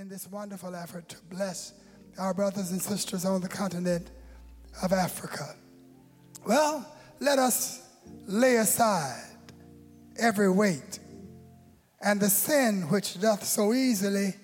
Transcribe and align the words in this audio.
in 0.00 0.08
this 0.08 0.26
wonderful 0.30 0.74
effort 0.74 1.06
to 1.10 1.16
bless 1.28 1.74
our 2.18 2.32
brothers 2.32 2.70
and 2.70 2.80
sisters 2.80 3.26
on 3.26 3.42
the 3.42 3.48
continent 3.48 4.10
of 4.82 4.94
Africa. 4.94 5.54
Well, 6.46 6.90
let 7.18 7.38
us 7.38 7.86
lay 8.26 8.56
aside 8.56 9.22
every 10.18 10.50
weight 10.50 11.00
and 12.00 12.18
the 12.18 12.30
sin 12.30 12.88
which 12.88 13.20
doth 13.20 13.44
so 13.44 13.74
easily 13.74 14.36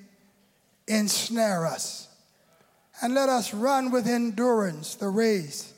ensnare 0.88 1.64
us. 1.64 2.08
And 3.00 3.14
let 3.14 3.30
us 3.30 3.54
run 3.54 3.90
with 3.90 4.06
endurance 4.06 4.94
the 4.96 5.08
race 5.08 5.72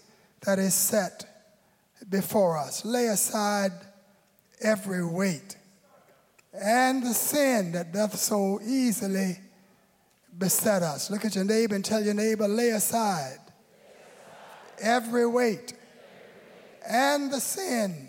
that 0.45 0.58
is 0.58 0.74
set 0.74 1.24
before 2.10 2.58
us. 2.58 2.84
Lay 2.84 3.06
aside 3.06 3.70
every 4.60 5.06
weight 5.06 5.56
and 6.52 7.00
the 7.00 7.14
sin 7.14 7.70
that 7.72 7.92
doth 7.92 8.16
so 8.16 8.60
easily 8.66 9.38
beset 10.36 10.82
us. 10.82 11.10
Look 11.10 11.24
at 11.24 11.34
your 11.34 11.45
neighbor 11.45 11.74
and 11.74 11.84
tell 11.84 12.02
your 12.02 12.14
neighbor, 12.14 12.46
lay 12.46 12.70
aside 12.70 13.38
every 14.80 15.27
weight 15.27 15.74
and 16.88 17.32
the 17.32 17.41
sin 17.41 18.09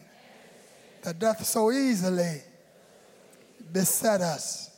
that 1.04 1.20
doth 1.20 1.46
so 1.46 1.72
easily 1.72 2.42
beset 3.72 4.22
us. 4.22 4.70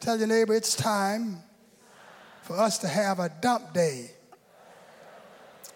Tell 0.00 0.18
your 0.18 0.26
neighbor 0.26 0.54
it's 0.54 0.74
time 0.74 1.38
for 2.42 2.58
us 2.58 2.78
to 2.78 2.88
have 2.88 3.18
a 3.18 3.30
dump 3.40 3.72
day 3.72 4.10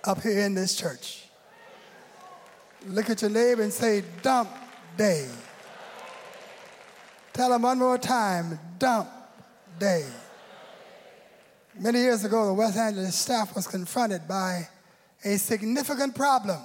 up 0.04 0.22
here 0.22 0.40
in 0.40 0.54
this 0.54 0.76
church. 0.76 1.24
Look 2.86 3.10
at 3.10 3.22
your 3.22 3.30
neighbor 3.30 3.62
and 3.62 3.72
say, 3.72 4.04
dump 4.22 4.50
day. 4.96 5.28
Tell 7.32 7.50
them 7.50 7.62
one 7.62 7.78
more 7.78 7.98
time, 7.98 8.58
dump 8.78 9.08
day. 9.78 10.04
Many 11.80 12.00
years 12.00 12.24
ago, 12.24 12.44
the 12.44 12.54
West 12.54 12.76
Angeles 12.76 13.14
staff 13.14 13.54
was 13.54 13.68
confronted 13.68 14.26
by 14.26 14.68
a 15.24 15.36
significant 15.36 16.12
problem. 16.12 16.58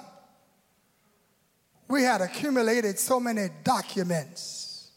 We 1.88 2.02
had 2.02 2.20
accumulated 2.20 2.98
so 2.98 3.20
many 3.20 3.50
documents, 3.64 4.90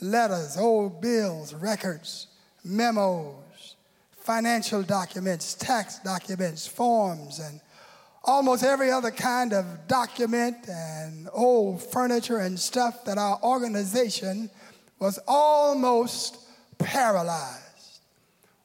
letters, 0.00 0.56
old 0.56 1.02
bills, 1.02 1.52
records, 1.52 2.28
memos, 2.64 3.76
financial 4.12 4.82
documents, 4.82 5.52
tax 5.52 5.98
documents, 5.98 6.66
forms, 6.66 7.38
and 7.38 7.60
almost 8.24 8.64
every 8.64 8.90
other 8.90 9.10
kind 9.10 9.52
of 9.52 9.66
document 9.86 10.56
and 10.70 11.28
old 11.34 11.82
furniture 11.82 12.38
and 12.38 12.58
stuff 12.58 13.04
that 13.04 13.18
our 13.18 13.38
organization 13.42 14.48
was 14.98 15.18
almost 15.28 16.38
paralyzed. 16.78 17.63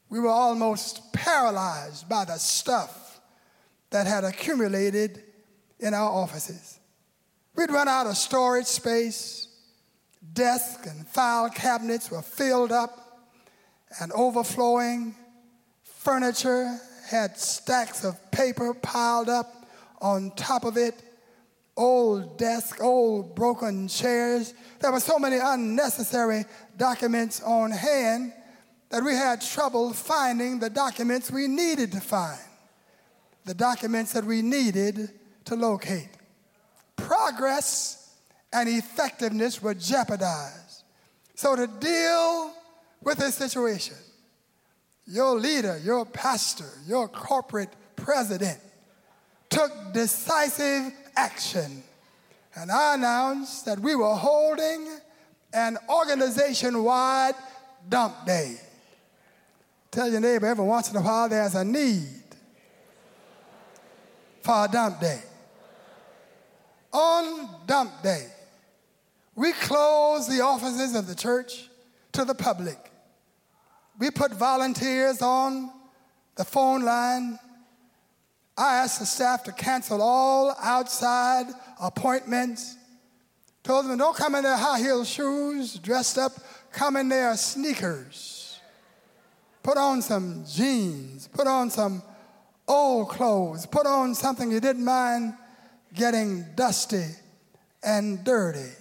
We 0.10 0.20
were 0.20 0.30
almost 0.30 1.14
paralyzed 1.14 2.10
by 2.10 2.26
the 2.26 2.38
stuff 2.38 3.20
that 3.92 4.08
had 4.08 4.24
accumulated 4.24 5.24
in 5.80 5.94
our 5.94 6.10
offices. 6.10 6.80
We'd 7.56 7.72
run 7.72 7.88
out 7.88 8.08
of 8.08 8.18
storage 8.18 8.66
space. 8.66 9.48
Desks 10.34 10.88
and 10.88 11.08
file 11.08 11.50
cabinets 11.50 12.10
were 12.12 12.22
filled 12.22 12.72
up 12.72 13.30
and 14.00 14.12
overflowing. 14.14 15.16
Furniture 15.84 16.80
had 17.08 17.38
stacks 17.38 18.04
of 18.04 18.32
paper 18.32 18.74
piled 18.74 19.30
up 19.30 19.68
on 20.02 20.32
top 20.36 20.66
of 20.66 20.78
it. 20.78 20.96
Old 21.78 22.38
desks, 22.38 22.80
old 22.82 23.36
broken 23.36 23.88
chairs. 23.88 24.54
There 24.80 24.92
were 24.92 25.00
so 25.00 25.18
many 25.18 25.38
unnecessary 25.38 26.46
documents 26.78 27.42
on 27.42 27.72
hand 27.72 28.34
that 28.90 29.04
we 29.04 29.14
had 29.14 29.42
trouble 29.42 29.94
finding 29.94 30.60
the 30.60 30.70
documents 30.70 31.32
we 31.32 31.48
needed 31.48 31.92
to 31.92 32.02
find, 32.02 32.40
the 33.46 33.54
documents 33.54 34.14
that 34.14 34.26
we 34.26 34.42
needed 34.42 35.12
to 35.46 35.56
locate. 35.56 36.10
Progress 36.96 38.16
and 38.52 38.68
effectiveness 38.68 39.62
were 39.62 39.76
jeopardized. 39.76 40.84
So, 41.36 41.56
to 41.56 41.68
deal 41.68 42.52
with 43.02 43.20
this 43.20 43.36
situation, 43.36 43.96
your 45.06 45.36
leader, 45.36 45.80
your 45.84 46.06
pastor, 46.06 46.70
your 46.86 47.08
corporate 47.08 47.70
president 47.96 48.60
took 49.50 49.72
decisive 49.94 50.92
action. 51.16 51.84
And 52.56 52.72
I 52.72 52.96
announced 52.96 53.66
that 53.66 53.80
we 53.80 53.96
were 53.96 54.16
holding 54.16 54.88
an 55.54 55.78
organization 55.90 56.84
wide 56.84 57.36
dump 57.88 58.26
day. 58.26 58.58
Tell 59.92 60.10
your 60.10 60.20
neighbor 60.20 60.46
every 60.46 60.66
once 60.66 60.92
in 60.92 60.98
a 60.98 61.02
while 61.02 61.28
there's 61.28 61.56
a 61.56 61.64
need 61.66 62.08
for 64.42 64.66
a 64.66 64.68
dump 64.68 65.00
day. 65.00 65.22
On 66.92 67.50
dump 67.66 67.92
day, 68.04 68.28
we 69.36 69.52
close 69.54 70.28
the 70.28 70.42
offices 70.42 70.96
of 70.96 71.08
the 71.08 71.16
church 71.16 71.70
to 72.12 72.26
the 72.26 72.36
public. 72.36 72.78
We 74.00 74.12
put 74.12 74.34
volunteers 74.34 75.22
on 75.22 75.72
the 76.36 76.46
phone 76.46 76.84
line. 76.84 77.40
I 78.58 78.78
asked 78.78 79.00
the 79.00 79.06
staff 79.06 79.44
to 79.46 79.52
cancel 79.52 80.02
all 80.02 80.56
outside 80.62 81.48
appointments. 81.82 82.76
Told 83.64 83.86
them 83.86 83.98
don't 83.98 84.16
come 84.16 84.36
in 84.36 84.44
their 84.44 84.58
high 84.58 84.80
heel 84.80 85.04
shoes, 85.04 85.76
dressed 85.76 86.18
up, 86.18 86.34
come 86.72 86.96
in 86.96 87.10
their 87.10 87.36
sneakers. 87.36 88.39
Put 89.64 89.78
on 89.78 90.02
some 90.02 90.46
jeans, 90.48 91.28
put 91.28 91.48
on 91.48 91.70
some 91.70 92.02
old 92.68 93.10
clothes, 93.10 93.66
put 93.66 93.86
on 93.86 94.16
something 94.16 94.52
you 94.52 94.60
didn't 94.60 94.86
mind 94.86 95.34
getting 95.94 96.46
dusty 96.56 97.06
and 97.84 98.24
dirty. 98.24 98.72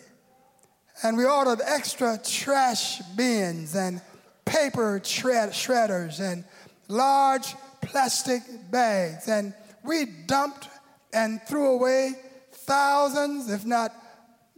And 1.02 1.16
we 1.16 1.24
ordered 1.24 1.60
extra 1.64 2.18
trash 2.18 3.00
bins 3.16 3.74
and 3.74 4.00
paper 4.44 5.00
shred- 5.04 5.50
shredders 5.50 6.20
and 6.20 6.44
large 6.88 7.54
plastic 7.80 8.42
bags. 8.70 9.28
And 9.28 9.54
we 9.84 10.06
dumped 10.26 10.68
and 11.12 11.40
threw 11.42 11.74
away 11.74 12.12
thousands, 12.52 13.50
if 13.50 13.64
not 13.64 13.94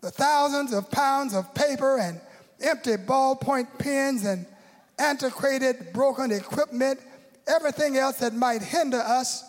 thousands 0.02 0.72
of 0.72 0.90
pounds 0.90 1.34
of 1.34 1.54
paper 1.54 1.98
and 1.98 2.20
empty 2.60 2.96
ballpoint 2.96 3.78
pens 3.78 4.24
and 4.24 4.46
antiquated 5.00 5.92
broken 5.92 6.30
equipment, 6.30 7.00
everything 7.48 7.96
else 7.96 8.18
that 8.18 8.34
might 8.34 8.62
hinder 8.62 8.98
us 8.98 9.44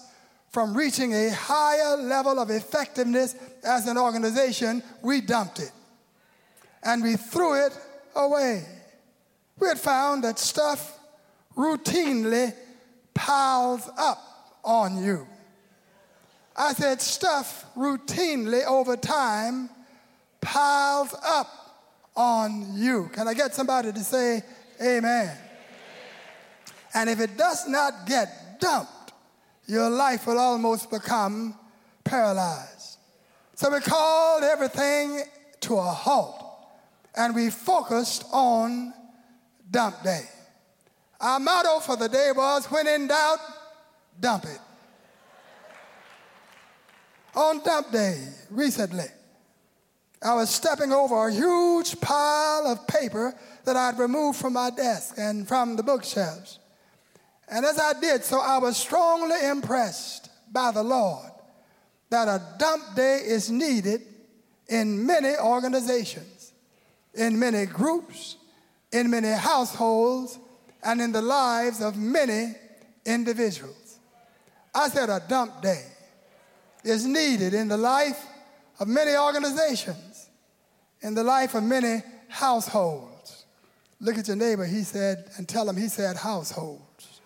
from 0.51 0.75
reaching 0.75 1.13
a 1.13 1.29
higher 1.29 1.95
level 1.97 2.39
of 2.39 2.49
effectiveness 2.49 3.35
as 3.63 3.87
an 3.87 3.97
organization, 3.97 4.83
we 5.01 5.21
dumped 5.21 5.59
it. 5.59 5.71
And 6.83 7.03
we 7.03 7.15
threw 7.15 7.65
it 7.65 7.77
away. 8.15 8.65
We 9.59 9.67
had 9.67 9.79
found 9.79 10.23
that 10.23 10.39
stuff 10.39 10.97
routinely 11.55 12.53
piles 13.13 13.89
up 13.97 14.19
on 14.63 15.01
you. 15.03 15.27
I 16.55 16.73
said, 16.73 17.01
stuff 17.01 17.65
routinely 17.75 18.65
over 18.65 18.97
time 18.97 19.69
piles 20.41 21.15
up 21.23 21.47
on 22.15 22.75
you. 22.75 23.09
Can 23.13 23.27
I 23.27 23.33
get 23.33 23.53
somebody 23.53 23.93
to 23.93 23.99
say 23.99 24.43
amen? 24.81 25.37
And 26.93 27.09
if 27.09 27.19
it 27.19 27.37
does 27.37 27.67
not 27.67 28.05
get 28.05 28.59
dumped, 28.59 29.13
your 29.67 29.89
life 29.89 30.27
will 30.27 30.39
almost 30.39 30.89
become 30.89 31.55
paralyzed. 32.03 32.97
So 33.55 33.71
we 33.71 33.79
called 33.79 34.43
everything 34.43 35.23
to 35.61 35.77
a 35.77 35.81
halt 35.81 36.43
and 37.15 37.35
we 37.35 37.49
focused 37.49 38.25
on 38.31 38.93
dump 39.69 40.03
day. 40.03 40.23
Our 41.19 41.39
motto 41.39 41.79
for 41.79 41.95
the 41.95 42.09
day 42.09 42.31
was 42.35 42.65
when 42.65 42.87
in 42.87 43.07
doubt, 43.07 43.39
dump 44.19 44.45
it. 44.45 44.59
On 47.35 47.63
dump 47.63 47.91
day 47.91 48.27
recently, 48.49 49.05
I 50.23 50.35
was 50.35 50.49
stepping 50.51 50.93
over 50.93 51.27
a 51.27 51.33
huge 51.33 51.99
pile 51.99 52.67
of 52.67 52.85
paper 52.87 53.33
that 53.65 53.75
I'd 53.75 53.97
removed 53.97 54.39
from 54.39 54.53
my 54.53 54.69
desk 54.69 55.15
and 55.17 55.47
from 55.47 55.75
the 55.75 55.83
bookshelves. 55.83 56.59
And 57.49 57.65
as 57.65 57.79
I 57.79 57.99
did 57.99 58.23
so, 58.23 58.39
I 58.39 58.59
was 58.59 58.77
strongly 58.77 59.45
impressed 59.47 60.29
by 60.51 60.71
the 60.71 60.83
Lord 60.83 61.31
that 62.11 62.27
a 62.27 62.41
dump 62.59 62.95
day 62.95 63.21
is 63.25 63.49
needed 63.49 64.01
in 64.67 65.05
many 65.05 65.35
organizations, 65.37 66.53
in 67.15 67.39
many 67.39 67.65
groups, 67.65 68.37
in 68.91 69.09
many 69.09 69.29
households, 69.29 70.37
and 70.83 71.01
in 71.01 71.11
the 71.11 71.21
lives 71.21 71.81
of 71.81 71.97
many 71.97 72.55
individuals. 73.05 73.99
I 74.73 74.89
said 74.89 75.09
a 75.09 75.21
dump 75.27 75.61
day 75.61 75.85
is 76.83 77.05
needed 77.05 77.53
in 77.53 77.67
the 77.67 77.77
life 77.77 78.25
of 78.81 78.87
many 78.87 79.15
organizations, 79.15 80.27
in 81.01 81.13
the 81.13 81.23
life 81.23 81.53
of 81.53 81.63
many 81.63 82.01
households. 82.27 83.45
Look 83.99 84.17
at 84.17 84.27
your 84.27 84.35
neighbor, 84.35 84.65
he 84.65 84.81
said, 84.81 85.29
and 85.37 85.47
tell 85.47 85.69
him, 85.69 85.77
he 85.77 85.87
said, 85.87 86.17
households. 86.17 87.21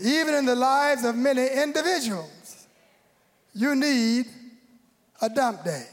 Even 0.00 0.34
in 0.34 0.46
the 0.46 0.54
lives 0.54 1.04
of 1.04 1.14
many 1.14 1.46
individuals, 1.46 2.66
you 3.54 3.74
need 3.74 4.24
a 5.20 5.28
dump 5.28 5.62
day. 5.62 5.86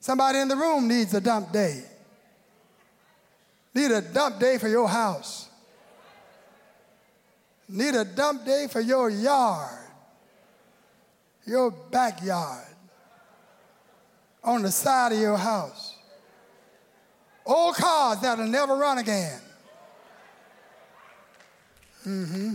Somebody 0.00 0.40
in 0.40 0.48
the 0.48 0.56
room 0.56 0.88
needs 0.88 1.14
a 1.14 1.20
dump 1.20 1.52
day. 1.52 1.84
Need 3.72 3.92
a 3.92 4.00
dump 4.00 4.40
day 4.40 4.58
for 4.58 4.68
your 4.68 4.88
house. 4.88 5.48
Need 7.68 7.94
a 7.94 8.04
dump 8.04 8.44
day 8.44 8.66
for 8.68 8.80
your 8.80 9.08
yard, 9.10 9.78
your 11.46 11.70
backyard, 11.70 12.67
on 14.42 14.62
the 14.62 14.70
side 14.70 15.12
of 15.12 15.18
your 15.18 15.36
house. 15.36 15.96
Old 17.44 17.76
cars 17.76 18.20
that'll 18.20 18.46
never 18.46 18.76
run 18.76 18.98
again. 18.98 19.40
Mm-hmm. 22.06 22.54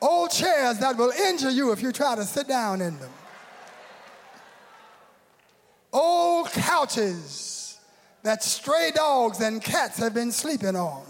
Old 0.00 0.30
chairs 0.30 0.78
that 0.78 0.96
will 0.96 1.10
injure 1.10 1.50
you 1.50 1.72
if 1.72 1.82
you 1.82 1.92
try 1.92 2.16
to 2.16 2.24
sit 2.24 2.48
down 2.48 2.80
in 2.80 2.98
them. 2.98 3.10
Old 5.92 6.48
couches 6.48 7.78
that 8.22 8.42
stray 8.42 8.92
dogs 8.94 9.40
and 9.40 9.62
cats 9.62 9.98
have 9.98 10.14
been 10.14 10.32
sleeping 10.32 10.76
on. 10.76 11.02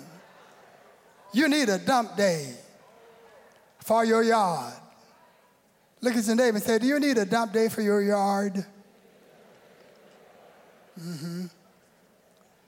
You 1.32 1.48
need 1.48 1.68
a 1.68 1.78
dump 1.78 2.16
day 2.16 2.54
for 3.84 4.04
your 4.04 4.22
yard. 4.22 4.74
Look 6.00 6.16
at 6.16 6.26
your 6.26 6.36
neighbor 6.36 6.56
and 6.56 6.64
say, 6.64 6.78
Do 6.78 6.86
you 6.86 6.98
need 6.98 7.18
a 7.18 7.24
dump 7.24 7.52
day 7.52 7.68
for 7.68 7.82
your 7.82 8.02
yard? 8.02 8.64
Mm-hmm. 11.02 11.46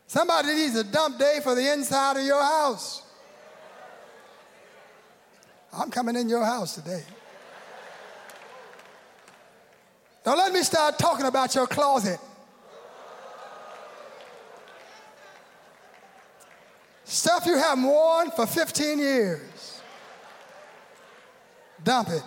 Somebody 0.07 0.55
needs 0.55 0.77
a 0.77 0.85
dump 0.85 1.19
day 1.19 1.41
for 1.43 1.55
the 1.55 1.73
inside 1.73 2.17
of 2.17 2.25
your 2.25 2.43
house. 2.43 3.03
I'm 5.73 5.91
coming 5.91 6.17
in 6.17 6.29
your 6.29 6.45
house 6.45 6.75
today. 6.75 7.03
Now 10.25 10.37
let 10.37 10.53
me 10.53 10.63
start 10.63 10.99
talking 10.99 11.27
about 11.27 11.55
your 11.55 11.67
closet. 11.67 12.19
Stuff 17.05 17.47
you 17.47 17.57
haven't 17.57 17.85
worn 17.85 18.31
for 18.31 18.47
15 18.47 18.99
years. 18.99 19.81
Dump 21.83 22.09
it. 22.09 22.23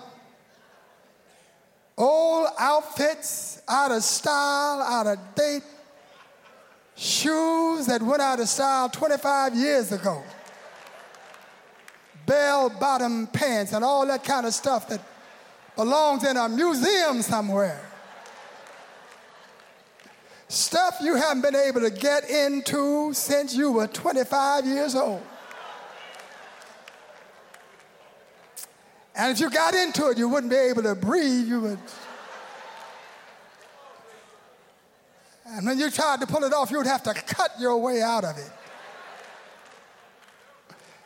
Old 1.98 2.50
outfits, 2.60 3.62
out 3.68 3.92
of 3.92 4.04
style, 4.04 4.82
out 4.82 5.08
of 5.08 5.18
date. 5.36 5.64
Shoes 6.96 7.88
that 7.88 8.02
went 8.02 8.22
out 8.22 8.40
of 8.40 8.48
style 8.48 8.90
25 8.90 9.56
years 9.56 9.92
ago. 9.92 10.24
Bell 12.26 12.70
bottom 12.70 13.28
pants 13.28 13.74
and 13.74 13.84
all 13.84 14.08
that 14.08 14.24
kind 14.24 14.46
of 14.46 14.54
stuff 14.54 14.88
that 14.90 15.02
belongs 15.76 16.24
in 16.24 16.38
a 16.38 16.48
museum 16.48 17.22
somewhere. 17.22 17.82
Stuff 20.48 20.98
you 21.02 21.16
haven't 21.16 21.42
been 21.42 21.56
able 21.56 21.82
to 21.82 21.90
get 21.90 22.30
into 22.30 23.14
since 23.14 23.54
you 23.54 23.72
were 23.72 23.88
25 23.88 24.66
years 24.66 24.96
old. 24.96 25.22
And 29.16 29.32
if 29.32 29.40
you 29.40 29.50
got 29.50 29.74
into 29.74 30.10
it, 30.10 30.18
you 30.18 30.28
wouldn't 30.30 30.52
be 30.52 30.58
able 30.58 30.84
to 30.84 30.96
breathe. 30.96 31.48
You 31.48 31.62
would. 31.62 31.80
And 35.46 35.66
when 35.66 35.78
you 35.78 35.92
tried 35.92 36.22
to 36.22 36.28
pull 36.28 36.44
it 36.44 36.54
off, 36.54 36.72
you 36.72 36.78
would 36.78 36.88
have 36.88 37.04
to 37.04 37.14
cut 37.14 37.52
your 37.60 37.78
way 37.78 38.02
out 38.02 38.24
of 38.24 38.38
it. 38.38 38.52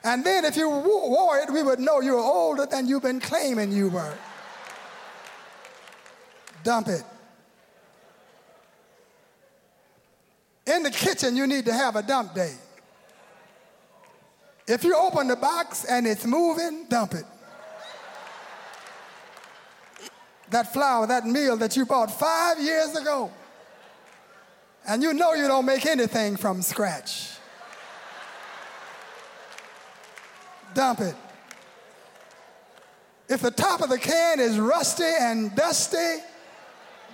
And 0.03 0.23
then 0.23 0.45
if 0.45 0.55
you 0.55 0.69
wore 0.69 1.39
it, 1.39 1.51
we 1.51 1.61
would 1.61 1.79
know 1.79 1.99
you 1.99 2.13
were 2.13 2.19
older 2.19 2.65
than 2.65 2.87
you've 2.87 3.03
been 3.03 3.19
claiming 3.19 3.71
you 3.71 3.89
were. 3.89 4.13
Dump 6.63 6.87
it. 6.87 7.03
In 10.65 10.83
the 10.83 10.91
kitchen, 10.91 11.35
you 11.35 11.47
need 11.47 11.65
to 11.65 11.73
have 11.73 11.95
a 11.95 12.01
dump 12.01 12.33
day. 12.33 12.55
If 14.67 14.83
you 14.83 14.95
open 14.95 15.27
the 15.27 15.35
box 15.35 15.83
and 15.83 16.05
it's 16.05 16.25
moving, 16.25 16.85
dump 16.87 17.15
it. 17.15 17.25
That 20.51 20.71
flour, 20.71 21.07
that 21.07 21.25
meal 21.25 21.57
that 21.57 21.75
you 21.75 21.85
bought 21.85 22.11
five 22.11 22.59
years 22.59 22.95
ago, 22.95 23.31
and 24.89 25.03
you 25.03 25.13
know 25.13 25.35
you 25.35 25.47
don't 25.47 25.67
make 25.67 25.85
anything 25.85 26.35
from 26.35 26.63
scratch. 26.63 27.37
Dump 30.73 31.01
it. 31.01 31.15
If 33.29 33.41
the 33.41 33.51
top 33.51 33.81
of 33.81 33.89
the 33.89 33.99
can 33.99 34.39
is 34.39 34.57
rusty 34.57 35.03
and 35.03 35.55
dusty, 35.55 36.23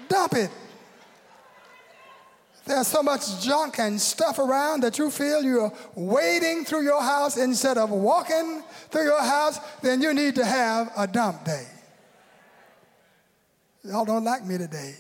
dump 0.08 0.36
it. 0.36 0.50
There's 2.64 2.88
so 2.88 3.04
much 3.04 3.44
junk 3.44 3.78
and 3.78 4.00
stuff 4.00 4.40
around 4.40 4.82
that 4.84 4.98
you 4.98 5.12
feel 5.12 5.44
you're 5.44 5.74
wading 5.96 6.64
through 6.64 6.84
your 6.84 7.02
house 7.02 7.36
instead 7.36 7.78
of 7.78 7.92
walking 7.92 8.64
through 8.90 9.04
your 9.04 9.22
house, 9.22 9.60
then 9.82 10.02
you 10.02 10.14
need 10.14 10.36
to 10.36 10.46
have 10.46 10.92
a 10.98 11.06
dump 11.06 11.44
day. 11.44 11.68
Y'all 13.84 14.06
don't 14.06 14.24
like 14.24 14.46
me 14.46 14.58
today. 14.58 14.96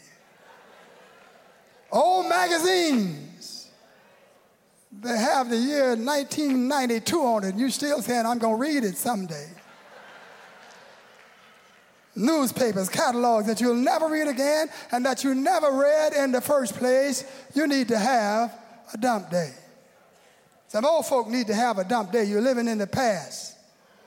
Old 1.95 2.30
magazines, 2.30 3.69
they 5.01 5.18
have 5.18 5.50
the 5.50 5.57
year 5.57 5.95
1992 5.95 7.19
on 7.19 7.44
it, 7.45 7.56
you 7.56 7.71
still 7.71 8.01
saying, 8.01 8.25
I'm 8.25 8.38
going 8.38 8.56
to 8.56 8.62
read 8.62 8.83
it 8.83 8.97
someday 8.97 9.47
newspapers, 12.15 12.89
catalogs 12.89 13.47
that 13.47 13.62
you'll 13.62 13.75
never 13.75 14.07
read 14.07 14.27
again 14.27 14.69
and 14.92 15.06
that 15.06 15.24
you 15.24 15.36
never 15.36 15.71
read 15.71 16.13
in 16.13 16.31
the 16.31 16.42
first 16.42 16.75
place, 16.75 17.25
you 17.53 17.68
need 17.68 17.89
to 17.89 17.97
have 17.97 18.57
a 18.94 18.97
dump 18.97 19.30
day. 19.30 19.53
Some 20.68 20.86
old 20.86 21.06
folk 21.06 21.27
need 21.27 21.47
to 21.47 21.53
have 21.53 21.77
a 21.77 21.83
dump 21.83 22.12
day. 22.12 22.24
You're 22.24 22.42
living 22.42 22.68
in 22.68 22.77
the 22.77 22.88
past. 22.88 23.57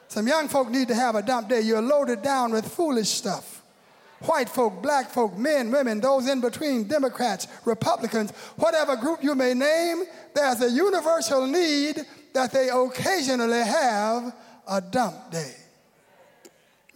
Some 0.08 0.26
young 0.26 0.48
folk 0.48 0.70
need 0.70 0.88
to 0.88 0.94
have 0.94 1.14
a 1.14 1.22
dump 1.22 1.48
day. 1.48 1.60
You're 1.60 1.82
loaded 1.82 2.22
down 2.22 2.52
with 2.52 2.66
foolish 2.66 3.08
stuff. 3.08 3.62
White 4.20 4.48
folk, 4.48 4.82
black 4.82 5.10
folk, 5.10 5.36
men, 5.38 5.70
women, 5.70 6.00
those 6.00 6.28
in 6.28 6.40
between, 6.40 6.88
Democrats, 6.88 7.46
Republicans, 7.64 8.32
whatever 8.56 8.96
group 8.96 9.22
you 9.22 9.34
may 9.34 9.54
name, 9.54 10.04
there's 10.34 10.60
a 10.60 10.70
universal 10.70 11.46
need 11.46 12.00
that 12.32 12.52
they 12.52 12.68
occasionally 12.68 13.62
have 13.62 14.34
a 14.66 14.80
dump 14.80 15.30
day. 15.30 15.54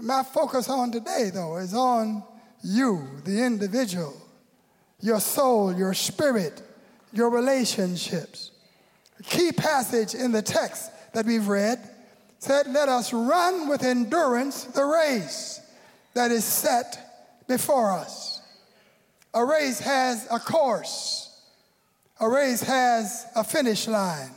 My 0.01 0.25
focus 0.25 0.69
on 0.69 0.91
today, 0.91 1.31
though, 1.33 1.59
is 1.59 1.75
on 1.75 2.25
you, 2.65 3.07
the 3.25 3.45
individual, 3.45 4.15
your 5.01 5.21
soul, 5.21 5.73
your 5.73 5.95
spirit, 5.95 6.61
your 7.13 7.31
relationships. 7.31 8.51
A 9.21 9.23
key 9.23 9.53
passage 9.53 10.15
in 10.15 10.33
the 10.33 10.43
text 10.43 10.91
that 11.13 11.25
we've 11.25 11.47
read 11.47 11.79
said, 12.41 12.67
Let 12.67 12.89
us 12.89 13.13
run 13.13 13.69
with 13.69 13.85
endurance 13.85 14.65
the 14.65 14.85
race 14.85 15.61
that 16.15 16.33
is 16.33 16.45
set 16.45 17.12
before 17.47 17.93
us. 17.93 18.41
A 19.35 19.45
race 19.45 19.81
has 19.81 20.27
a 20.31 20.39
course, 20.39 21.31
a 22.21 22.29
race 22.29 22.63
has 22.63 23.27
a 23.35 23.43
finish 23.43 23.89
line. 23.89 24.31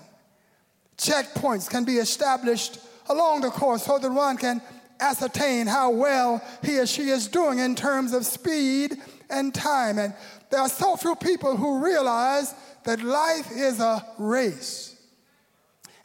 Checkpoints 0.98 1.70
can 1.70 1.84
be 1.84 1.98
established 1.98 2.80
along 3.10 3.42
the 3.42 3.50
course 3.50 3.84
so 3.84 4.00
that 4.00 4.10
one 4.10 4.38
can 4.38 4.62
ascertain 5.00 5.68
how 5.68 5.90
well 5.90 6.42
he 6.64 6.80
or 6.80 6.86
she 6.86 7.10
is 7.10 7.28
doing 7.28 7.60
in 7.60 7.76
terms 7.76 8.14
of 8.14 8.26
speed 8.26 8.96
and 9.30 9.54
time. 9.54 10.00
And 10.00 10.14
there 10.50 10.62
are 10.62 10.70
so 10.70 10.96
few 10.96 11.16
people 11.16 11.58
who 11.58 11.84
realize 11.84 12.54
that 12.86 13.02
life 13.04 13.52
is 13.52 13.80
a 13.80 14.06
race 14.18 14.96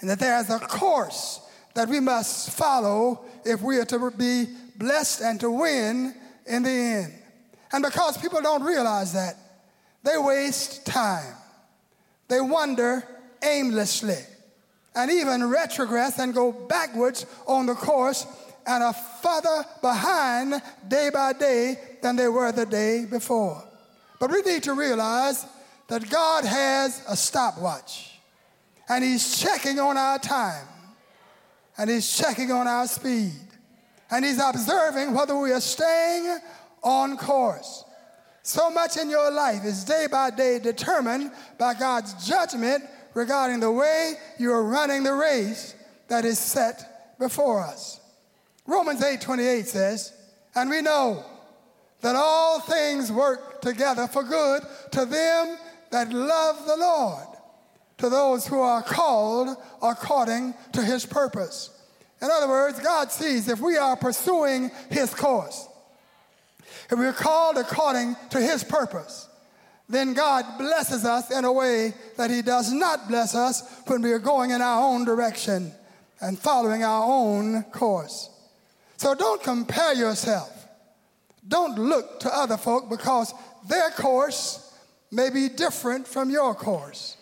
and 0.01 0.11
that 0.11 0.19
there's 0.19 0.51
a 0.51 0.59
course 0.59 1.41
that 1.75 1.89
we 1.89 2.01
must 2.01 2.51
follow 2.51 3.25
if 3.45 3.63
we 3.63 3.79
are 3.79 3.85
to 3.85 4.11
be 4.11 4.47
blessed 4.77 5.21
and 5.21 5.39
to 5.41 5.51
win 5.51 6.15
in 6.51 6.63
the 6.63 6.71
end. 6.71 7.15
And 7.73 7.83
because 7.83 8.19
people 8.19 8.43
don't 8.43 8.63
realize 8.63 9.13
that, 9.13 9.37
they 10.03 10.19
waste 10.19 10.85
time. 10.87 11.35
They 12.29 12.41
wander 12.41 13.05
aimlessly 13.43 14.19
and 14.95 15.11
even 15.11 15.41
retrogress 15.43 16.19
and 16.19 16.35
go 16.35 16.53
backwards 16.53 17.27
on 17.47 17.67
the 17.67 17.75
course 17.75 18.27
and 18.67 18.83
are 18.83 18.93
further 18.93 19.65
behind 19.81 20.61
day 20.89 21.11
by 21.13 21.33
day 21.33 21.77
than 22.03 22.17
they 22.17 22.29
were 22.29 22.53
the 22.53 22.67
day 22.67 23.07
before. 23.09 23.63
But 24.19 24.31
we 24.31 24.43
need 24.43 24.65
to 24.65 24.75
realize 24.75 25.47
that 25.89 26.09
God 26.11 26.45
has 26.45 27.03
a 27.09 27.17
stopwatch 27.17 28.19
and 28.89 29.03
He's 29.03 29.41
checking 29.41 29.79
on 29.81 29.97
our 29.97 30.19
time 30.19 30.67
and 31.79 31.89
He's 31.89 32.17
checking 32.17 32.53
on 32.53 32.67
our 32.67 32.87
speed 32.87 33.33
and 34.11 34.25
He's 34.25 34.41
observing 34.41 35.15
whether 35.15 35.37
we 35.37 35.53
are 35.53 35.61
staying 35.61 36.39
on 36.83 37.17
course. 37.17 37.85
So 38.43 38.71
much 38.71 38.97
in 38.97 39.11
your 39.11 39.31
life 39.31 39.65
is 39.65 39.85
day 39.85 40.07
by 40.11 40.31
day 40.31 40.59
determined 40.59 41.31
by 41.59 41.75
God's 41.75 42.27
judgment 42.27 42.85
regarding 43.15 43.61
the 43.61 43.71
way 43.71 44.15
you 44.39 44.53
are 44.53 44.65
running 44.65 45.03
the 45.03 45.13
race 45.13 45.75
that 46.09 46.25
is 46.25 46.39
set 46.39 47.19
before 47.19 47.61
us. 47.61 48.01
Romans 48.67 49.03
8:28 49.03 49.69
says, 49.69 50.13
"And 50.55 50.71
we 50.71 50.81
know 50.81 51.25
that 52.01 52.17
all 52.17 52.61
things 52.61 53.13
work 53.13 53.61
together 53.61 54.07
for 54.07 54.23
good 54.23 54.67
to 54.93 55.05
them 55.05 55.59
that 55.91 56.13
love 56.13 56.67
the 56.67 56.77
Lord, 56.77 57.27
to 57.99 58.09
those 58.09 58.47
who 58.47 58.61
are 58.61 58.83
called 58.83 59.57
according 59.83 60.55
to 60.73 60.83
his 60.83 61.05
purpose." 61.05 61.71
In 62.23 62.29
other 62.31 62.49
words, 62.49 62.79
God 62.81 63.11
sees 63.11 63.49
if 63.49 63.61
we 63.61 63.77
are 63.77 63.97
pursuing 63.97 64.71
his 64.91 65.15
course, 65.15 65.69
if 66.91 66.99
we're 66.99 67.13
called 67.13 67.57
according 67.57 68.17
to 68.31 68.41
his 68.41 68.65
purpose, 68.65 69.29
then 69.91 70.15
God 70.15 70.45
blesses 70.57 71.05
us 71.05 71.33
in 71.33 71.45
a 71.45 71.53
way 71.53 71.93
that 72.17 72.31
He 72.31 72.43
does 72.43 72.73
not 72.73 73.09
bless 73.09 73.35
us 73.35 73.83
when 73.87 74.03
we 74.03 74.13
are 74.13 74.21
going 74.21 74.53
in 74.53 74.63
our 74.63 74.83
own 74.83 75.05
direction 75.05 75.73
and 76.21 76.39
following 76.39 76.85
our 76.85 77.05
own 77.05 77.65
course. 77.65 78.31
So 78.97 79.17
don't 79.17 79.43
compare 79.43 79.93
yourself. 79.95 80.57
Don't 81.47 81.77
look 81.77 82.21
to 82.21 82.33
other 82.35 82.57
folk 82.57 82.89
because 82.89 83.35
their 83.69 83.91
course 83.91 84.73
may 85.11 85.29
be 85.29 85.49
different 85.49 86.07
from 86.07 86.31
your 86.31 86.55
course. 86.55 87.17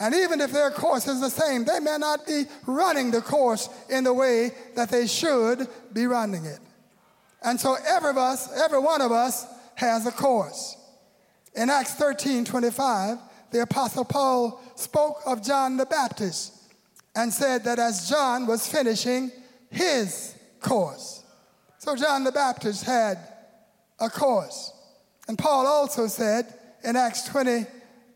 And 0.00 0.14
even 0.14 0.40
if 0.40 0.52
their 0.52 0.70
course 0.70 1.08
is 1.08 1.20
the 1.20 1.30
same, 1.30 1.64
they 1.64 1.80
may 1.80 1.96
not 1.98 2.26
be 2.26 2.44
running 2.66 3.10
the 3.10 3.20
course 3.20 3.68
in 3.90 4.04
the 4.04 4.14
way 4.14 4.52
that 4.76 4.90
they 4.90 5.06
should 5.06 5.66
be 5.92 6.06
running 6.06 6.44
it. 6.44 6.60
And 7.42 7.58
so 7.58 7.76
every 7.86 8.10
of 8.10 8.18
us, 8.18 8.56
every 8.56 8.78
one 8.78 9.00
of 9.00 9.10
us 9.10 9.46
has 9.74 10.06
a 10.06 10.12
course. 10.12 10.76
In 11.54 11.70
Acts 11.70 11.94
13 11.94 12.44
25, 12.44 13.18
the 13.50 13.62
Apostle 13.62 14.04
Paul 14.04 14.60
spoke 14.76 15.20
of 15.26 15.42
John 15.42 15.76
the 15.76 15.86
Baptist 15.86 16.54
and 17.16 17.32
said 17.32 17.64
that 17.64 17.78
as 17.78 18.08
John 18.08 18.46
was 18.46 18.68
finishing 18.68 19.32
his 19.70 20.34
course. 20.60 21.24
So 21.78 21.96
John 21.96 22.24
the 22.24 22.32
Baptist 22.32 22.84
had 22.84 23.18
a 23.98 24.08
course. 24.08 24.72
And 25.26 25.38
Paul 25.38 25.66
also 25.66 26.06
said 26.06 26.54
in 26.84 26.96
Acts 26.96 27.24
20 27.24 27.66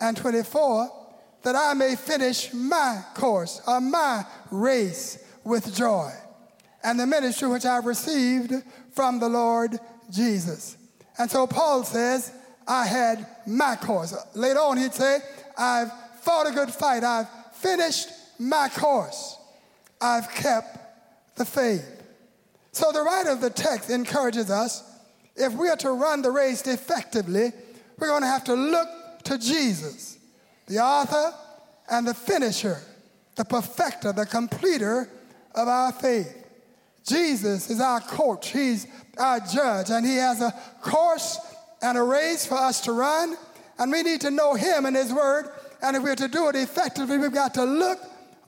and 0.00 0.16
24 0.16 1.01
that 1.42 1.56
I 1.56 1.74
may 1.74 1.96
finish 1.96 2.52
my 2.52 3.02
course 3.14 3.60
or 3.66 3.80
my 3.80 4.24
race 4.50 5.24
with 5.44 5.74
joy 5.74 6.10
and 6.84 6.98
the 6.98 7.06
ministry 7.06 7.48
which 7.48 7.64
I've 7.64 7.86
received 7.86 8.52
from 8.92 9.18
the 9.18 9.28
Lord 9.28 9.78
Jesus. 10.10 10.76
And 11.18 11.30
so 11.30 11.46
Paul 11.46 11.84
says, 11.84 12.32
I 12.66 12.86
had 12.86 13.26
my 13.46 13.76
course. 13.76 14.14
Later 14.34 14.60
on, 14.60 14.76
he'd 14.76 14.94
say, 14.94 15.18
I've 15.58 15.90
fought 16.20 16.48
a 16.48 16.52
good 16.52 16.70
fight. 16.70 17.04
I've 17.04 17.28
finished 17.54 18.08
my 18.38 18.68
course. 18.68 19.36
I've 20.00 20.30
kept 20.30 21.36
the 21.36 21.44
faith. 21.44 22.02
So 22.72 22.90
the 22.92 23.02
writer 23.02 23.30
of 23.30 23.40
the 23.40 23.50
text 23.50 23.90
encourages 23.90 24.50
us 24.50 24.82
if 25.36 25.52
we 25.54 25.68
are 25.68 25.76
to 25.76 25.92
run 25.92 26.22
the 26.22 26.30
race 26.30 26.66
effectively, 26.66 27.52
we're 27.98 28.08
going 28.08 28.22
to 28.22 28.28
have 28.28 28.44
to 28.44 28.54
look 28.54 28.88
to 29.24 29.38
Jesus, 29.38 30.18
the 30.66 30.78
author 30.78 31.34
and 31.90 32.06
the 32.06 32.14
finisher, 32.14 32.78
the 33.36 33.44
perfecter, 33.44 34.12
the 34.12 34.26
completer 34.26 35.08
of 35.54 35.68
our 35.68 35.92
faith. 35.92 36.38
Jesus 37.04 37.70
is 37.70 37.80
our 37.80 38.00
coach, 38.00 38.50
He's 38.50 38.86
our 39.18 39.40
judge, 39.40 39.90
and 39.90 40.06
He 40.06 40.16
has 40.16 40.40
a 40.40 40.52
course 40.80 41.38
and 41.82 41.98
a 41.98 42.02
race 42.02 42.46
for 42.46 42.54
us 42.56 42.80
to 42.82 42.92
run, 42.92 43.36
and 43.78 43.90
we 43.90 44.02
need 44.02 44.20
to 44.20 44.30
know 44.30 44.54
Him 44.54 44.86
and 44.86 44.96
His 44.96 45.12
Word. 45.12 45.50
And 45.82 45.96
if 45.96 46.02
we're 46.02 46.14
to 46.14 46.28
do 46.28 46.48
it 46.48 46.54
effectively, 46.54 47.18
we've 47.18 47.32
got 47.32 47.54
to 47.54 47.64
look 47.64 47.98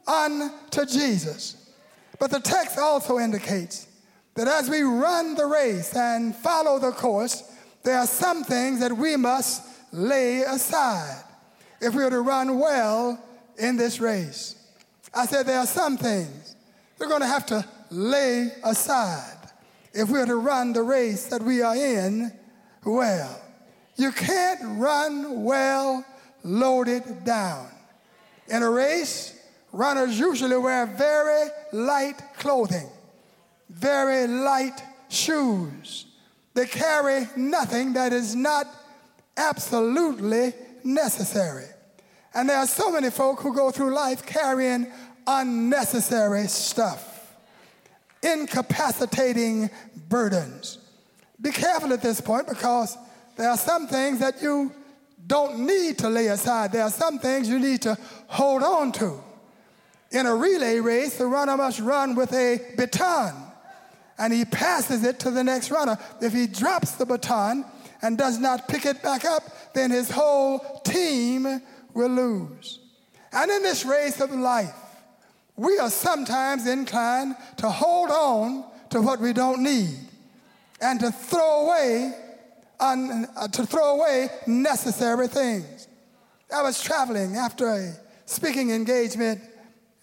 unto 0.06 0.86
Jesus. 0.86 1.72
But 2.20 2.30
the 2.30 2.40
text 2.40 2.78
also 2.78 3.18
indicates 3.18 3.88
that 4.34 4.46
as 4.46 4.70
we 4.70 4.82
run 4.82 5.34
the 5.34 5.46
race 5.46 5.96
and 5.96 6.34
follow 6.34 6.78
the 6.78 6.92
course, 6.92 7.42
there 7.82 7.98
are 7.98 8.06
some 8.06 8.44
things 8.44 8.80
that 8.80 8.92
we 8.92 9.16
must 9.16 9.62
lay 9.92 10.42
aside 10.42 11.22
if 11.80 11.94
we 11.94 12.02
are 12.02 12.10
to 12.10 12.20
run 12.20 12.58
well 12.58 13.22
in 13.58 13.76
this 13.76 14.00
race. 14.00 14.56
I 15.14 15.26
said 15.26 15.46
there 15.46 15.58
are 15.58 15.66
some 15.66 15.96
things 15.96 16.56
we're 16.98 17.08
going 17.08 17.20
to 17.20 17.26
have 17.26 17.46
to 17.46 17.64
lay 17.90 18.50
aside 18.64 19.38
if 19.92 20.10
we're 20.10 20.26
to 20.26 20.36
run 20.36 20.72
the 20.72 20.82
race 20.82 21.26
that 21.26 21.42
we 21.42 21.62
are 21.62 21.76
in 21.76 22.32
well. 22.84 23.40
You 23.96 24.10
can't 24.10 24.60
run 24.78 25.44
well 25.44 26.04
loaded 26.42 27.24
down. 27.24 27.68
In 28.48 28.62
a 28.62 28.70
race, 28.70 29.38
runners 29.72 30.18
usually 30.18 30.56
wear 30.56 30.86
very 30.86 31.48
light 31.72 32.20
clothing, 32.38 32.88
very 33.70 34.26
light 34.26 34.82
shoes. 35.08 36.06
They 36.54 36.66
carry 36.66 37.28
nothing 37.36 37.94
that 37.94 38.12
is 38.12 38.34
not 38.34 38.66
absolutely 39.36 40.52
necessary. 40.84 41.66
And 42.34 42.48
there 42.48 42.58
are 42.58 42.66
so 42.66 42.90
many 42.90 43.10
folk 43.10 43.40
who 43.40 43.54
go 43.54 43.70
through 43.70 43.94
life 43.94 44.26
carrying 44.26 44.86
unnecessary 45.26 46.46
stuff, 46.48 47.34
incapacitating 48.22 49.70
burdens. 50.08 50.78
Be 51.40 51.50
careful 51.50 51.92
at 51.92 52.02
this 52.02 52.20
point 52.20 52.48
because 52.48 52.96
there 53.36 53.48
are 53.48 53.56
some 53.56 53.86
things 53.86 54.18
that 54.20 54.42
you 54.42 54.72
don't 55.26 55.60
need 55.60 55.98
to 55.98 56.08
lay 56.08 56.26
aside. 56.28 56.72
There 56.72 56.82
are 56.82 56.90
some 56.90 57.18
things 57.18 57.48
you 57.48 57.58
need 57.58 57.82
to 57.82 57.96
hold 58.26 58.62
on 58.62 58.92
to. 58.92 59.20
In 60.10 60.26
a 60.26 60.34
relay 60.34 60.78
race, 60.78 61.18
the 61.18 61.26
runner 61.26 61.56
must 61.56 61.80
run 61.80 62.14
with 62.14 62.32
a 62.32 62.60
baton 62.76 63.34
and 64.18 64.32
he 64.32 64.44
passes 64.44 65.04
it 65.04 65.18
to 65.20 65.30
the 65.30 65.42
next 65.42 65.70
runner. 65.70 65.98
If 66.20 66.32
he 66.32 66.46
drops 66.46 66.92
the 66.92 67.06
baton 67.06 67.64
and 68.04 68.18
does 68.18 68.38
not 68.38 68.68
pick 68.68 68.84
it 68.84 69.02
back 69.02 69.24
up, 69.24 69.72
then 69.72 69.90
his 69.90 70.10
whole 70.10 70.58
team 70.84 71.62
will 71.94 72.10
lose. 72.10 72.78
And 73.32 73.50
in 73.50 73.62
this 73.62 73.86
race 73.86 74.20
of 74.20 74.30
life, 74.30 74.74
we 75.56 75.78
are 75.78 75.88
sometimes 75.88 76.66
inclined 76.66 77.34
to 77.56 77.70
hold 77.70 78.10
on 78.10 78.64
to 78.90 79.00
what 79.00 79.20
we 79.20 79.32
don't 79.32 79.62
need 79.62 79.96
and 80.82 81.00
to 81.00 81.10
throw 81.10 81.64
away 81.64 82.12
un, 82.78 83.26
uh, 83.36 83.48
to 83.48 83.64
throw 83.64 83.98
away 83.98 84.28
necessary 84.46 85.26
things. 85.26 85.88
I 86.54 86.60
was 86.60 86.82
traveling 86.82 87.36
after 87.36 87.68
a 87.68 87.94
speaking 88.26 88.70
engagement 88.70 89.40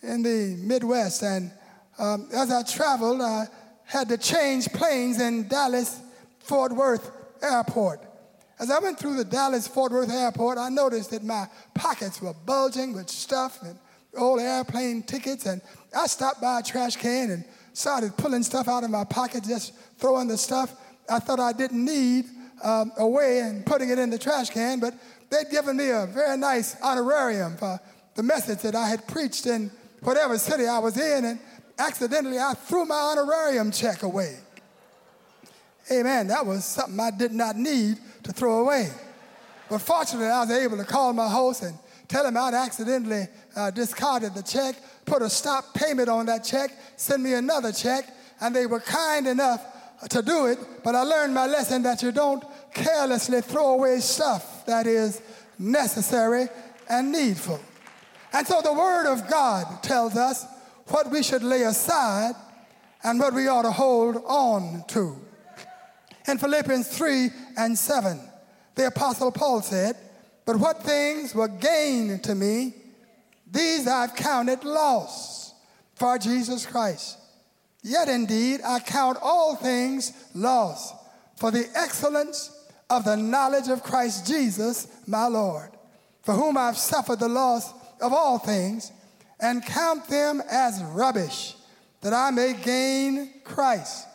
in 0.01 0.23
the 0.23 0.55
Midwest, 0.59 1.21
and 1.21 1.51
um, 1.99 2.29
as 2.33 2.49
I 2.51 2.63
traveled, 2.63 3.21
I 3.21 3.45
had 3.85 4.09
to 4.09 4.17
change 4.17 4.69
planes 4.69 5.21
in 5.21 5.47
Dallas 5.47 6.01
Fort 6.39 6.71
Worth 6.71 7.20
Airport. 7.41 8.01
As 8.59 8.69
I 8.69 8.79
went 8.79 8.99
through 8.99 9.17
the 9.17 9.25
Dallas 9.25 9.67
Fort 9.67 9.91
Worth 9.91 10.11
Airport, 10.11 10.57
I 10.57 10.69
noticed 10.69 11.11
that 11.11 11.23
my 11.23 11.47
pockets 11.73 12.21
were 12.21 12.33
bulging 12.45 12.93
with 12.93 13.09
stuff 13.09 13.61
and 13.63 13.77
old 14.15 14.39
airplane 14.39 15.03
tickets, 15.03 15.45
and 15.45 15.61
I 15.97 16.07
stopped 16.07 16.41
by 16.41 16.59
a 16.59 16.63
trash 16.63 16.95
can 16.95 17.31
and 17.31 17.45
started 17.73 18.15
pulling 18.17 18.43
stuff 18.43 18.67
out 18.67 18.83
of 18.83 18.89
my 18.89 19.03
pocket, 19.03 19.43
just 19.43 19.73
throwing 19.97 20.27
the 20.27 20.37
stuff 20.37 20.75
I 21.09 21.19
thought 21.19 21.39
I 21.39 21.53
didn't 21.53 21.83
need 21.83 22.25
um, 22.63 22.91
away 22.97 23.39
and 23.39 23.65
putting 23.65 23.89
it 23.89 23.99
in 23.99 24.09
the 24.09 24.19
trash 24.19 24.49
can, 24.49 24.79
but 24.79 24.93
they'd 25.29 25.49
given 25.49 25.77
me 25.77 25.89
a 25.89 26.05
very 26.05 26.37
nice 26.37 26.79
honorarium 26.81 27.57
for 27.57 27.79
the 28.15 28.23
message 28.23 28.59
that 28.59 28.75
I 28.75 28.87
had 28.87 29.07
preached 29.07 29.45
in 29.45 29.71
whatever 30.01 30.37
city 30.37 30.67
I 30.67 30.79
was 30.79 30.97
in, 30.99 31.25
and 31.25 31.39
accidentally 31.79 32.37
I 32.37 32.53
threw 32.53 32.85
my 32.85 32.95
honorarium 32.95 33.71
check 33.71 34.03
away. 34.03 34.37
Amen. 35.91 36.27
That 36.27 36.45
was 36.45 36.63
something 36.63 36.99
I 36.99 37.11
did 37.11 37.33
not 37.33 37.57
need 37.57 37.97
to 38.23 38.31
throw 38.31 38.59
away. 38.59 38.89
But 39.69 39.79
fortunately, 39.79 40.27
I 40.27 40.41
was 40.41 40.51
able 40.51 40.77
to 40.77 40.85
call 40.85 41.11
my 41.11 41.27
host 41.27 41.63
and 41.63 41.77
tell 42.07 42.25
him 42.25 42.37
I'd 42.37 42.53
accidentally 42.53 43.27
uh, 43.55 43.71
discarded 43.71 44.33
the 44.33 44.43
check, 44.43 44.75
put 45.05 45.21
a 45.21 45.29
stop 45.29 45.73
payment 45.73 46.07
on 46.07 46.25
that 46.27 46.43
check, 46.43 46.71
send 46.95 47.23
me 47.23 47.33
another 47.33 47.71
check, 47.71 48.05
and 48.39 48.55
they 48.55 48.65
were 48.65 48.79
kind 48.79 49.27
enough 49.27 49.65
to 50.09 50.21
do 50.21 50.47
it. 50.47 50.59
But 50.83 50.95
I 50.95 51.03
learned 51.03 51.33
my 51.33 51.45
lesson 51.45 51.83
that 51.83 52.01
you 52.01 52.11
don't 52.11 52.43
carelessly 52.73 53.41
throw 53.41 53.73
away 53.73 53.99
stuff 53.99 54.65
that 54.65 54.87
is 54.87 55.21
necessary 55.59 56.47
and 56.89 57.11
needful. 57.11 57.59
And 58.33 58.47
so 58.47 58.61
the 58.61 58.73
Word 58.73 59.11
of 59.11 59.29
God 59.29 59.83
tells 59.83 60.15
us 60.15 60.45
what 60.87 61.11
we 61.11 61.21
should 61.21 61.43
lay 61.43 61.63
aside 61.63 62.33
and 63.03 63.19
what 63.19 63.33
we 63.33 63.47
ought 63.47 63.63
to 63.63 63.71
hold 63.71 64.23
on 64.25 64.83
to. 64.89 65.17
In 66.27 66.37
Philippians 66.37 66.87
3 66.87 67.29
and 67.57 67.77
7, 67.77 68.19
the 68.75 68.87
Apostle 68.87 69.31
Paul 69.31 69.61
said, 69.61 69.95
But 70.45 70.57
what 70.57 70.83
things 70.83 71.33
were 71.33 71.47
gain 71.47 72.19
to 72.19 72.35
me, 72.35 72.73
these 73.49 73.87
I've 73.87 74.15
counted 74.15 74.63
loss 74.63 75.53
for 75.95 76.17
Jesus 76.17 76.65
Christ. 76.65 77.17
Yet 77.83 78.07
indeed 78.07 78.61
I 78.65 78.79
count 78.79 79.17
all 79.21 79.55
things 79.55 80.13
loss 80.33 80.93
for 81.35 81.51
the 81.51 81.67
excellence 81.75 82.51
of 82.89 83.03
the 83.05 83.17
knowledge 83.17 83.67
of 83.67 83.83
Christ 83.83 84.27
Jesus, 84.27 84.87
my 85.07 85.27
Lord, 85.27 85.71
for 86.21 86.33
whom 86.33 86.57
I've 86.57 86.77
suffered 86.77 87.19
the 87.19 87.27
loss 87.29 87.71
of 87.99 88.13
all 88.13 88.37
things 88.37 88.91
and 89.39 89.65
count 89.65 90.07
them 90.07 90.41
as 90.49 90.81
rubbish, 90.83 91.55
that 92.01 92.13
I 92.13 92.29
may 92.31 92.53
gain 92.53 93.31
Christ 93.43 94.07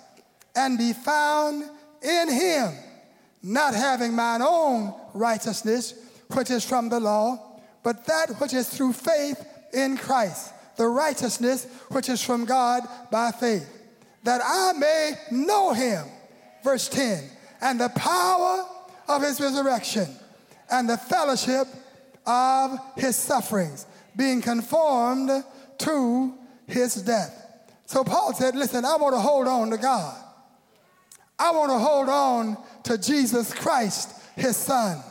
and 0.55 0.79
be 0.79 0.93
found 0.93 1.69
in 2.03 2.31
him, 2.31 2.73
not 3.43 3.75
having 3.75 4.15
mine 4.15 4.43
own 4.43 4.95
righteousness, 5.15 5.95
which 6.33 6.51
is 6.51 6.65
from 6.65 6.89
the 6.89 7.01
law, 7.01 7.61
but 7.83 8.05
that 8.07 8.31
which 8.41 8.53
is 8.53 8.69
through 8.69 8.93
faith 8.93 9.45
in 9.73 9.97
Christ, 9.97 10.53
the 10.77 10.89
righteousness 10.89 11.67
which 11.91 12.09
is 12.09 12.23
from 12.23 12.45
God 12.45 12.83
by 13.11 13.31
faith, 13.31 13.69
that 14.25 14.41
I 14.45 14.73
may 14.79 15.13
know 15.31 15.73
him, 15.73 16.05
verse 16.65 16.89
10, 16.89 17.23
and 17.61 17.81
the 17.81 17.89
power 17.91 18.67
of 19.09 19.23
his 19.23 19.41
resurrection, 19.41 20.09
and 20.71 20.89
the 20.89 20.97
fellowship 20.97 21.69
of 22.27 22.79
his 22.97 23.15
sufferings, 23.15 23.87
being 24.17 24.43
conformed 24.43 25.45
to 25.79 26.35
his 26.67 26.97
death. 26.97 27.47
So 27.87 28.03
Paul 28.03 28.35
said, 28.35 28.57
Listen, 28.57 28.85
I 28.85 28.97
want 28.97 29.15
to 29.15 29.21
hold 29.21 29.47
on 29.47 29.71
to 29.71 29.77
God. 29.77 30.17
I 31.39 31.51
want 31.51 31.71
to 31.71 31.79
hold 31.79 32.09
on 32.09 32.57
to 32.85 32.99
Jesus 32.99 33.53
Christ, 33.53 34.13
his 34.37 34.57
son. 34.57 35.03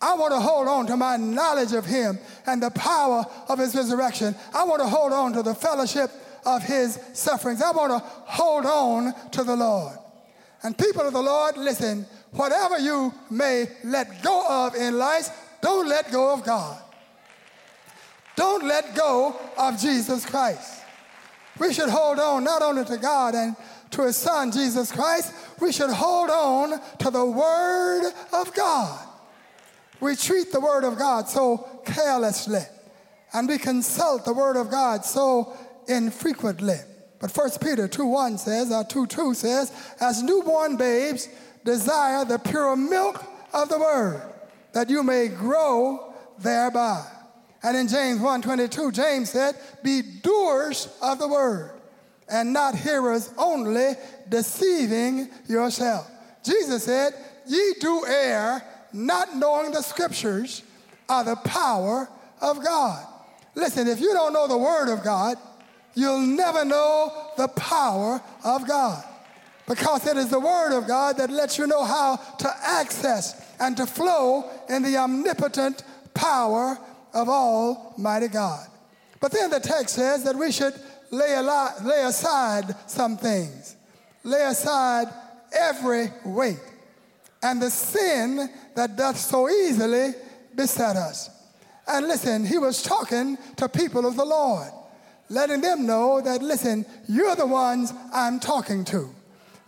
I 0.00 0.14
want 0.14 0.32
to 0.32 0.40
hold 0.40 0.66
on 0.66 0.86
to 0.86 0.96
my 0.96 1.16
knowledge 1.16 1.72
of 1.72 1.84
him 1.84 2.18
and 2.46 2.62
the 2.62 2.70
power 2.70 3.24
of 3.48 3.58
his 3.58 3.74
resurrection. 3.74 4.34
I 4.54 4.64
want 4.64 4.80
to 4.80 4.88
hold 4.88 5.12
on 5.12 5.32
to 5.34 5.42
the 5.42 5.54
fellowship 5.54 6.10
of 6.46 6.62
his 6.62 6.98
sufferings. 7.12 7.60
I 7.60 7.72
want 7.72 7.92
to 7.92 7.98
hold 7.98 8.64
on 8.64 9.12
to 9.32 9.44
the 9.44 9.56
Lord. 9.56 9.96
And 10.62 10.76
people 10.76 11.02
of 11.02 11.12
the 11.12 11.22
Lord, 11.22 11.56
listen, 11.56 12.06
whatever 12.32 12.78
you 12.78 13.12
may 13.30 13.66
let 13.84 14.22
go 14.22 14.46
of 14.48 14.74
in 14.74 14.96
life, 14.96 15.28
don't 15.60 15.88
let 15.88 16.10
go 16.10 16.32
of 16.32 16.44
God. 16.44 16.80
Don't 18.36 18.66
let 18.66 18.94
go 18.94 19.38
of 19.58 19.78
Jesus 19.78 20.24
Christ. 20.24 20.82
We 21.58 21.74
should 21.74 21.90
hold 21.90 22.18
on 22.18 22.44
not 22.44 22.62
only 22.62 22.84
to 22.86 22.96
God 22.96 23.34
and 23.34 23.54
to 23.90 24.02
his 24.02 24.16
son, 24.16 24.52
Jesus 24.52 24.92
Christ, 24.92 25.32
we 25.60 25.72
should 25.72 25.90
hold 25.90 26.30
on 26.30 26.80
to 26.98 27.10
the 27.10 27.24
word 27.24 28.12
of 28.32 28.54
God. 28.54 29.06
We 30.00 30.16
treat 30.16 30.52
the 30.52 30.60
word 30.60 30.84
of 30.84 30.98
God 30.98 31.28
so 31.28 31.82
carelessly, 31.84 32.62
and 33.32 33.48
we 33.48 33.58
consult 33.58 34.24
the 34.24 34.32
word 34.32 34.56
of 34.56 34.70
God 34.70 35.04
so 35.04 35.52
infrequently. 35.88 36.78
But 37.18 37.36
1 37.36 37.50
Peter 37.60 37.86
2 37.86 38.06
1 38.06 38.38
says, 38.38 38.72
or 38.72 38.84
2 38.84 39.06
2 39.06 39.34
says, 39.34 39.72
as 40.00 40.22
newborn 40.22 40.76
babes 40.76 41.28
desire 41.64 42.24
the 42.24 42.38
pure 42.38 42.76
milk 42.76 43.22
of 43.52 43.68
the 43.68 43.78
word, 43.78 44.22
that 44.72 44.88
you 44.88 45.02
may 45.02 45.28
grow 45.28 46.14
thereby. 46.38 47.04
And 47.62 47.76
in 47.76 47.88
James 47.88 48.20
1:22, 48.20 48.90
James 48.92 49.30
said, 49.30 49.54
"Be 49.82 50.00
doers 50.00 50.88
of 51.02 51.18
the 51.18 51.28
word, 51.28 51.79
and 52.30 52.52
not 52.52 52.74
hearers 52.74 53.30
only, 53.36 53.96
deceiving 54.28 55.28
yourself." 55.46 56.06
Jesus 56.42 56.84
said, 56.84 57.14
"Ye 57.46 57.74
do 57.80 58.04
err, 58.06 58.62
not 58.92 59.36
knowing 59.36 59.72
the 59.72 59.82
scriptures 59.82 60.62
are 61.08 61.24
the 61.24 61.36
power 61.36 62.08
of 62.40 62.64
God." 62.64 63.06
Listen, 63.54 63.88
if 63.88 64.00
you 64.00 64.12
don't 64.12 64.32
know 64.32 64.46
the 64.46 64.56
word 64.56 64.88
of 64.88 65.02
God, 65.02 65.36
you'll 65.94 66.20
never 66.20 66.64
know 66.64 67.12
the 67.36 67.48
power 67.48 68.22
of 68.44 68.66
God. 68.66 69.04
Because 69.66 70.06
it 70.06 70.16
is 70.16 70.30
the 70.30 70.40
word 70.40 70.72
of 70.72 70.86
God 70.86 71.16
that 71.18 71.30
lets 71.30 71.58
you 71.58 71.66
know 71.66 71.84
how 71.84 72.16
to 72.38 72.56
access 72.62 73.34
and 73.58 73.76
to 73.76 73.86
flow 73.86 74.44
in 74.68 74.82
the 74.82 74.96
omnipotent 74.96 75.84
power 76.14 76.78
of 77.12 77.28
Almighty 77.28 78.28
God. 78.28 78.66
But 79.20 79.32
then 79.32 79.50
the 79.50 79.60
text 79.60 79.94
says 79.94 80.24
that 80.24 80.34
we 80.34 80.50
should 80.50 80.74
lay, 81.10 81.38
lot, 81.40 81.84
lay 81.84 82.02
aside 82.02 82.74
some 82.86 83.16
things, 83.16 83.76
lay 84.24 84.42
aside 84.42 85.08
every 85.52 86.08
weight, 86.24 86.60
and 87.42 87.60
the 87.60 87.70
sin 87.70 88.48
that 88.76 88.96
doth 88.96 89.18
so 89.18 89.48
easily 89.48 90.12
beset 90.54 90.96
us. 90.96 91.30
And 91.86 92.06
listen, 92.06 92.44
he 92.46 92.58
was 92.58 92.82
talking 92.82 93.36
to 93.56 93.68
people 93.68 94.06
of 94.06 94.16
the 94.16 94.24
Lord, 94.24 94.70
letting 95.28 95.60
them 95.60 95.86
know 95.86 96.20
that, 96.20 96.42
listen, 96.42 96.86
you're 97.08 97.36
the 97.36 97.46
ones 97.46 97.92
I'm 98.12 98.38
talking 98.38 98.84
to. 98.86 99.10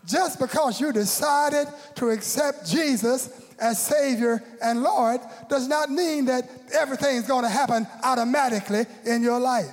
Just 0.05 0.39
because 0.39 0.81
you 0.81 0.93
decided 0.93 1.69
to 1.97 2.11
accept 2.11 2.69
Jesus 2.69 3.31
as 3.61 3.81
Savior 3.81 4.43
and 4.61 4.83
Lord 4.83 5.21
does 5.49 5.69
not 5.69 5.91
mean 5.91 6.25
that 6.27 6.51
everything's 6.73 7.27
going 7.27 7.45
to 7.45 7.49
happen 7.49 7.87
automatically 8.03 8.85
in 9.07 9.23
your 9.23 9.39
life. 9.39 9.73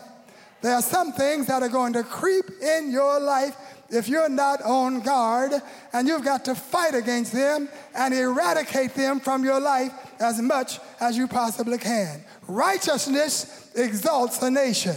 There 0.62 0.74
are 0.74 0.82
some 0.82 1.13
things 1.13 1.48
that 1.48 1.63
are 1.63 1.69
going 1.69 1.93
to 1.93 2.04
creep 2.04 2.45
in 2.62 2.91
your 2.91 3.19
life 3.19 3.56
if 3.91 4.08
you're 4.08 4.30
not 4.30 4.62
on 4.62 5.00
guard, 5.02 5.52
and 5.93 6.08
you've 6.08 6.24
got 6.24 6.45
to 6.45 6.56
fight 6.56 6.93
against 6.93 7.32
them 7.32 7.67
and 7.95 8.13
eradicate 8.13 8.93
them 8.93 9.19
from 9.19 9.43
your 9.43 9.60
life 9.60 9.91
as 10.19 10.39
much 10.41 10.80
as 11.00 11.17
you 11.17 11.28
possibly 11.28 11.78
can. 11.78 12.24
Righteousness 12.48 13.72
exalts 13.76 14.41
a 14.41 14.52
nation, 14.52 14.95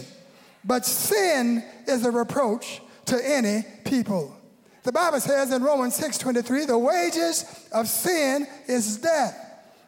but 0.64 0.85
sin 0.85 1.64
is 1.87 2.05
a 2.05 2.11
reproach 2.11 2.83
to 3.07 3.20
any 3.25 3.64
people. 3.85 4.37
The 4.83 4.92
Bible 4.92 5.20
says 5.20 5.53
in 5.53 5.62
Romans 5.62 5.94
6:23, 5.96 6.66
the 6.66 6.79
wages 6.79 7.44
of 7.72 7.88
sin 7.88 8.46
is 8.66 8.98
death, 8.98 9.37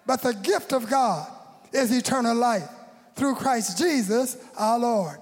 but 0.07 0.23
the 0.23 0.35
gift 0.35 0.73
of 0.73 0.89
God 0.89 1.27
is 1.73 1.91
eternal 1.91 2.37
life 2.37 2.69
through 3.17 3.35
Christ 3.35 3.77
Jesus 3.77 4.37
our 4.57 4.79
Lord. 4.79 5.19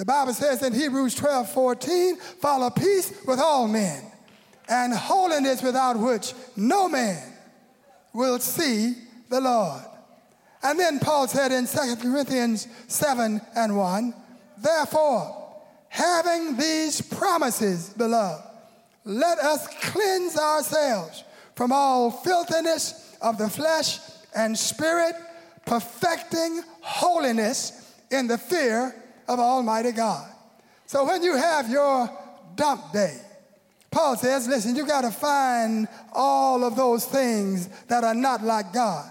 The 0.00 0.06
Bible 0.06 0.32
says 0.32 0.62
in 0.62 0.72
Hebrews 0.72 1.14
12, 1.16 1.50
14, 1.50 2.16
follow 2.16 2.70
peace 2.70 3.12
with 3.26 3.38
all 3.38 3.68
men 3.68 4.02
and 4.66 4.94
holiness 4.94 5.62
without 5.62 5.98
which 5.98 6.32
no 6.56 6.88
man 6.88 7.22
will 8.14 8.38
see 8.38 8.94
the 9.28 9.42
Lord. 9.42 9.82
And 10.62 10.80
then 10.80 11.00
Paul 11.00 11.28
said 11.28 11.52
in 11.52 11.66
2 11.66 11.96
Corinthians 11.96 12.66
7 12.88 13.42
and 13.54 13.76
1, 13.76 14.14
therefore, 14.56 15.54
having 15.90 16.56
these 16.56 17.02
promises, 17.02 17.90
beloved, 17.90 18.42
let 19.04 19.36
us 19.36 19.68
cleanse 19.82 20.38
ourselves 20.38 21.24
from 21.56 21.72
all 21.72 22.10
filthiness 22.10 23.18
of 23.20 23.36
the 23.36 23.50
flesh 23.50 23.98
and 24.34 24.58
spirit, 24.58 25.14
perfecting 25.66 26.62
holiness 26.80 27.94
in 28.10 28.28
the 28.28 28.38
fear 28.38 28.94
of 29.30 29.38
Almighty 29.38 29.92
God. 29.92 30.28
So 30.86 31.04
when 31.06 31.22
you 31.22 31.36
have 31.36 31.70
your 31.70 32.10
dump 32.56 32.92
day, 32.92 33.16
Paul 33.92 34.16
says, 34.16 34.48
listen, 34.48 34.74
you 34.74 34.84
got 34.84 35.02
to 35.02 35.12
find 35.12 35.86
all 36.12 36.64
of 36.64 36.74
those 36.74 37.04
things 37.04 37.68
that 37.86 38.02
are 38.02 38.14
not 38.14 38.42
like 38.42 38.72
God, 38.72 39.08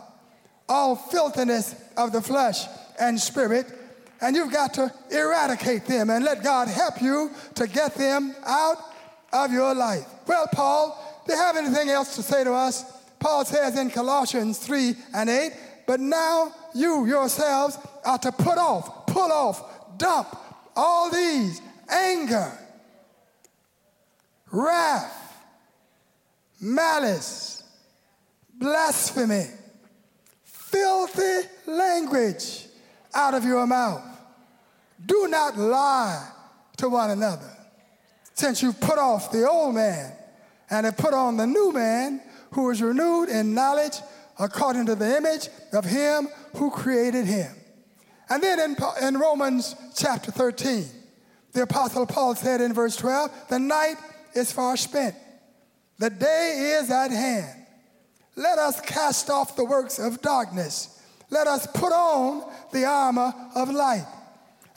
all 0.68 0.98
filthiness 0.98 1.74
of 1.96 2.12
the 2.12 2.22
flesh 2.22 2.66
and 3.00 3.18
spirit, 3.18 3.66
and 4.20 4.36
you've 4.36 4.52
got 4.52 4.74
to 4.74 4.94
eradicate 5.10 5.86
them 5.86 6.10
and 6.10 6.26
let 6.26 6.44
God 6.44 6.68
help 6.68 7.02
you 7.02 7.32
to 7.56 7.66
get 7.66 7.96
them 7.96 8.36
out 8.46 8.78
of 9.32 9.54
your 9.54 9.74
life. 9.74 10.06
Well, 10.28 10.48
Paul, 10.52 11.24
do 11.26 11.34
you 11.34 11.40
have 11.40 11.56
anything 11.56 11.90
else 11.90 12.16
to 12.18 12.22
say 12.22 12.44
to 12.44 12.52
us? 12.52 12.84
Paul 13.20 13.46
says 13.46 13.78
in 13.78 13.90
Colossians 13.90 14.58
3 14.60 14.96
and 15.14 15.30
8, 15.30 15.52
but 15.88 16.02
now 16.02 16.54
you 16.76 17.06
yourselves 17.06 17.78
are 18.04 18.18
to 18.18 18.34
put 18.34 18.58
off, 18.58 19.08
pull 19.08 19.32
off, 19.32 19.79
dump 20.00 20.36
all 20.76 21.12
these 21.12 21.62
anger, 21.88 22.52
wrath, 24.52 25.44
malice, 26.60 27.64
blasphemy, 28.54 29.46
filthy 30.44 31.48
language 31.68 32.66
out 33.14 33.34
of 33.34 33.44
your 33.44 33.68
mouth. 33.68 34.04
Do 35.06 35.28
not 35.28 35.58
lie 35.58 36.28
to 36.78 36.90
one 36.90 37.12
another 37.12 37.50
since 38.34 38.62
you've 38.62 38.80
put 38.80 38.98
off 38.98 39.32
the 39.32 39.48
old 39.48 39.76
man 39.76 40.14
and 40.70 40.86
have 40.86 40.98
put 40.98 41.14
on 41.14 41.38
the 41.38 41.48
new 41.48 41.72
man 41.72 42.22
who 42.52 42.70
is 42.70 42.82
renewed 42.82 43.30
in 43.30 43.54
knowledge 43.54 43.98
according 44.38 44.86
to 44.86 44.96
the 44.96 45.18
image 45.18 45.50
of 45.74 45.86
him 45.86 46.28
who 46.56 46.72
created 46.72 47.26
him. 47.26 47.54
And 48.30 48.44
then 48.44 48.60
in, 48.60 48.78
in 49.02 49.18
Romans 49.18 49.76
chapter 49.96 50.32
13, 50.32 50.86
the 51.54 51.64
Apostle 51.64 52.06
Paul 52.06 52.36
said 52.36 52.62
in 52.62 52.74
verse 52.74 52.96
12, 52.96 53.50
The 53.50 53.60
night 53.60 53.96
is 54.36 54.52
far 54.52 54.78
spent, 54.78 55.16
the 55.98 56.10
day 56.10 56.78
is 56.80 56.92
at 56.92 57.12
hand. 57.12 57.66
Let 58.36 58.58
us 58.58 58.80
cast 58.82 59.30
off 59.30 59.56
the 59.56 59.66
works 59.66 60.00
of 60.00 60.22
darkness. 60.22 61.02
Let 61.30 61.48
us 61.48 61.68
put 61.68 61.92
on 61.92 62.50
the 62.72 62.86
armor 62.86 63.34
of 63.56 63.70
light. 63.70 64.06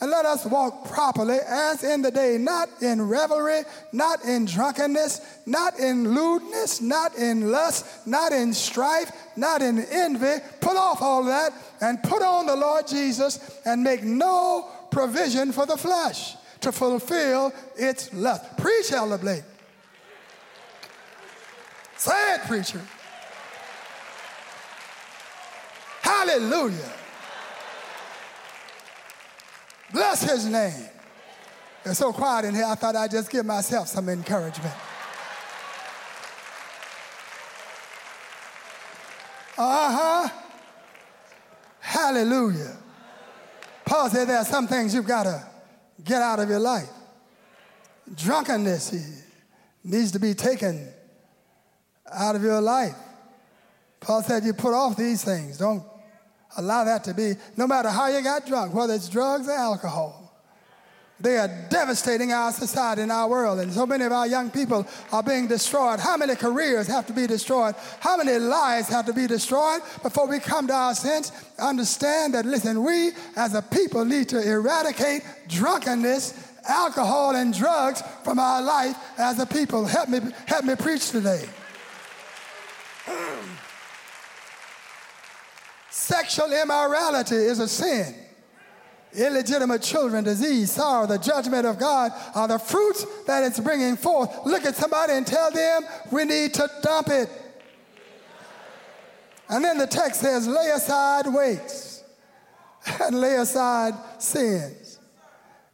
And 0.02 0.10
let 0.10 0.26
us 0.26 0.44
walk 0.44 0.90
properly 0.90 1.38
as 1.46 1.84
in 1.84 2.02
the 2.02 2.10
day, 2.10 2.36
not 2.36 2.68
in 2.82 3.00
revelry, 3.00 3.60
not 3.92 4.24
in 4.24 4.46
drunkenness, 4.46 5.20
not 5.46 5.78
in 5.78 6.12
lewdness, 6.12 6.80
not 6.80 7.16
in 7.16 7.52
lust, 7.52 7.86
not 8.04 8.32
in 8.32 8.52
strife, 8.52 9.12
not 9.36 9.62
in 9.62 9.78
envy. 9.78 10.42
Put 10.60 10.76
off 10.76 11.00
all 11.00 11.22
that 11.26 11.52
and 11.80 12.02
put 12.02 12.20
on 12.20 12.46
the 12.46 12.56
Lord 12.56 12.88
Jesus 12.88 13.60
and 13.64 13.84
make 13.84 14.02
no 14.02 14.68
provision 14.90 15.52
for 15.52 15.66
the 15.66 15.76
flesh 15.76 16.34
to 16.62 16.72
fulfill 16.72 17.52
its 17.76 18.12
lust. 18.12 18.56
Preach, 18.56 18.90
Elder 18.90 19.18
Blake. 19.18 19.44
Say 21.96 22.34
it, 22.34 22.40
preacher. 22.48 22.80
Hallelujah. 26.00 27.01
Bless 29.92 30.22
his 30.22 30.46
name. 30.46 30.88
It's 31.84 31.98
so 31.98 32.12
quiet 32.12 32.44
in 32.44 32.54
here, 32.54 32.64
I 32.64 32.74
thought 32.74 32.96
I'd 32.96 33.10
just 33.10 33.30
give 33.30 33.44
myself 33.44 33.88
some 33.88 34.08
encouragement. 34.08 34.74
Uh 39.58 40.28
huh. 40.28 40.28
Hallelujah. 41.80 42.76
Paul 43.84 44.08
said 44.08 44.28
there 44.28 44.38
are 44.38 44.44
some 44.44 44.66
things 44.66 44.94
you've 44.94 45.06
got 45.06 45.24
to 45.24 45.44
get 46.02 46.22
out 46.22 46.38
of 46.40 46.48
your 46.48 46.58
life. 46.58 46.88
Drunkenness 48.14 48.94
needs 49.84 50.12
to 50.12 50.18
be 50.18 50.34
taken 50.34 50.88
out 52.10 52.34
of 52.36 52.42
your 52.42 52.60
life. 52.60 52.96
Paul 54.00 54.22
said 54.22 54.44
you 54.44 54.52
put 54.52 54.72
off 54.72 54.96
these 54.96 55.22
things. 55.22 55.58
Don't 55.58 55.84
allow 56.56 56.84
that 56.84 57.04
to 57.04 57.14
be, 57.14 57.34
no 57.56 57.66
matter 57.66 57.88
how 57.88 58.08
you 58.08 58.22
got 58.22 58.46
drunk, 58.46 58.74
whether 58.74 58.94
it's 58.94 59.08
drugs 59.08 59.48
or 59.48 59.52
alcohol. 59.52 60.22
They 61.22 61.38
are 61.38 61.48
devastating 61.70 62.32
our 62.32 62.50
society 62.50 63.02
and 63.02 63.12
our 63.12 63.28
world, 63.28 63.60
and 63.60 63.72
so 63.72 63.86
many 63.86 64.04
of 64.04 64.10
our 64.10 64.26
young 64.26 64.50
people 64.50 64.84
are 65.12 65.22
being 65.22 65.46
destroyed. 65.46 66.00
How 66.00 66.16
many 66.16 66.34
careers 66.34 66.88
have 66.88 67.06
to 67.06 67.12
be 67.12 67.28
destroyed? 67.28 67.76
How 68.00 68.16
many 68.16 68.36
lives 68.40 68.88
have 68.88 69.06
to 69.06 69.12
be 69.12 69.28
destroyed 69.28 69.82
before 70.02 70.26
we 70.26 70.40
come 70.40 70.66
to 70.66 70.74
our 70.74 70.96
sense? 70.96 71.30
Understand 71.60 72.34
that, 72.34 72.44
listen, 72.44 72.82
we 72.82 73.12
as 73.36 73.54
a 73.54 73.62
people 73.62 74.04
need 74.04 74.30
to 74.30 74.42
eradicate 74.42 75.22
drunkenness, 75.48 76.34
alcohol, 76.68 77.36
and 77.36 77.56
drugs 77.56 78.02
from 78.24 78.40
our 78.40 78.60
life 78.60 78.96
as 79.16 79.38
a 79.38 79.46
people. 79.46 79.84
Help 79.84 80.08
me, 80.08 80.18
help 80.46 80.64
me 80.64 80.74
preach 80.74 81.10
today. 81.10 81.44
Sexual 85.92 86.54
immorality 86.54 87.36
is 87.36 87.58
a 87.58 87.68
sin. 87.68 88.14
Illegitimate 89.12 89.82
children, 89.82 90.24
disease, 90.24 90.72
sorrow, 90.72 91.06
the 91.06 91.18
judgment 91.18 91.66
of 91.66 91.78
God 91.78 92.12
are 92.34 92.48
the 92.48 92.58
fruits 92.58 93.04
that 93.26 93.44
it's 93.44 93.60
bringing 93.60 93.98
forth. 93.98 94.34
Look 94.46 94.64
at 94.64 94.74
somebody 94.74 95.12
and 95.12 95.26
tell 95.26 95.50
them 95.50 95.82
we 96.10 96.24
need 96.24 96.54
to 96.54 96.66
dump 96.82 97.08
it. 97.08 97.28
And 99.50 99.62
then 99.62 99.76
the 99.76 99.86
text 99.86 100.22
says, 100.22 100.48
lay 100.48 100.70
aside 100.70 101.26
weights 101.26 102.02
and 103.02 103.20
lay 103.20 103.34
aside 103.34 103.92
sins. 104.16 104.98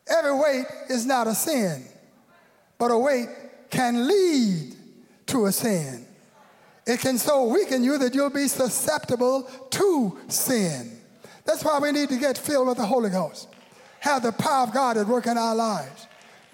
Every 0.08 0.34
weight 0.34 0.66
is 0.90 1.06
not 1.06 1.28
a 1.28 1.34
sin, 1.36 1.84
but 2.76 2.90
a 2.90 2.98
weight 2.98 3.28
can 3.70 4.08
lead 4.08 4.74
to 5.26 5.46
a 5.46 5.52
sin. 5.52 6.07
It 6.88 7.00
can 7.00 7.18
so 7.18 7.44
weaken 7.44 7.84
you 7.84 7.98
that 7.98 8.14
you'll 8.14 8.30
be 8.30 8.48
susceptible 8.48 9.42
to 9.42 10.18
sin. 10.28 10.90
That's 11.44 11.62
why 11.62 11.78
we 11.80 11.92
need 11.92 12.08
to 12.08 12.16
get 12.16 12.38
filled 12.38 12.66
with 12.66 12.78
the 12.78 12.86
Holy 12.86 13.10
Ghost. 13.10 13.46
Have 14.00 14.22
the 14.22 14.32
power 14.32 14.66
of 14.66 14.72
God 14.72 14.96
at 14.96 15.06
work 15.06 15.26
in 15.26 15.36
our 15.36 15.54
lives. 15.54 16.06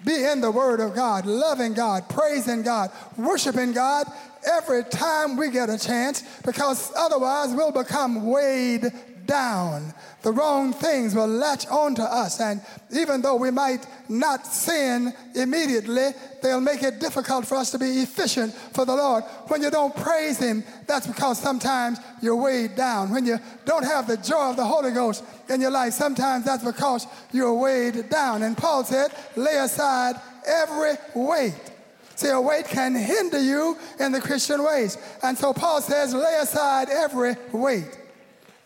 Be 0.03 0.25
in 0.25 0.41
the 0.41 0.51
Word 0.51 0.81
of 0.81 0.93
God, 0.93 1.25
loving 1.25 1.73
God, 1.73 2.09
praising 2.09 2.63
God, 2.63 2.91
worshiping 3.17 3.71
God 3.71 4.07
every 4.45 4.83
time 4.83 5.37
we 5.37 5.49
get 5.49 5.69
a 5.69 5.79
chance, 5.79 6.23
because 6.43 6.91
otherwise 6.97 7.53
we'll 7.53 7.71
become 7.71 8.27
weighed 8.27 8.91
down. 9.25 9.93
The 10.21 10.31
wrong 10.31 10.73
things 10.73 11.13
will 11.13 11.27
latch 11.27 11.67
onto 11.67 12.01
us. 12.01 12.39
And 12.39 12.61
even 12.91 13.21
though 13.21 13.35
we 13.35 13.51
might 13.51 13.85
not 14.09 14.45
sin 14.47 15.13
immediately, 15.35 16.09
they'll 16.41 16.61
make 16.61 16.83
it 16.83 16.99
difficult 16.99 17.45
for 17.45 17.55
us 17.55 17.71
to 17.71 17.79
be 17.79 17.99
efficient 18.01 18.53
for 18.53 18.85
the 18.85 18.95
Lord. 18.95 19.23
When 19.47 19.61
you 19.61 19.69
don't 19.69 19.95
praise 19.95 20.39
Him, 20.39 20.63
that's 20.87 21.07
because 21.07 21.39
sometimes 21.39 21.99
you're 22.21 22.35
weighed 22.35 22.75
down. 22.75 23.11
When 23.11 23.25
you 23.25 23.39
don't 23.65 23.83
have 23.83 24.07
the 24.07 24.17
joy 24.17 24.49
of 24.49 24.55
the 24.55 24.65
Holy 24.65 24.91
Ghost 24.91 25.23
in 25.49 25.61
your 25.61 25.71
life, 25.71 25.93
sometimes 25.93 26.45
that's 26.45 26.63
because 26.63 27.07
you're 27.31 27.53
weighed 27.53 28.09
down. 28.09 28.43
And 28.43 28.57
Paul 28.57 28.83
said, 28.83 29.11
lay 29.35 29.57
aside 29.57 30.15
every 30.47 30.93
weight. 31.13 31.71
See, 32.15 32.29
a 32.29 32.39
weight 32.39 32.65
can 32.65 32.95
hinder 32.95 33.41
you 33.41 33.77
in 33.99 34.13
the 34.13 34.21
Christian 34.21 34.63
ways. 34.63 34.97
And 35.21 35.37
so 35.37 35.51
Paul 35.51 35.81
says, 35.81 36.13
lay 36.13 36.39
aside 36.41 36.89
every 36.89 37.35
weight 37.51 37.97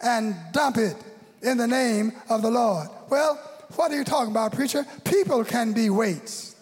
and 0.02 0.36
dump 0.52 0.78
it 0.78 0.96
in 1.42 1.58
the 1.58 1.68
name 1.68 2.14
of 2.30 2.42
the 2.42 2.52
Lord. 2.52 2.88
Well, 3.10 3.36
what 3.76 3.92
are 3.92 3.96
you 3.96 4.04
talking 4.04 4.32
about, 4.32 4.54
preacher? 4.54 4.86
People 5.04 5.44
can 5.44 5.74
be 5.74 5.90
weights. 5.90 6.56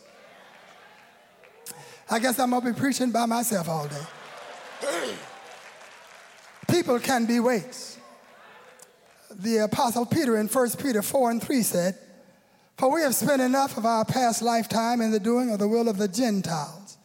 I 2.09 2.19
guess 2.19 2.39
I'm 2.39 2.51
going 2.51 2.61
to 2.61 2.73
be 2.73 2.79
preaching 2.79 3.11
by 3.11 3.25
myself 3.25 3.67
all 3.67 3.87
day. 3.87 5.11
People 6.69 6.99
can 6.99 7.25
be 7.25 7.39
weights. 7.39 7.97
The 9.31 9.57
Apostle 9.57 10.05
Peter 10.05 10.37
in 10.37 10.47
1 10.47 10.69
Peter 10.81 11.01
4 11.01 11.31
and 11.31 11.43
3 11.43 11.61
said, 11.61 11.97
For 12.77 12.93
we 12.93 13.01
have 13.01 13.13
spent 13.13 13.41
enough 13.41 13.77
of 13.77 13.85
our 13.85 14.05
past 14.05 14.41
lifetime 14.41 15.01
in 15.01 15.11
the 15.11 15.19
doing 15.19 15.51
of 15.51 15.59
the 15.59 15.67
will 15.67 15.89
of 15.89 15.97
the 15.97 16.07
Gentiles, 16.07 16.97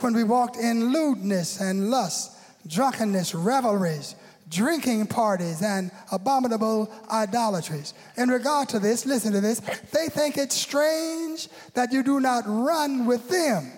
when 0.00 0.14
we 0.14 0.24
walked 0.24 0.56
in 0.56 0.92
lewdness 0.92 1.60
and 1.60 1.90
lust, 1.90 2.32
drunkenness, 2.66 3.34
revelries, 3.34 4.14
drinking 4.48 5.06
parties 5.06 5.62
and 5.62 5.90
abominable 6.12 6.92
idolatries. 7.10 7.94
In 8.16 8.28
regard 8.28 8.68
to 8.70 8.78
this, 8.78 9.06
listen 9.06 9.32
to 9.32 9.40
this, 9.40 9.60
they 9.92 10.08
think 10.08 10.36
it's 10.36 10.54
strange 10.54 11.48
that 11.74 11.92
you 11.92 12.02
do 12.02 12.20
not 12.20 12.44
run 12.46 13.06
with 13.06 13.28
them 13.28 13.72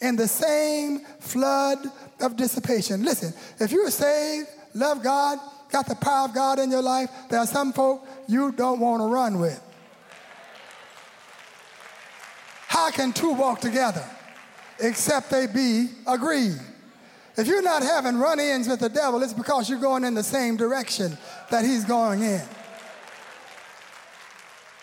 in 0.00 0.16
the 0.16 0.28
same 0.28 1.00
flood 1.20 1.78
of 2.20 2.36
dissipation. 2.36 3.02
Listen, 3.02 3.32
if 3.58 3.72
you're 3.72 3.90
saved, 3.90 4.48
love 4.74 5.02
God, 5.02 5.38
got 5.70 5.86
the 5.86 5.94
power 5.94 6.28
of 6.28 6.34
God 6.34 6.58
in 6.58 6.70
your 6.70 6.82
life, 6.82 7.10
there 7.30 7.40
are 7.40 7.46
some 7.46 7.72
folk 7.72 8.06
you 8.28 8.52
don't 8.52 8.80
want 8.80 9.00
to 9.02 9.06
run 9.06 9.38
with. 9.40 9.62
How 12.68 12.90
can 12.90 13.12
two 13.12 13.32
walk 13.32 13.60
together 13.60 14.04
except 14.80 15.30
they 15.30 15.46
be 15.46 15.88
agreed? 16.06 16.58
If 17.36 17.46
you're 17.46 17.62
not 17.62 17.82
having 17.82 18.16
run 18.18 18.40
ins 18.40 18.68
with 18.68 18.80
the 18.80 18.88
devil, 18.88 19.22
it's 19.22 19.34
because 19.34 19.68
you're 19.68 19.80
going 19.80 20.04
in 20.04 20.14
the 20.14 20.22
same 20.22 20.56
direction 20.56 21.18
that 21.50 21.64
he's 21.64 21.84
going 21.84 22.22
in. 22.22 22.42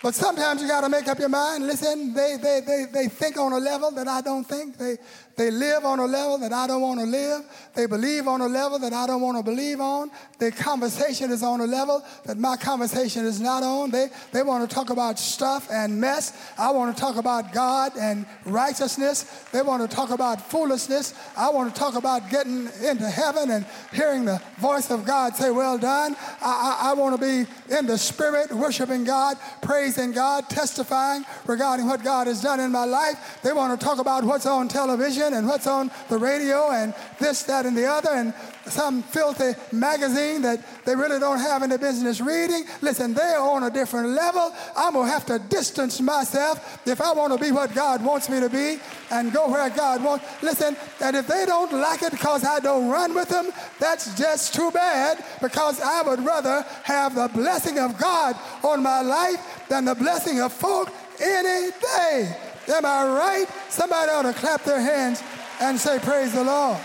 But 0.04 0.14
sometimes 0.14 0.62
you 0.62 0.68
got 0.68 0.82
to 0.82 0.90
make 0.90 1.08
up 1.08 1.18
your 1.18 1.30
mind. 1.30 1.66
Listen, 1.66 2.14
they, 2.14 2.36
they, 2.36 2.60
they, 2.60 2.86
they 2.92 3.08
think 3.08 3.38
on 3.38 3.54
a 3.54 3.58
level 3.58 3.90
that 3.92 4.08
I 4.08 4.20
don't 4.20 4.44
think. 4.44 4.78
They, 4.78 4.98
they 5.36 5.50
live 5.50 5.84
on 5.84 6.00
a 6.00 6.06
level 6.06 6.38
that 6.40 6.54
I 6.54 6.68
don't 6.68 6.82
want 6.82 7.00
to 7.00 7.08
live. 7.08 7.42
They 7.74 7.88
believe 7.88 8.28
on 8.28 8.42
a 8.42 8.48
level 8.48 8.78
that 8.78 8.94
I 8.94 9.08
don't 9.08 9.22
want 9.22 9.38
to 9.38 9.44
believe 9.44 9.80
on. 9.80 10.12
Their 10.38 10.52
conversation 10.52 11.32
is 11.32 11.42
on 11.42 11.60
a 11.62 11.66
level 11.66 12.04
that 12.26 12.38
my 12.38 12.56
conversation 12.56 13.26
is 13.26 13.40
not 13.42 13.64
on. 13.64 13.90
They, 13.90 14.10
they 14.32 14.44
want 14.44 14.70
to 14.70 14.74
talk 14.74 14.92
about 14.92 15.18
stuff 15.18 15.70
and 15.72 16.00
mess. 16.00 16.52
I 16.56 16.70
want 16.70 16.96
to 16.96 17.02
talk 17.02 17.16
about 17.16 17.52
God 17.52 17.94
and 18.00 18.28
righteousness. 18.46 19.24
They 19.52 19.64
want 19.64 19.90
to 19.90 19.96
talk 19.96 20.12
about 20.12 20.40
foolishness. 20.52 21.16
I 21.36 21.50
want 21.50 21.74
to 21.74 21.80
talk 21.80 21.96
about 21.96 22.30
getting 22.30 22.70
into 22.84 23.10
heaven 23.10 23.50
and 23.50 23.66
hearing 23.92 24.26
the 24.26 24.40
voice 24.60 24.92
of 24.92 25.04
God 25.04 25.36
say, 25.36 25.50
Well 25.50 25.80
done. 25.80 26.16
I, 26.42 26.80
I, 26.80 26.92
I 26.92 26.94
want 26.94 27.20
to 27.20 27.22
be 27.22 27.50
in 27.76 27.88
the 27.88 27.98
spirit, 27.98 28.52
worshiping 28.52 29.04
God, 29.04 29.38
praising 29.64 30.12
God, 30.12 30.48
testifying 30.48 31.26
regarding 31.48 31.88
what 31.88 32.04
God 32.04 32.28
has 32.28 32.44
done 32.44 32.60
in 32.60 32.72
my 32.72 32.86
life. 32.86 33.40
They 33.42 33.52
want 33.52 33.80
to 33.80 33.84
talk 33.84 33.98
about 33.98 34.24
what's 34.24 34.46
on 34.46 34.68
television 34.68 35.23
television 35.24 35.38
and 35.38 35.48
what's 35.48 35.68
on 35.68 35.92
the 36.10 36.18
radio 36.18 36.72
and 36.72 36.94
this, 37.20 37.44
that, 37.44 37.66
and 37.66 37.78
the 37.78 37.86
other, 37.86 38.10
and 38.12 38.34
some 38.66 39.04
filthy 39.04 39.52
magazine 39.76 40.42
that 40.42 40.60
they 40.86 40.96
really 40.96 41.20
don't 41.20 41.40
have 41.40 41.64
any 41.64 41.78
business 41.78 42.22
reading. 42.22 42.64
Listen, 42.82 43.14
they're 43.14 43.40
on 43.40 43.64
a 43.64 43.70
different 43.70 44.10
level. 44.10 44.54
I'm 44.76 44.94
going 44.94 45.08
to 45.08 45.12
have 45.12 45.26
to 45.28 45.40
distance 45.40 46.00
myself 46.00 46.80
if 46.88 47.02
I 47.02 47.14
want 47.14 47.34
to 47.34 47.40
be 47.40 47.52
what 47.52 47.74
God 47.74 48.04
wants 48.04 48.30
me 48.30 48.40
to 48.40 48.50
be 48.50 48.80
and 49.12 49.34
go 49.34 49.50
where 49.50 49.70
God 49.70 50.04
wants. 50.04 50.26
Listen, 50.42 50.76
and 51.02 51.16
if 51.16 51.28
they 51.28 51.46
don't 51.46 51.74
like 51.74 52.04
it 52.04 52.12
because 52.12 52.46
I 52.46 52.60
don't 52.60 52.90
run 52.90 53.14
with 53.14 53.30
them, 53.30 53.52
that's 53.80 54.18
just 54.18 54.54
too 54.54 54.72
bad 54.72 55.24
because 55.42 55.82
I 55.82 56.02
would 56.04 56.24
rather 56.24 56.66
have 56.84 57.16
the 57.16 57.30
blessing 57.34 57.80
of 57.80 57.98
God 57.98 58.36
on 58.64 58.82
my 58.82 59.02
life 59.02 59.66
than 59.70 59.86
the 59.86 59.96
blessing 59.96 60.42
of 60.42 60.54
folk 60.54 60.90
any 61.20 61.72
day. 61.72 62.53
Am 62.68 62.86
I 62.86 63.06
right? 63.08 63.46
Somebody 63.70 64.12
ought 64.12 64.22
to 64.24 64.34
clap 64.34 64.64
their 64.64 64.82
hands 64.82 65.22
and 65.60 65.80
say, 65.80 66.00
Praise 66.00 66.34
the 66.34 66.44
Lord. 66.44 66.80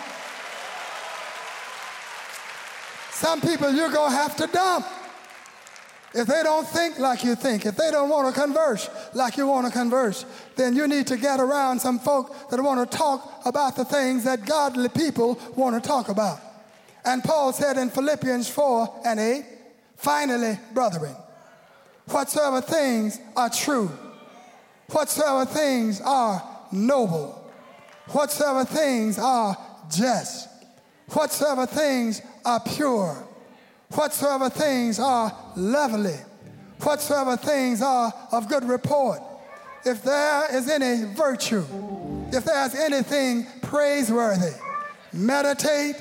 Some 3.18 3.40
people 3.40 3.72
you're 3.72 3.90
going 3.90 4.12
to 4.12 4.16
have 4.16 4.36
to 4.36 4.46
dump. 4.46 4.86
if 6.14 6.28
they 6.28 6.42
don't 6.44 6.66
think 6.66 6.98
like 7.00 7.24
you 7.24 7.34
think, 7.34 7.66
if 7.66 7.76
they 7.76 7.90
don't 7.90 8.08
want 8.08 8.32
to 8.32 8.40
converse 8.40 8.88
like 9.12 9.36
you 9.36 9.46
want 9.46 9.66
to 9.66 9.72
converse, 9.72 10.24
then 10.54 10.76
you 10.76 10.86
need 10.86 11.06
to 11.08 11.16
get 11.16 11.40
around 11.40 11.80
some 11.80 11.98
folk 11.98 12.48
that 12.50 12.62
want 12.62 12.88
to 12.88 12.96
talk 12.96 13.42
about 13.44 13.74
the 13.74 13.84
things 13.84 14.22
that 14.24 14.46
godly 14.46 14.88
people 14.88 15.38
want 15.56 15.80
to 15.80 15.86
talk 15.86 16.08
about. 16.08 16.38
And 17.04 17.22
Paul 17.24 17.52
said 17.52 17.76
in 17.76 17.90
Philippians 17.90 18.48
4 18.48 19.00
and 19.04 19.18
8, 19.18 19.44
finally, 19.96 20.58
brethren, 20.72 21.16
whatsoever 22.06 22.60
things 22.60 23.18
are 23.36 23.50
true, 23.50 23.90
whatsoever 24.90 25.44
things 25.44 26.00
are 26.00 26.42
noble, 26.72 27.50
whatsoever 28.08 28.64
things 28.64 29.18
are 29.18 29.56
just, 29.90 30.48
whatsoever 31.12 31.66
things 31.66 32.22
are 32.44 32.60
pure, 32.60 33.26
whatsoever 33.92 34.48
things 34.50 34.98
are 34.98 35.32
lovely, 35.56 36.16
whatsoever 36.82 37.36
things 37.36 37.82
are 37.82 38.12
of 38.32 38.48
good 38.48 38.64
report, 38.64 39.20
if 39.84 40.02
there 40.02 40.54
is 40.54 40.68
any 40.68 41.04
virtue, 41.14 41.64
if 42.32 42.44
there's 42.44 42.74
anything 42.74 43.46
praiseworthy, 43.62 44.52
meditate 45.12 45.96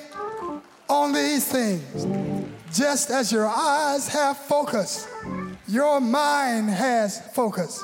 on 0.90 1.14
these 1.14 1.46
things. 1.46 2.08
Just 2.74 3.10
as 3.10 3.32
your 3.32 3.48
eyes 3.48 4.08
have 4.10 4.38
focus, 4.38 5.08
your 5.68 6.02
mind 6.02 6.70
has 6.70 7.22
focus. 7.34 7.84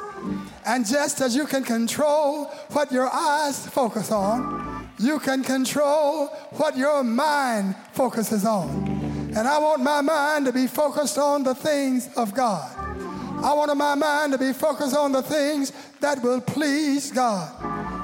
And 0.65 0.85
just 0.85 1.21
as 1.21 1.35
you 1.35 1.45
can 1.45 1.63
control 1.63 2.45
what 2.71 2.91
your 2.91 3.09
eyes 3.11 3.67
focus 3.67 4.11
on, 4.11 4.89
you 4.99 5.19
can 5.19 5.43
control 5.43 6.27
what 6.51 6.77
your 6.77 7.03
mind 7.03 7.75
focuses 7.93 8.45
on. 8.45 8.69
And 9.35 9.47
I 9.47 9.57
want 9.57 9.81
my 9.81 10.01
mind 10.01 10.45
to 10.45 10.53
be 10.53 10.67
focused 10.67 11.17
on 11.17 11.43
the 11.43 11.55
things 11.55 12.09
of 12.15 12.33
God. 12.33 12.69
I 13.43 13.53
want 13.53 13.75
my 13.75 13.95
mind 13.95 14.31
to 14.33 14.37
be 14.37 14.53
focused 14.53 14.95
on 14.95 15.11
the 15.11 15.21
things 15.21 15.73
that 15.99 16.21
will 16.23 16.39
please 16.39 17.11
God 17.11 17.51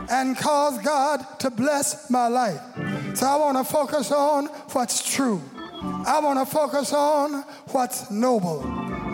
and 0.10 0.36
cause 0.36 0.78
God 0.80 1.24
to 1.40 1.50
bless 1.50 2.10
my 2.10 2.28
life. 2.28 2.60
So 3.14 3.26
I 3.28 3.36
want 3.38 3.58
to 3.58 3.64
focus 3.64 4.12
on 4.12 4.48
what's 4.74 5.16
true. 5.16 5.42
I 5.82 6.20
want 6.20 6.40
to 6.40 6.46
focus 6.46 6.92
on 6.92 7.44
what's 7.68 8.12
noble. 8.12 8.62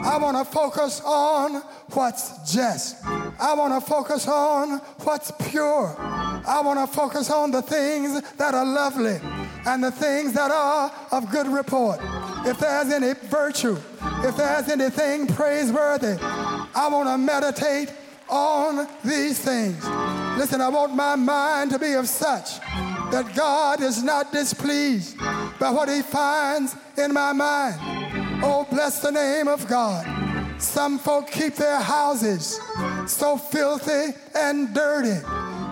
I 0.06 0.18
want 0.18 0.38
to 0.38 0.46
focus 0.46 1.02
on 1.04 1.64
what's 1.94 2.54
just. 2.54 3.04
I 3.04 3.56
want 3.56 3.74
to 3.74 3.90
focus 3.90 4.28
on 4.28 4.78
what's 5.04 5.32
pure. 5.50 5.96
I 6.00 6.62
want 6.64 6.80
to 6.80 6.96
focus 6.96 7.32
on 7.32 7.50
the 7.50 7.64
things 7.64 8.22
that 8.34 8.54
are 8.54 8.66
lovely 8.66 9.20
and 9.66 9.84
the 9.84 9.92
things 9.92 10.34
that 10.34 10.52
are 10.52 10.92
of 11.12 11.32
good 11.32 11.48
report. 11.48 12.00
If 12.46 12.60
there's 12.60 12.92
any 12.92 13.14
virtue, 13.14 13.78
if 14.24 14.38
there's 14.38 14.70
anything 14.70 15.26
praiseworthy, 15.26 16.18
I 16.22 16.88
want 16.92 17.10
to 17.10 17.18
meditate 17.18 17.92
on 18.30 18.88
these 19.04 19.40
things. 19.40 19.84
Listen, 20.38 20.62
I 20.62 20.70
want 20.70 20.94
my 20.94 21.16
mind 21.16 21.72
to 21.72 21.80
be 21.80 21.94
of 21.94 22.08
such 22.08 22.60
that 23.10 23.34
God 23.36 23.82
is 23.82 24.04
not 24.04 24.32
displeased 24.32 25.18
by 25.60 25.72
what 25.72 25.90
he 25.90 26.04
finds 26.04 26.76
in 26.96 27.12
my 27.12 27.34
mind. 27.34 27.95
Oh, 28.48 28.68
bless 28.70 29.00
the 29.00 29.12
name 29.12 29.48
of 29.48 29.68
God. 29.68 30.06
Some 30.62 31.00
folk 31.00 31.32
keep 31.32 31.56
their 31.56 31.80
houses 31.82 32.60
so 33.08 33.38
filthy 33.38 34.16
and 34.36 34.72
dirty 34.72 35.20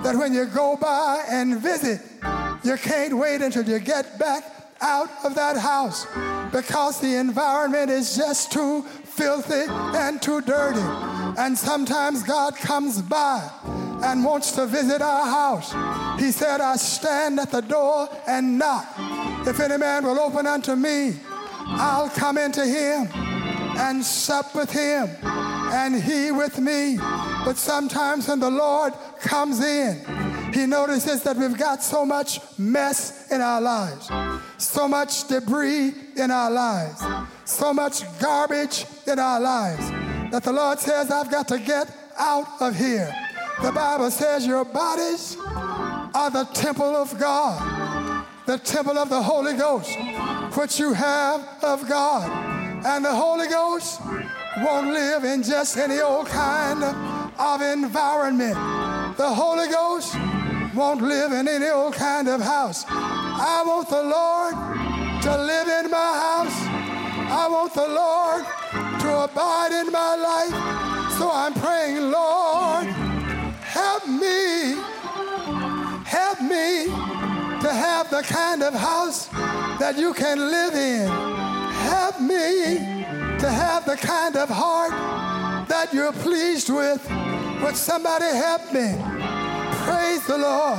that 0.04 0.16
when 0.18 0.34
you 0.34 0.46
go 0.46 0.76
by 0.76 1.24
and 1.30 1.62
visit, 1.62 2.02
you 2.64 2.76
can't 2.78 3.16
wait 3.16 3.44
until 3.44 3.64
you 3.64 3.78
get 3.78 4.18
back 4.18 4.44
out 4.82 5.10
of 5.24 5.36
that 5.36 5.56
house 5.56 6.08
because 6.52 7.00
the 7.00 7.16
environment 7.16 7.92
is 7.92 8.16
just 8.16 8.52
too 8.52 8.82
filthy 8.82 9.66
and 9.96 10.20
too 10.20 10.42
dirty. 10.42 10.82
And 11.38 11.56
sometimes 11.56 12.24
God 12.24 12.56
comes 12.56 13.04
by 13.04 13.50
and 14.04 14.26
wants 14.26 14.52
to 14.54 14.66
visit 14.66 15.02
our 15.02 15.26
house. 15.28 15.72
He 16.20 16.32
said, 16.32 16.60
I 16.60 16.76
stand 16.78 17.40
at 17.40 17.52
the 17.52 17.62
door 17.62 18.10
and 18.28 18.58
knock. 18.58 18.88
If 19.48 19.60
any 19.60 19.78
man 19.78 20.04
will 20.06 20.20
open 20.20 20.48
unto 20.48 20.76
me, 20.76 21.14
I'll 21.66 22.10
come 22.10 22.38
into 22.38 22.66
him 22.66 23.08
and 23.78 24.04
sup 24.04 24.56
with 24.56 24.72
him 24.72 25.10
and 25.24 26.02
he 26.02 26.32
with 26.32 26.60
me. 26.60 26.98
But 27.46 27.58
sometimes 27.58 28.28
when 28.28 28.40
the 28.40 28.52
Lord 28.52 28.94
comes 29.20 29.64
in, 29.64 30.00
he 30.54 30.68
notices 30.68 31.24
that 31.24 31.36
we've 31.36 31.58
got 31.58 31.84
so 31.84 32.06
much 32.06 32.40
mess 32.60 33.32
in 33.32 33.42
our 33.42 33.60
lives, 33.60 34.10
so 34.58 34.88
much 34.88 35.28
debris 35.28 35.94
in 36.16 36.30
our 36.30 36.52
lives, 36.52 37.04
so 37.46 37.74
much 37.74 38.04
garbage 38.20 38.86
in 39.08 39.18
our 39.18 39.40
lives 39.40 39.90
that 40.32 40.44
the 40.44 40.54
Lord 40.54 40.80
says, 40.80 41.12
I've 41.12 41.32
got 41.32 41.48
to 41.50 41.60
get 41.60 41.90
out 42.18 42.48
of 42.62 42.76
here. 42.76 43.14
The 43.62 43.72
Bible 43.72 44.12
says 44.12 44.46
your 44.46 44.66
bodies 44.66 45.38
are 45.46 46.30
the 46.30 46.44
temple 46.54 46.96
of 46.96 47.18
God, 47.20 47.62
the 48.46 48.58
temple 48.58 48.98
of 48.98 49.10
the 49.10 49.22
Holy 49.22 49.54
Ghost, 49.54 49.98
which 50.58 50.80
you 50.80 50.94
have 50.94 51.42
of 51.64 51.88
God. 51.88 52.30
And 52.86 53.06
the 53.06 53.16
Holy 53.16 53.48
Ghost 53.48 54.02
won't 54.58 54.88
live 54.88 55.24
in 55.24 55.44
just 55.44 55.78
any 55.78 56.00
old 56.02 56.28
kind 56.28 56.84
of 56.84 57.62
environment. 57.62 58.56
The 59.18 59.30
Holy 59.34 59.70
Ghost 59.70 60.16
won't 60.76 61.02
live 61.02 61.32
in 61.32 61.48
any 61.48 61.70
old 61.70 61.94
kind 61.94 62.28
of 62.28 62.42
house. 62.42 62.84
I 62.90 63.64
want 63.66 63.90
the 63.90 64.04
Lord 64.04 64.54
to 65.24 65.38
live 65.38 65.68
in 65.86 65.90
my 65.90 66.14
house. 66.28 66.58
I 67.32 67.48
want 67.50 67.74
the 67.74 67.88
Lord 67.88 68.44
to 69.02 69.24
abide 69.24 69.72
in 69.72 69.92
my 69.92 70.16
life. 70.16 71.18
So 71.18 71.32
I'm 71.32 71.54
praying, 71.54 72.12
Lord, 72.12 72.43
to 77.64 77.72
have 77.72 78.10
the 78.10 78.22
kind 78.24 78.62
of 78.62 78.74
house 78.74 79.28
that 79.80 79.98
you 79.98 80.14
can 80.14 80.38
live 80.38 80.74
in. 80.74 81.08
Help 81.88 82.20
me 82.20 82.76
to 83.40 83.50
have 83.50 83.86
the 83.86 83.96
kind 83.96 84.36
of 84.36 84.50
heart 84.50 84.92
that 85.70 85.94
you're 85.94 86.12
pleased 86.12 86.70
with. 86.70 87.02
Would 87.64 87.78
somebody 87.78 88.26
help 88.26 88.64
me? 88.74 88.94
Praise 89.86 90.28
the 90.28 90.38
Lord. 90.38 90.78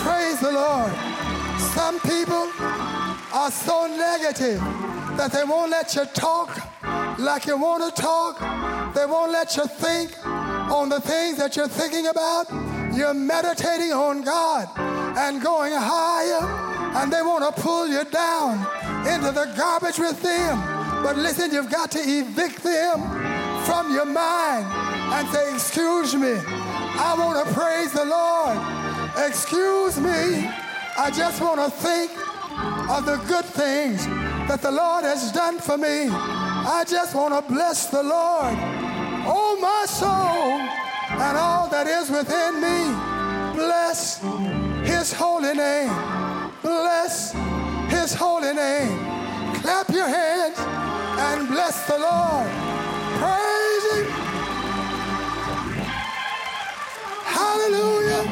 Praise 0.00 0.40
the 0.40 0.52
Lord. 0.52 0.90
Some 1.74 2.00
people 2.00 2.48
are 3.34 3.50
so 3.50 3.86
negative 3.86 4.60
that 5.18 5.32
they 5.34 5.44
won't 5.44 5.70
let 5.70 5.94
you 5.94 6.06
talk 6.14 6.48
like 7.18 7.44
you 7.44 7.58
want 7.58 7.94
to 7.94 8.02
talk. 8.02 8.40
They 8.94 9.04
won't 9.04 9.32
let 9.32 9.54
you 9.54 9.66
think 9.66 10.16
on 10.26 10.88
the 10.88 11.00
things 11.02 11.36
that 11.36 11.56
you're 11.56 11.68
thinking 11.68 12.06
about. 12.06 12.46
You're 12.94 13.12
meditating 13.12 13.92
on 13.92 14.22
God 14.22 14.89
and 15.16 15.42
going 15.42 15.72
higher, 15.74 16.46
and 17.00 17.12
they 17.12 17.22
want 17.22 17.44
to 17.44 17.62
pull 17.62 17.88
you 17.88 18.04
down 18.04 18.58
into 19.06 19.32
the 19.32 19.52
garbage 19.56 19.98
with 19.98 20.20
them. 20.22 20.58
But 21.02 21.16
listen, 21.16 21.52
you've 21.52 21.70
got 21.70 21.90
to 21.92 21.98
evict 21.98 22.62
them 22.62 23.00
from 23.64 23.92
your 23.92 24.04
mind 24.04 24.66
and 24.66 25.28
say, 25.28 25.54
Excuse 25.54 26.14
me, 26.14 26.34
I 26.36 27.14
want 27.18 27.46
to 27.46 27.54
praise 27.54 27.92
the 27.92 28.04
Lord. 28.04 28.56
Excuse 29.26 29.98
me, 29.98 30.48
I 30.98 31.10
just 31.14 31.40
want 31.40 31.60
to 31.60 31.70
think 31.70 32.10
of 32.90 33.06
the 33.06 33.16
good 33.28 33.44
things 33.44 34.06
that 34.48 34.60
the 34.62 34.70
Lord 34.70 35.04
has 35.04 35.32
done 35.32 35.58
for 35.58 35.78
me. 35.78 36.08
I 36.10 36.84
just 36.86 37.14
want 37.14 37.34
to 37.34 37.52
bless 37.52 37.86
the 37.86 38.02
Lord. 38.02 38.54
Oh, 39.26 39.56
my 39.60 39.86
soul, 39.86 40.60
and 41.20 41.36
all 41.36 41.68
that 41.68 41.86
is 41.86 42.10
within 42.10 42.60
me, 42.60 43.56
bless 43.56 44.69
his 45.00 45.14
holy 45.14 45.54
name. 45.54 45.90
Bless 46.60 47.32
his 47.88 48.12
holy 48.12 48.52
name. 48.52 48.98
Clap 49.62 49.88
your 49.88 50.06
hands 50.06 50.58
and 50.58 51.48
bless 51.48 51.86
the 51.86 51.98
Lord. 51.98 52.46
Praise 53.18 53.84
him. 53.94 54.06
Hallelujah. 57.38 58.24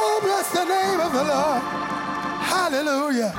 Oh, 0.00 0.20
bless 0.22 0.52
the 0.52 0.64
name 0.64 1.00
of 1.00 1.12
the 1.12 1.24
Lord. 1.24 1.62
Hallelujah. 2.54 3.30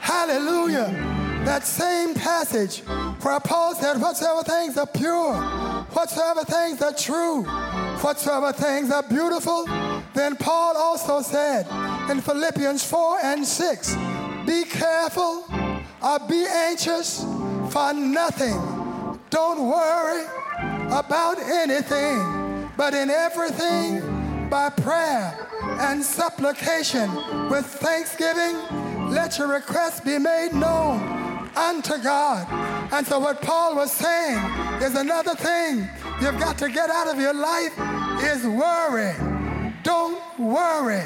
Hallelujah 0.00 1.20
that 1.44 1.64
same 1.64 2.14
passage 2.14 2.80
where 3.22 3.40
Paul 3.40 3.74
said, 3.74 3.96
Whatsoever 4.00 4.42
things 4.42 4.76
are 4.76 4.86
pure, 4.86 5.34
whatsoever 5.34 6.44
things 6.44 6.82
are 6.82 6.92
true, 6.92 7.44
whatsoever 8.02 8.52
things 8.52 8.90
are 8.92 9.02
beautiful, 9.02 9.66
then 10.14 10.36
Paul 10.36 10.76
also 10.76 11.22
said 11.22 11.66
in 12.10 12.20
Philippians 12.20 12.84
4 12.84 13.18
and 13.22 13.46
6, 13.46 13.96
Be 14.46 14.64
careful 14.64 15.44
or 16.02 16.18
be 16.28 16.44
anxious 16.46 17.24
for 17.70 17.92
nothing. 17.92 18.58
Don't 19.30 19.68
worry 19.68 20.24
about 20.90 21.38
anything, 21.38 22.68
but 22.76 22.94
in 22.94 23.10
everything 23.10 24.48
by 24.50 24.68
prayer 24.70 25.48
and 25.80 26.02
supplication 26.02 27.14
with 27.48 27.64
thanksgiving, 27.64 28.56
let 29.10 29.38
your 29.38 29.48
requests 29.48 30.00
be 30.00 30.18
made 30.18 30.52
known 30.52 31.50
unto 31.56 31.96
God. 32.02 32.46
And 32.92 33.06
so, 33.06 33.20
what 33.20 33.40
Paul 33.40 33.76
was 33.76 33.92
saying 33.92 34.38
is 34.82 34.96
another 34.96 35.34
thing 35.34 35.88
you've 36.20 36.38
got 36.40 36.58
to 36.58 36.68
get 36.68 36.90
out 36.90 37.08
of 37.08 37.20
your 37.20 37.34
life 37.34 37.72
is 38.22 38.46
worry. 38.46 39.29
Don't 39.90 40.22
worry. 40.38 41.02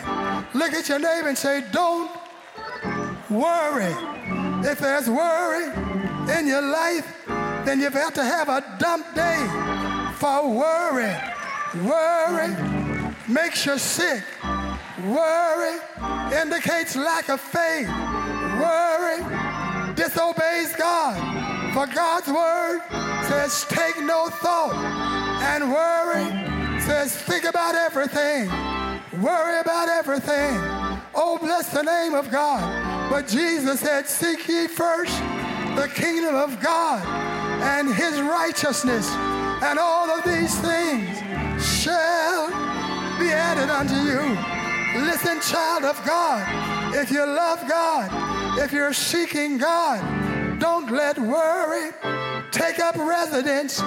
Look 0.52 0.74
at 0.74 0.90
your 0.90 0.98
neighbor 0.98 1.28
and 1.28 1.38
say, 1.38 1.64
Don't 1.72 2.10
worry. 3.30 3.94
If 4.70 4.78
there's 4.78 5.08
worry 5.08 5.72
in 6.36 6.46
your 6.46 6.60
life, 6.60 7.06
then 7.64 7.80
you've 7.80 7.94
got 7.94 8.14
to 8.16 8.22
have 8.22 8.50
a 8.50 8.62
dump 8.78 9.06
day 9.14 9.40
for 10.18 10.50
worry. 10.50 11.16
Worry 11.82 12.54
makes 13.26 13.64
you 13.64 13.78
sick. 13.78 14.22
Worry 15.06 15.78
indicates 16.42 16.94
lack 16.94 17.30
of 17.30 17.40
faith. 17.40 17.88
Worry 17.88 19.20
disobeys 19.94 20.76
God. 20.76 21.16
For 21.72 21.86
God's 21.86 22.28
word 22.28 22.80
says, 23.28 23.64
take 23.70 23.98
no 24.02 24.28
thought. 24.28 24.74
And 25.54 25.72
worry 25.72 26.80
says, 26.82 27.16
think 27.16 27.44
about 27.44 27.74
everything. 27.74 28.73
Worry 29.22 29.60
about 29.60 29.88
everything. 29.88 30.58
Oh, 31.14 31.38
bless 31.40 31.68
the 31.72 31.82
name 31.82 32.14
of 32.14 32.30
God. 32.30 33.10
But 33.10 33.28
Jesus 33.28 33.80
said, 33.80 34.08
seek 34.08 34.48
ye 34.48 34.66
first 34.66 35.16
the 35.76 35.88
kingdom 35.94 36.34
of 36.34 36.60
God 36.60 37.04
and 37.62 37.94
his 37.94 38.20
righteousness, 38.20 39.08
and 39.62 39.78
all 39.78 40.10
of 40.10 40.24
these 40.24 40.58
things 40.60 41.16
shall 41.64 42.48
be 43.20 43.30
added 43.30 43.70
unto 43.70 43.94
you. 43.94 45.04
Listen, 45.06 45.40
child 45.40 45.84
of 45.84 46.04
God, 46.04 46.94
if 46.94 47.10
you 47.10 47.24
love 47.24 47.60
God, 47.68 48.58
if 48.58 48.72
you're 48.72 48.92
seeking 48.92 49.58
God, 49.58 50.58
don't 50.58 50.90
let 50.90 51.18
worry 51.18 51.90
take 52.50 52.80
up 52.80 52.96
residence 52.96 53.80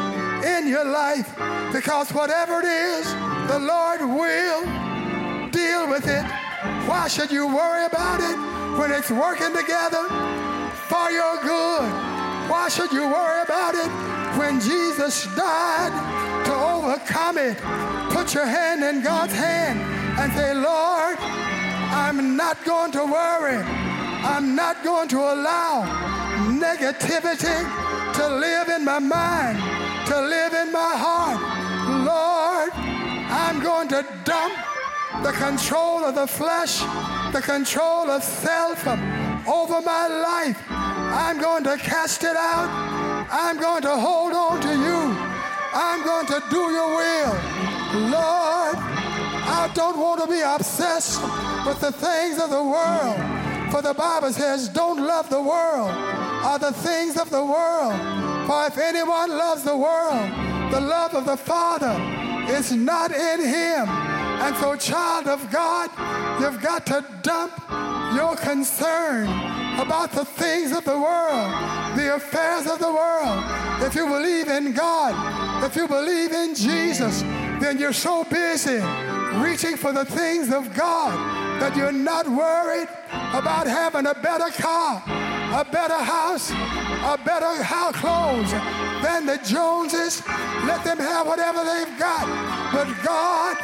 in 0.46 0.68
your 0.68 0.86
life 0.86 1.34
because 1.74 2.12
whatever 2.12 2.60
it 2.60 2.66
is, 2.66 3.14
the 3.48 3.60
Lord 3.60 4.02
will 4.02 4.88
deal 5.58 5.90
with 5.90 6.06
it. 6.08 6.26
Why 6.88 7.08
should 7.08 7.32
you 7.32 7.48
worry 7.48 7.86
about 7.86 8.20
it 8.30 8.38
when 8.80 8.92
it's 8.92 9.10
working 9.10 9.54
together 9.62 10.04
for 10.92 11.10
your 11.10 11.36
good? 11.42 11.90
Why 12.52 12.70
should 12.70 12.92
you 12.92 13.06
worry 13.18 13.42
about 13.42 13.74
it 13.74 13.90
when 14.40 14.60
Jesus 14.60 15.26
died 15.36 15.94
to 16.46 16.54
overcome 16.54 17.38
it? 17.40 17.58
Put 18.14 18.36
your 18.36 18.46
hand 18.46 18.84
in 18.84 19.02
God's 19.02 19.34
hand 19.34 19.80
and 20.20 20.32
say, 20.34 20.54
Lord, 20.54 21.18
I'm 22.04 22.38
not 22.38 22.64
going 22.64 22.92
to 22.92 23.04
worry. 23.20 23.62
I'm 24.34 24.56
not 24.56 24.84
going 24.84 25.10
to 25.10 25.20
allow 25.34 25.74
negativity 26.68 27.60
to 28.18 28.26
live 28.46 28.68
in 28.70 28.86
my 28.86 29.00
mind, 29.00 29.58
to 30.08 30.22
live 30.22 30.54
in 30.54 30.72
my 30.72 30.94
heart. 31.06 31.40
Lord, 32.14 32.72
I'm 33.44 33.60
going 33.60 33.88
to 33.90 34.06
dump 34.24 34.54
the 35.24 35.32
control 35.34 36.06
of 36.06 36.16
the 36.16 36.28
flesh, 36.28 36.80
the 37.34 37.42
control 37.42 38.10
of 38.10 38.24
self 38.24 38.88
over 39.48 39.82
my 39.82 40.08
life. 40.08 40.64
I'm 40.70 41.40
going 41.40 41.64
to 41.64 41.78
cast 41.78 42.24
it 42.24 42.36
out. 42.36 42.70
I'm 43.32 43.60
going 43.60 43.82
to 43.82 43.96
hold 43.96 44.34
on 44.34 44.62
to 44.62 44.70
you. 44.70 45.16
I'm 45.74 46.04
going 46.04 46.28
to 46.28 46.44
do 46.50 46.58
your 46.72 46.96
will. 46.96 47.34
Lord, 48.10 48.78
I 48.78 49.72
don't 49.74 49.98
want 49.98 50.22
to 50.22 50.28
be 50.28 50.42
obsessed 50.42 51.22
with 51.66 51.80
the 51.80 51.92
things 51.92 52.40
of 52.40 52.50
the 52.50 52.64
world. 52.64 53.18
For 53.72 53.82
the 53.82 53.94
Bible 53.94 54.32
says, 54.32 54.70
don't 54.70 55.06
love 55.06 55.30
the 55.30 55.42
world 55.42 55.92
or 56.46 56.60
the 56.60 56.72
things 56.72 57.18
of 57.18 57.30
the 57.30 57.44
world. 57.44 57.96
For 58.48 58.68
if 58.68 58.78
anyone 58.78 59.30
loves 59.30 59.64
the 59.64 59.76
world, 59.76 60.32
the 60.72 60.80
love 60.80 61.14
of 61.14 61.26
the 61.26 61.38
Father 61.38 61.96
is 62.50 62.72
not 62.72 63.12
in 63.12 63.44
him. 63.44 64.07
And 64.40 64.56
so, 64.58 64.76
child 64.76 65.28
of 65.28 65.52
God, 65.52 65.90
you've 66.40 66.62
got 66.62 66.86
to 66.88 67.04
dump 67.22 67.54
your 68.16 68.36
concern 68.36 69.28
about 69.80 70.12
the 70.12 70.26
things 70.26 70.72
of 70.72 70.86
the 70.86 70.98
world, 70.98 71.52
the 71.98 72.16
affairs 72.16 72.68
of 72.68 72.80
the 72.80 72.92
world. 72.92 73.44
If 73.82 73.96
you 73.96 74.08
believe 74.08 74.48
in 74.48 74.74
God, 74.74 75.64
if 75.64 75.76
you 75.76 75.88
believe 75.88 76.32
in 76.32 76.56
Jesus, 76.56 77.22
then 77.62 77.78
you're 77.78 77.94
so 77.94 78.24
busy 78.24 78.82
reaching 79.42 79.76
for 79.76 79.92
the 79.92 80.06
things 80.06 80.52
of 80.54 80.74
God 80.74 81.14
that 81.60 81.76
you're 81.76 81.92
not 81.92 82.28
worried 82.28 82.88
about 83.34 83.68
having 83.68 84.06
a 84.06 84.14
better 84.14 84.50
car, 84.52 85.04
a 85.06 85.66
better 85.72 85.98
house, 85.98 86.52
a 86.52 87.20
better 87.26 87.64
house 87.64 87.96
clothes 87.96 88.52
than 89.04 89.26
the 89.26 89.40
Joneses. 89.44 90.22
Let 90.66 90.84
them 90.84 91.00
have 91.00 91.26
whatever 91.28 91.64
they've 91.64 92.00
got. 92.00 92.26
But 92.74 92.88
God, 93.04 93.58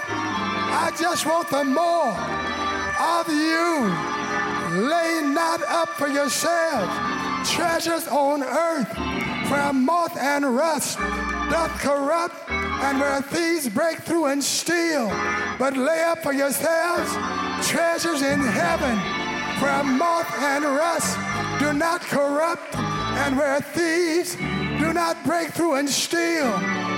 I 0.76 0.92
just 1.00 1.26
want 1.26 1.50
the 1.50 1.64
more 1.64 2.18
of 3.00 3.30
you. 3.30 3.94
Lay 4.90 5.22
not 5.24 5.62
up 5.62 5.90
for 5.90 6.08
yourselves 6.08 6.92
treasures 7.48 8.08
on 8.08 8.42
earth 8.42 8.90
where 9.52 9.72
moth 9.72 10.18
and 10.18 10.56
rust 10.56 10.98
doth 10.98 11.72
corrupt 11.80 12.36
and 12.50 13.00
where 13.00 13.22
thieves 13.22 13.70
break 13.70 14.00
through 14.00 14.26
and 14.26 14.44
steal. 14.44 15.10
But 15.60 15.78
lay 15.78 16.02
up 16.02 16.24
for 16.24 16.34
yourselves 16.34 17.12
treasures 17.68 18.24
in 18.24 18.40
heaven 18.40 18.98
where 19.62 19.84
moth 19.84 20.34
and 20.40 20.66
rust 20.66 21.18
do 21.60 21.72
not 21.74 22.02
corrupt 22.02 22.76
and 22.76 23.38
where 23.38 23.62
thieves 23.62 24.36
do 24.36 24.92
not 24.92 25.24
break 25.24 25.50
through 25.52 25.76
and 25.76 25.88
steal. 25.88 26.52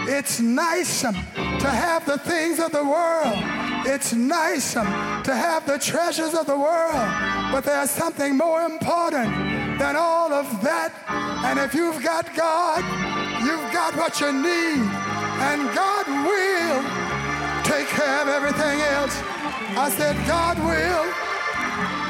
It's 0.07 0.39
nice 0.39 1.01
to 1.01 1.69
have 1.69 2.05
the 2.05 2.19
things 2.19 2.59
of 2.59 2.71
the 2.71 2.83
world. 2.83 3.54
It's 3.87 4.13
nice 4.13 4.75
um, 4.75 4.87
to 5.23 5.35
have 5.35 5.67
the 5.67 5.77
treasures 5.77 6.33
of 6.33 6.47
the 6.47 6.57
world. 6.57 7.07
But 7.51 7.61
there's 7.61 7.91
something 7.91 8.35
more 8.35 8.63
important 8.63 9.29
than 9.77 9.95
all 9.95 10.33
of 10.33 10.45
that. 10.63 10.91
And 11.45 11.59
if 11.59 11.75
you've 11.75 12.01
got 12.01 12.25
God, 12.35 12.81
you've 13.45 13.71
got 13.71 13.95
what 13.95 14.19
you 14.19 14.33
need. 14.33 14.81
And 15.37 15.69
God 15.77 16.05
will 16.09 16.81
take 17.61 17.87
care 17.93 18.21
of 18.23 18.27
everything 18.27 18.81
else. 18.97 19.21
I 19.77 19.93
said, 19.93 20.17
God 20.25 20.57
will 20.57 21.05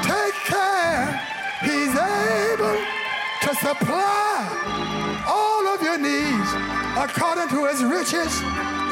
take 0.00 0.36
care. 0.48 1.12
He's 1.60 1.92
able 1.92 2.80
to 3.44 3.50
supply 3.60 5.24
all 5.28 5.66
of 5.68 5.82
your 5.82 5.98
needs 5.98 6.50
according 6.96 7.48
to 7.52 7.68
his 7.68 7.84
riches 7.84 8.32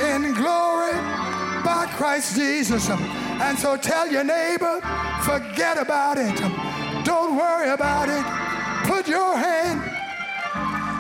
in 0.04 0.34
glory 0.34 1.23
by 1.64 1.86
Christ 1.86 2.36
Jesus. 2.36 2.88
And 2.90 3.58
so 3.58 3.76
tell 3.76 4.06
your 4.06 4.24
neighbor, 4.24 4.80
forget 5.22 5.78
about 5.78 6.18
it. 6.18 6.36
Don't 7.04 7.36
worry 7.36 7.70
about 7.70 8.08
it. 8.08 8.24
Put 8.88 9.08
your 9.08 9.36
hand 9.36 9.80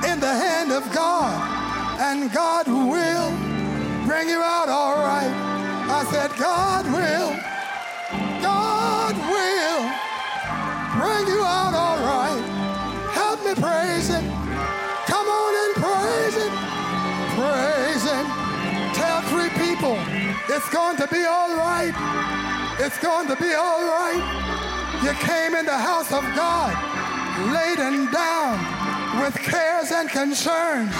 in 0.04 0.20
the 0.20 0.34
hand 0.34 0.72
of 0.72 0.82
God, 0.92 1.34
and 2.00 2.32
God 2.32 2.66
will 2.66 3.30
bring 4.06 4.28
you 4.28 4.40
out 4.40 4.68
all 4.68 4.96
right. 4.96 5.30
I 5.86 6.04
said, 6.10 6.30
God 6.38 6.86
will, 6.86 7.30
God 8.42 9.14
will 9.32 9.84
bring 10.98 11.26
you 11.28 11.44
out 11.44 11.74
all 11.74 11.98
right. 11.98 12.42
Help 13.12 13.44
me 13.44 13.54
praise 13.54 14.08
Him. 14.08 14.33
It's 20.54 20.68
going 20.70 20.96
to 20.96 21.08
be 21.08 21.24
all 21.24 21.56
right. 21.56 21.94
It's 22.78 22.98
going 22.98 23.26
to 23.26 23.36
be 23.36 23.54
all 23.54 23.82
right. 23.82 24.22
You 25.02 25.12
came 25.14 25.54
in 25.54 25.66
the 25.66 25.76
house 25.76 26.12
of 26.12 26.22
God 26.36 26.72
laden 27.52 28.10
down 28.12 29.20
with 29.20 29.34
cares 29.34 29.90
and 29.90 30.08
concerns, 30.08 30.94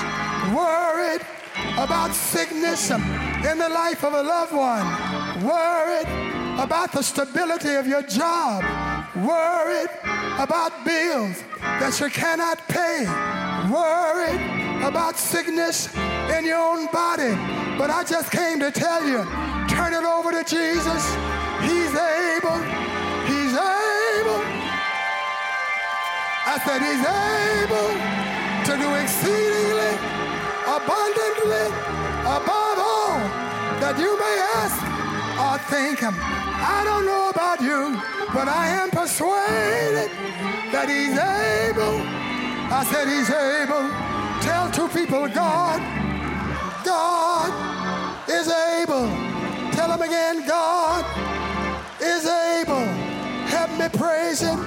worried 0.52 1.22
about 1.78 2.12
sickness 2.12 2.90
in 2.90 3.58
the 3.58 3.68
life 3.68 4.04
of 4.04 4.14
a 4.14 4.22
loved 4.22 4.52
one, 4.52 4.86
worried 5.44 6.08
about 6.58 6.92
the 6.92 7.02
stability 7.02 7.74
of 7.74 7.86
your 7.86 8.02
job, 8.02 8.62
worried 9.14 9.90
about 10.38 10.84
bills 10.84 11.42
that 11.60 11.98
you 12.00 12.10
cannot 12.10 12.58
pay, 12.66 13.06
worried 13.70 14.53
about 14.82 15.18
sickness 15.18 15.94
in 16.36 16.44
your 16.44 16.58
own 16.58 16.86
body. 16.86 17.34
But 17.78 17.90
I 17.90 18.04
just 18.04 18.30
came 18.30 18.60
to 18.60 18.70
tell 18.70 19.06
you 19.06 19.24
turn 19.68 19.92
it 19.92 20.04
over 20.04 20.30
to 20.30 20.44
Jesus. 20.44 21.02
He's 21.66 21.94
able. 21.94 22.58
He's 23.26 23.54
able. 23.54 24.42
I 26.46 26.54
said, 26.64 26.80
He's 26.84 27.02
able 27.02 27.90
to 28.68 28.72
do 28.78 28.88
exceedingly, 29.02 29.92
abundantly, 30.68 31.66
above 32.22 32.78
all 32.78 33.18
that 33.82 33.96
you 33.98 34.12
may 34.18 34.36
ask 34.60 34.78
or 35.40 35.58
think. 35.70 35.98
I 36.04 36.82
don't 36.84 37.06
know 37.06 37.30
about 37.30 37.60
you, 37.60 37.98
but 38.32 38.48
I 38.48 38.68
am 38.68 38.90
persuaded 38.90 40.10
that 40.70 40.86
He's 40.88 41.18
able. 41.18 41.96
I 42.70 42.84
said, 42.84 43.08
He's 43.08 43.30
able. 43.30 44.03
Tell 44.44 44.70
two 44.70 44.88
people, 44.88 45.26
God, 45.28 45.80
God 46.84 47.50
is 48.28 48.46
able. 48.46 49.08
Tell 49.72 49.88
them 49.88 50.02
again, 50.02 50.46
God 50.46 51.02
is 51.98 52.26
able. 52.26 52.84
Help 53.48 53.70
me 53.78 53.88
praise 53.88 54.40
Him. 54.40 54.62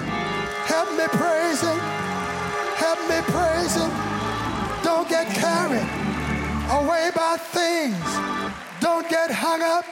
Help 0.66 0.90
me 0.98 1.06
praise 1.10 1.62
Him. 1.62 1.78
Help 2.82 3.00
me 3.08 3.22
praise 3.30 3.76
Him. 3.76 3.92
Don't 4.84 5.08
get 5.08 5.28
carried 5.28 5.88
away 6.72 7.12
by 7.16 7.38
things. 7.38 8.10
Don't 8.80 9.08
get 9.08 9.30
hung 9.30 9.62
up 9.62 9.86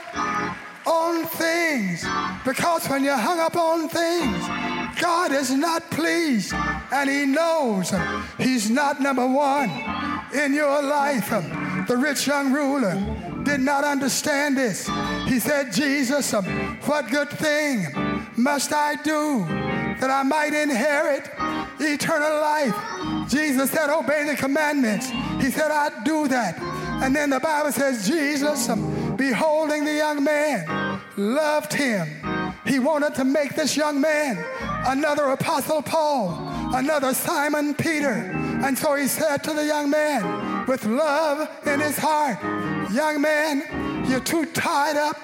on 0.88 1.26
things. 1.26 2.04
Because 2.44 2.88
when 2.88 3.04
you're 3.04 3.24
hung 3.30 3.40
up 3.40 3.56
on 3.56 3.88
things, 3.88 4.42
God 5.00 5.32
is 5.32 5.52
not 5.52 5.89
pleased 5.91 6.54
and 6.54 7.10
He 7.10 7.26
knows 7.26 7.93
He's 8.38 8.70
not 8.70 9.02
number 9.02 9.26
one 9.26 9.70
in 10.34 10.54
your 10.54 10.82
life. 10.82 11.30
The 11.88 11.98
rich 11.98 12.28
young 12.28 12.52
ruler 12.52 12.96
did 13.43 13.62
not 13.62 13.84
understand 13.84 14.58
this. 14.58 14.89
He 15.28 15.39
said, 15.39 15.72
Jesus, 15.72 16.32
what 16.32 17.10
good 17.10 17.30
thing 17.30 17.88
must 18.36 18.74
I 18.74 18.96
do 18.96 19.46
that 20.00 20.10
I 20.10 20.24
might 20.24 20.54
inherit 20.54 21.30
eternal 21.80 22.41
life? 22.41 23.30
Jesus 23.30 23.72
said, 23.72 23.89
Obey 23.89 24.26
the 24.26 24.36
commandments. 24.36 25.10
He 25.41 25.52
said, 25.52 25.72
I 25.72 26.04
do 26.04 26.28
that. 26.28 26.60
And 27.04 27.16
then 27.16 27.30
the 27.30 27.39
Bible 27.39 27.72
says, 27.72 28.08
Jesus, 28.08 28.68
beholding 29.16 29.86
the 29.86 29.93
young 29.93 30.24
man, 30.24 31.00
loved 31.18 31.74
him. 31.74 32.35
He 32.66 32.80
wanted 32.80 33.16
to 33.16 33.24
make 33.24 33.55
this 33.55 33.78
young 33.78 34.01
man 34.01 34.43
another 34.88 35.26
Apostle 35.26 35.82
Paul, 35.82 36.38
another 36.74 37.13
Simon 37.13 37.74
Peter. 37.74 38.32
And 38.63 38.78
so 38.78 38.95
he 38.95 39.07
said 39.07 39.43
to 39.43 39.53
the 39.53 39.66
young 39.66 39.89
man, 39.89 40.66
with 40.68 40.86
love 40.86 41.47
in 41.68 41.80
his 41.80 41.97
heart, 41.97 42.39
Young 42.91 43.20
man, 43.20 44.05
you're 44.09 44.20
too 44.20 44.45
tied 44.45 44.95
up 44.95 45.18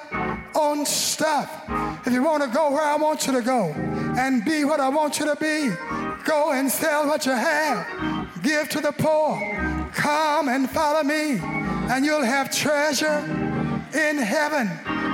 on 0.55 0.85
stuff. 0.85 1.63
If 2.05 2.11
you 2.11 2.23
want 2.23 2.43
to 2.43 2.49
go 2.49 2.71
where 2.71 2.83
I 2.83 2.95
want 2.95 3.27
you 3.27 3.33
to 3.33 3.41
go 3.41 3.71
and 4.17 4.43
be 4.43 4.65
what 4.65 4.79
I 4.79 4.89
want 4.89 5.19
you 5.19 5.25
to 5.27 5.35
be, 5.35 5.69
go 6.25 6.51
and 6.51 6.69
sell 6.69 7.07
what 7.07 7.25
you 7.25 7.31
have, 7.31 8.41
give 8.41 8.67
to 8.69 8.81
the 8.81 8.91
poor, 8.91 9.39
come 9.93 10.49
and 10.49 10.69
follow 10.69 11.03
me, 11.03 11.37
and 11.39 12.03
you'll 12.03 12.23
have 12.23 12.51
treasure 12.51 13.19
in 13.93 14.17
heaven. 14.17 14.69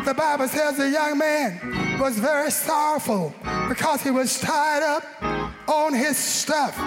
The 0.05 0.13
Bible 0.13 0.47
says 0.47 0.77
the 0.77 0.89
young 0.89 1.17
man 1.17 1.86
was 1.99 2.17
very 2.19 2.51
sorrowful 2.51 3.33
because 3.67 4.01
he 4.01 4.11
was 4.11 4.39
tied 4.39 4.83
up 4.83 5.03
on 5.67 5.93
his 5.93 6.17
stuff. 6.17 6.77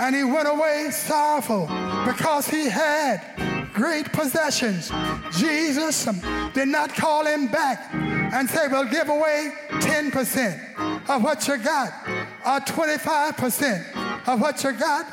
And 0.00 0.14
he 0.14 0.24
went 0.24 0.48
away 0.48 0.88
sorrowful 0.90 1.66
because 2.06 2.48
he 2.48 2.68
had 2.68 3.20
great 3.72 4.12
possessions. 4.12 4.90
Jesus 5.32 6.06
um, 6.06 6.20
did 6.52 6.68
not 6.68 6.94
call 6.94 7.26
him 7.26 7.46
back 7.46 7.92
and 7.94 8.48
say, 8.48 8.68
Well, 8.68 8.84
give 8.84 9.08
away 9.08 9.52
10% 9.70 11.08
of 11.08 11.22
what 11.22 11.46
you 11.48 11.56
got 11.58 11.92
or 12.46 12.60
25% 12.60 14.28
of 14.28 14.40
what 14.40 14.62
you 14.62 14.72
got. 14.72 15.06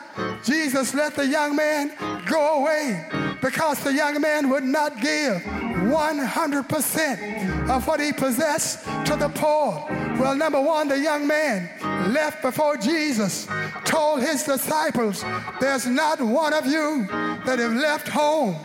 Jesus 0.43 0.93
let 0.93 1.16
the 1.16 1.26
young 1.26 1.56
man 1.56 1.91
go 2.26 2.62
away 2.62 3.08
because 3.41 3.84
the 3.84 3.93
young 3.93 4.20
man 4.20 4.50
would 4.50 4.64
not 4.64 5.00
give 5.02 5.43
100% 5.86 7.69
of 7.69 7.88
what 7.88 7.99
he 7.99 8.11
possessed 8.11 8.84
to 9.05 9.15
the 9.15 9.30
poor. 9.30 9.86
Well, 10.19 10.36
number 10.36 10.59
one, 10.59 10.88
the 10.88 10.99
young 10.99 11.28
man 11.28 11.69
left 12.13 12.41
before 12.41 12.78
Jesus 12.78 13.47
told 13.86 14.21
his 14.21 14.43
disciples, 14.43 15.23
There's 15.59 15.86
not 15.86 16.21
one 16.21 16.53
of 16.53 16.65
you 16.65 17.05
that 17.45 17.59
have 17.59 17.73
left 17.73 18.07
home 18.07 18.55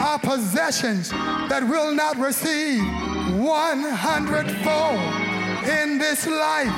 our 0.00 0.18
possessions 0.18 1.10
that 1.10 1.62
will 1.68 1.92
not 1.92 2.16
receive 2.18 2.80
100 3.38 4.50
fold 4.62 5.00
in 5.68 5.98
this 5.98 6.26
life 6.26 6.72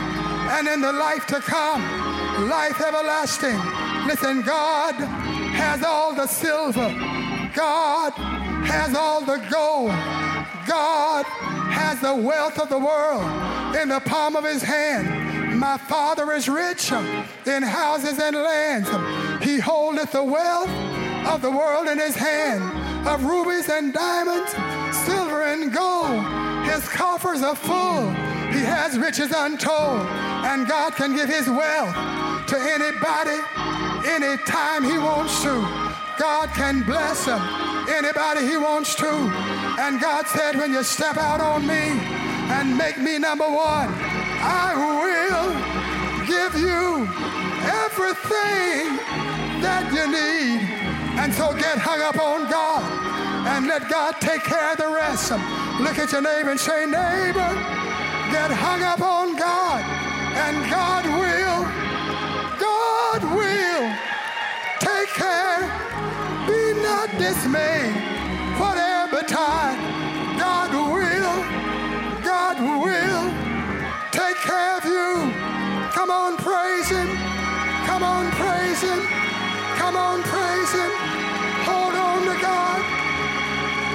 and 0.56 0.66
in 0.66 0.80
the 0.80 0.92
life 0.92 1.26
to 1.26 1.40
come, 1.40 1.82
life 2.48 2.80
everlasting. 2.80 3.58
Listen, 4.06 4.42
God 4.42 4.94
has 4.94 5.82
all 5.84 6.14
the 6.14 6.26
silver, 6.26 6.88
God 7.54 8.39
has 8.66 8.94
all 8.94 9.20
the 9.20 9.38
gold, 9.50 9.90
God 10.66 11.24
has 11.70 12.00
the 12.00 12.14
wealth 12.14 12.58
of 12.58 12.68
the 12.68 12.78
world 12.78 13.24
in 13.76 13.88
the 13.88 14.00
palm 14.00 14.36
of 14.36 14.44
his 14.44 14.62
hand. 14.62 15.58
My 15.58 15.76
Father 15.76 16.32
is 16.32 16.48
rich 16.48 16.92
in 16.92 17.62
houses 17.62 18.18
and 18.18 18.36
lands. 18.36 18.88
He 19.44 19.58
holdeth 19.58 20.12
the 20.12 20.24
wealth 20.24 20.70
of 21.26 21.42
the 21.42 21.50
world 21.50 21.88
in 21.88 21.98
his 21.98 22.14
hand, 22.14 22.62
of 23.06 23.24
rubies 23.24 23.68
and 23.68 23.92
diamonds, 23.92 24.52
silver 25.06 25.42
and 25.42 25.72
gold. 25.72 26.24
His 26.64 26.88
coffers 26.88 27.42
are 27.42 27.56
full. 27.56 28.10
He 28.52 28.64
has 28.64 28.98
riches 28.98 29.32
untold, 29.34 30.00
and 30.46 30.66
God 30.66 30.94
can 30.94 31.14
give 31.14 31.28
his 31.28 31.48
wealth 31.48 31.94
to 32.48 32.58
anybody, 32.58 33.38
anytime 34.08 34.82
he 34.82 34.98
wants 34.98 35.42
to. 35.42 35.89
God 36.20 36.50
can 36.50 36.82
bless 36.82 37.26
anybody 37.88 38.46
he 38.46 38.58
wants 38.58 38.94
to. 38.96 39.08
And 39.80 39.98
God 39.98 40.26
said, 40.26 40.54
when 40.54 40.70
you 40.70 40.82
step 40.82 41.16
out 41.16 41.40
on 41.40 41.66
me 41.66 41.96
and 42.52 42.76
make 42.76 42.98
me 42.98 43.18
number 43.18 43.48
one, 43.48 43.88
I 43.88 44.76
will 44.76 45.50
give 46.28 46.54
you 46.60 47.08
everything 47.64 49.00
that 49.64 49.88
you 49.96 50.04
need. 50.12 50.60
And 51.18 51.32
so 51.32 51.54
get 51.54 51.78
hung 51.78 52.02
up 52.02 52.18
on 52.20 52.50
God 52.50 52.84
and 53.48 53.66
let 53.66 53.88
God 53.88 54.16
take 54.20 54.42
care 54.42 54.72
of 54.72 54.76
the 54.76 54.88
rest. 54.88 55.32
Look 55.80 55.98
at 55.98 56.12
your 56.12 56.20
neighbor 56.20 56.50
and 56.50 56.60
say, 56.60 56.84
neighbor, 56.84 57.50
get 58.28 58.50
hung 58.52 58.82
up 58.82 59.00
on 59.00 59.36
God 59.36 59.82
and 60.36 60.70
God 60.70 61.04
will, 61.06 61.49
not 67.12 67.20
dismayed, 67.20 67.94
whatever 68.58 69.22
time. 69.22 69.78
God 70.38 70.70
will, 70.72 72.22
God 72.22 72.60
will 72.60 73.30
take 74.10 74.36
care 74.36 74.76
of 74.76 74.84
you. 74.84 75.32
Come 75.92 76.10
on, 76.10 76.36
praise 76.36 76.88
Him. 76.88 77.08
Come 77.86 78.02
on, 78.02 78.30
praise 78.32 78.80
Him. 78.82 79.00
Come 79.76 79.96
on, 79.96 80.22
praise 80.22 80.72
Him. 80.72 80.90
Hold 81.64 81.94
on 81.94 82.22
to 82.22 82.40
God. 82.40 82.80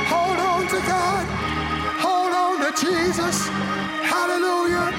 Hold 0.07 0.39
on 0.39 0.67
to 0.67 0.79
God. 0.87 1.25
Hold 1.99 2.33
on 2.33 2.59
to 2.65 2.85
Jesus. 2.85 3.47
Hallelujah. 4.03 4.91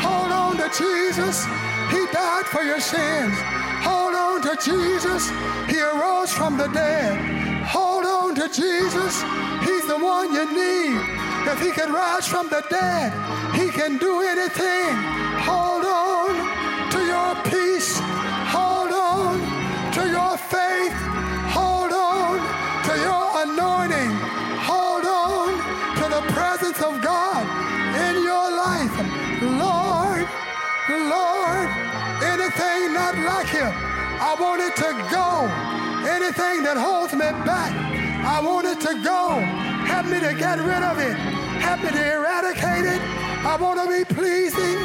Hold 0.00 0.32
on 0.32 0.56
to 0.56 0.68
Jesus. 0.76 1.44
He 1.90 2.06
died 2.12 2.46
for 2.46 2.62
your 2.62 2.80
sins. 2.80 3.34
Hold 3.82 4.14
on 4.14 4.42
to 4.42 4.56
Jesus. 4.62 5.30
He 5.68 5.80
arose 5.80 6.32
from 6.32 6.56
the 6.56 6.68
dead. 6.68 7.57
To 8.38 8.48
Jesus. 8.48 9.20
He's 9.66 9.88
the 9.88 9.98
one 9.98 10.32
you 10.32 10.46
need. 10.46 10.94
If 11.50 11.60
he 11.60 11.72
can 11.72 11.92
rise 11.92 12.24
from 12.28 12.48
the 12.48 12.62
dead, 12.70 13.10
he 13.56 13.68
can 13.68 13.98
do 13.98 14.20
anything. 14.22 14.94
Hold 15.42 15.84
on 15.84 16.30
to 16.92 16.98
your 17.04 17.34
peace. 17.50 17.98
Hold 18.54 18.92
on 18.92 19.40
to 19.90 20.08
your 20.08 20.36
faith. 20.36 20.94
Hold 21.50 21.90
on 21.90 22.38
to 22.86 22.94
your 23.06 23.26
anointing. 23.42 24.12
Hold 24.70 25.04
on 25.04 25.48
to 25.98 26.04
the 26.08 26.22
presence 26.32 26.80
of 26.80 27.02
God 27.02 27.42
in 28.06 28.22
your 28.22 28.48
life. 28.54 28.94
Lord, 29.42 30.28
Lord, 31.10 31.68
anything 32.22 32.94
not 32.94 33.18
like 33.18 33.48
him, 33.48 33.72
I 34.22 34.36
want 34.38 34.62
it 34.62 34.76
to 34.76 34.90
go. 35.10 35.28
Anything 36.06 36.62
that 36.62 36.76
holds 36.76 37.12
me 37.12 37.30
back, 37.44 37.97
I 38.24 38.40
want 38.40 38.66
it 38.66 38.80
to 38.80 38.94
go. 39.02 39.40
Help 39.86 40.06
me 40.06 40.20
to 40.20 40.34
get 40.34 40.58
rid 40.58 40.82
of 40.82 40.98
it. 40.98 41.16
Help 41.60 41.82
me 41.82 41.90
to 41.90 42.12
eradicate 42.14 42.84
it. 42.84 43.00
I 43.44 43.56
want 43.56 43.80
to 43.80 43.88
be 43.88 44.04
pleasing 44.04 44.78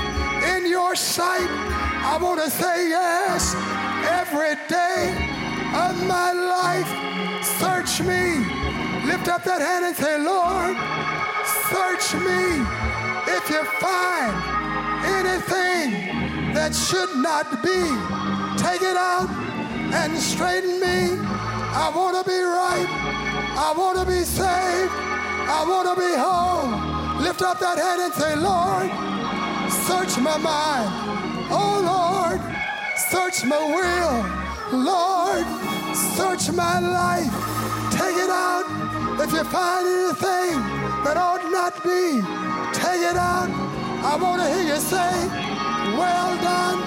in 0.55 0.69
your 0.69 0.95
sight. 0.95 1.49
I 2.05 2.17
want 2.21 2.41
to 2.41 2.49
say 2.49 2.89
yes 2.89 3.55
every 4.21 4.55
day 4.69 5.11
of 5.73 5.93
my 6.07 6.31
life. 6.31 6.89
Search 7.59 8.01
me. 8.01 8.45
Lift 9.05 9.27
up 9.27 9.43
that 9.43 9.61
hand 9.61 9.85
and 9.85 9.95
say, 9.95 10.17
Lord, 10.17 10.77
search 11.73 12.13
me. 12.21 12.63
If 13.35 13.49
you 13.49 13.63
find 13.81 14.33
anything 15.19 16.53
that 16.53 16.73
should 16.73 17.15
not 17.17 17.63
be, 17.63 17.81
take 18.61 18.81
it 18.81 18.95
out 18.95 19.29
and 19.93 20.17
straighten 20.17 20.79
me. 20.79 21.17
I 21.75 21.91
want 21.93 22.15
to 22.15 22.29
be 22.29 22.39
right. 22.39 23.02
I 23.55 23.73
want 23.77 23.99
to 23.99 24.05
be 24.05 24.23
saved. 24.23 24.91
I 25.57 25.65
want 25.67 25.87
to 25.89 25.95
be 25.99 26.11
whole. 26.15 27.23
Lift 27.23 27.41
up 27.41 27.59
that 27.59 27.77
hand 27.77 28.01
and 28.01 28.13
say, 28.13 28.35
Lord, 28.35 28.89
search 29.87 30.21
my 30.21 30.37
mind. 30.37 30.89
Oh, 31.51 31.77
Lord, 31.83 32.39
search 33.09 33.45
my 33.45 33.59
will. 33.59 34.79
Lord, 34.83 35.45
Search 35.93 36.51
my 36.51 36.79
life. 36.79 37.33
Take 37.91 38.17
it 38.17 38.29
out. 38.29 38.65
If 39.21 39.31
you 39.31 39.43
find 39.43 39.85
anything 39.85 40.57
that 41.05 41.17
ought 41.17 41.45
not 41.51 41.73
be, 41.83 42.17
take 42.73 43.01
it 43.01 43.15
out. 43.15 43.49
I 44.01 44.17
want 44.17 44.41
to 44.41 44.47
hear 44.49 44.73
you 44.73 44.79
say, 44.81 45.13
well 45.93 46.33
done, 46.41 46.79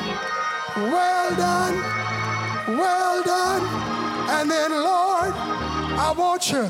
well 0.90 1.30
done, 1.36 1.76
well 2.76 3.22
done. 3.22 3.62
And 4.30 4.50
then, 4.50 4.72
Lord, 4.72 5.32
I 5.98 6.12
want 6.12 6.52
you 6.52 6.68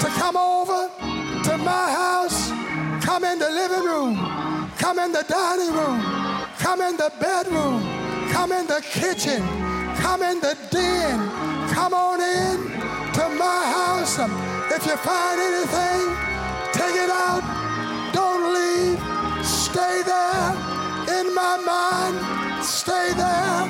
to 0.00 0.06
come 0.18 0.36
over 0.36 0.90
to 1.44 1.58
my 1.58 1.86
house. 1.90 2.50
Come 3.04 3.22
in 3.22 3.38
the 3.38 3.48
living 3.48 3.84
room. 3.84 4.16
Come 4.78 4.98
in 4.98 5.12
the 5.12 5.24
dining 5.28 5.72
room. 5.72 6.00
Come 6.58 6.80
in 6.80 6.96
the 6.96 7.12
bedroom. 7.20 7.80
Come 8.32 8.50
in 8.50 8.66
the 8.66 8.82
kitchen. 8.82 9.42
Come 10.02 10.22
in 10.22 10.40
the 10.40 10.58
den. 10.70 11.18
Come 11.72 11.94
on 11.94 12.20
in 12.20 12.56
to 13.14 13.28
my 13.38 13.62
house. 13.78 14.18
If 14.74 14.84
you 14.86 14.96
find 14.96 15.40
anything, 15.40 16.02
take 16.72 16.96
it 16.96 17.10
out. 17.10 17.44
Don't 18.12 18.54
leave. 18.54 18.98
Stay 19.46 20.02
there 20.02 20.50
in 21.20 21.32
my 21.32 21.56
mind. 21.62 22.64
Stay 22.64 23.12
there 23.14 23.62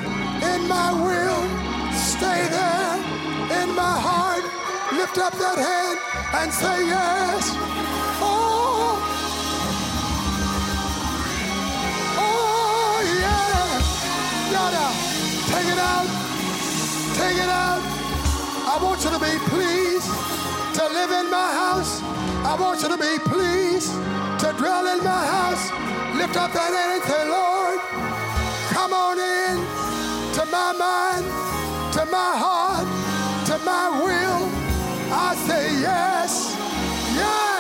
in 0.55 0.67
my 0.67 0.93
will. 0.93 1.45
Stay 1.93 2.49
there 2.49 2.95
in 3.61 3.75
my 3.77 3.99
heart. 4.01 4.34
Lift 5.05 5.19
up 5.19 5.35
that 5.37 5.59
hand 5.61 5.99
and 6.33 6.51
say 6.51 6.87
yes. 6.89 7.53
Oh. 8.25 8.97
Oh, 12.17 12.97
yeah. 13.21 13.85
Yada. 14.49 14.87
Take 15.53 15.69
it 15.69 15.81
out. 15.93 16.09
Take 17.21 17.37
it 17.37 17.51
out. 17.53 17.85
I 18.65 18.81
want 18.83 19.05
you 19.05 19.11
to 19.13 19.21
be 19.21 19.37
pleased 19.53 20.09
to 20.81 20.85
live 20.89 21.11
in 21.21 21.31
my 21.31 21.53
house. 21.53 22.01
I 22.41 22.57
want 22.59 22.81
you 22.81 22.89
to 22.89 22.97
be 22.97 23.19
pleased 23.29 23.93
to 24.41 24.55
dwell 24.57 24.87
in 24.89 25.05
my 25.05 25.23
house. 25.37 25.69
Lift 26.17 26.35
up 26.39 26.51
that 26.57 26.73
hand 26.73 26.93
and 26.97 27.05
say, 27.05 27.29
Lord, 27.29 27.79
come 28.73 28.95
on 28.95 29.21
in 29.21 29.61
to 30.33 30.47
my 30.49 30.73
mind, 30.73 31.27
to 31.93 32.07
my 32.07 32.33
heart, 32.41 32.89
to 33.49 33.59
my 33.67 34.03
will. 34.03 34.54
I 35.17 35.35
say 35.47 35.81
yes, 35.81 36.57
yes. 37.15 37.55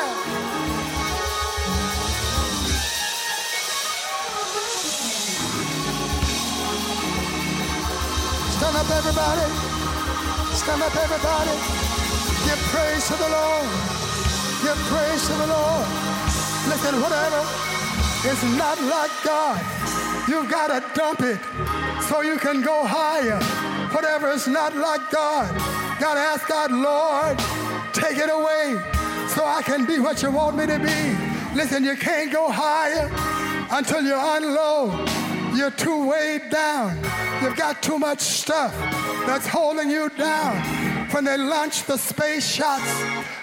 Stand 8.56 8.76
up, 8.76 8.90
everybody. 8.90 9.46
Stand 10.56 10.82
up, 10.82 10.96
everybody. 10.96 11.54
Give 12.44 12.58
praise 12.74 13.06
to 13.06 13.14
the 13.14 13.28
Lord. 13.28 13.68
Give 14.62 14.78
praise 14.90 15.26
to 15.28 15.34
the 15.34 15.46
Lord. 15.46 15.86
Listen, 16.66 17.00
whatever 17.00 17.40
is 18.26 18.42
not 18.58 18.80
like 18.82 19.12
God, 19.22 19.60
you've 20.28 20.50
got 20.50 20.68
to 20.68 20.82
dump 20.98 21.20
it 21.20 21.38
so 22.02 22.22
you 22.22 22.36
can 22.36 22.62
go 22.62 22.84
higher. 22.84 23.40
Whatever 23.94 24.30
is 24.32 24.48
not 24.48 24.74
like 24.74 25.08
God, 25.10 25.83
got 26.00 26.14
to 26.14 26.20
ask 26.20 26.48
God, 26.48 26.72
Lord, 26.72 27.38
take 27.92 28.18
it 28.18 28.30
away 28.30 28.78
so 29.28 29.44
I 29.44 29.62
can 29.62 29.84
be 29.86 29.98
what 29.98 30.22
you 30.22 30.30
want 30.30 30.56
me 30.56 30.66
to 30.66 30.78
be. 30.78 31.54
Listen, 31.54 31.84
you 31.84 31.96
can't 31.96 32.32
go 32.32 32.50
higher 32.50 33.10
until 33.70 34.02
you 34.02 34.14
unload. 34.16 35.08
You're 35.56 35.70
too 35.70 36.08
weighed 36.08 36.50
down. 36.50 36.96
You've 37.42 37.56
got 37.56 37.82
too 37.82 37.98
much 37.98 38.20
stuff 38.20 38.74
that's 39.26 39.46
holding 39.46 39.90
you 39.90 40.08
down. 40.10 40.56
When 41.10 41.24
they 41.24 41.36
launch 41.36 41.84
the 41.84 41.96
space 41.96 42.48
shots 42.48 42.90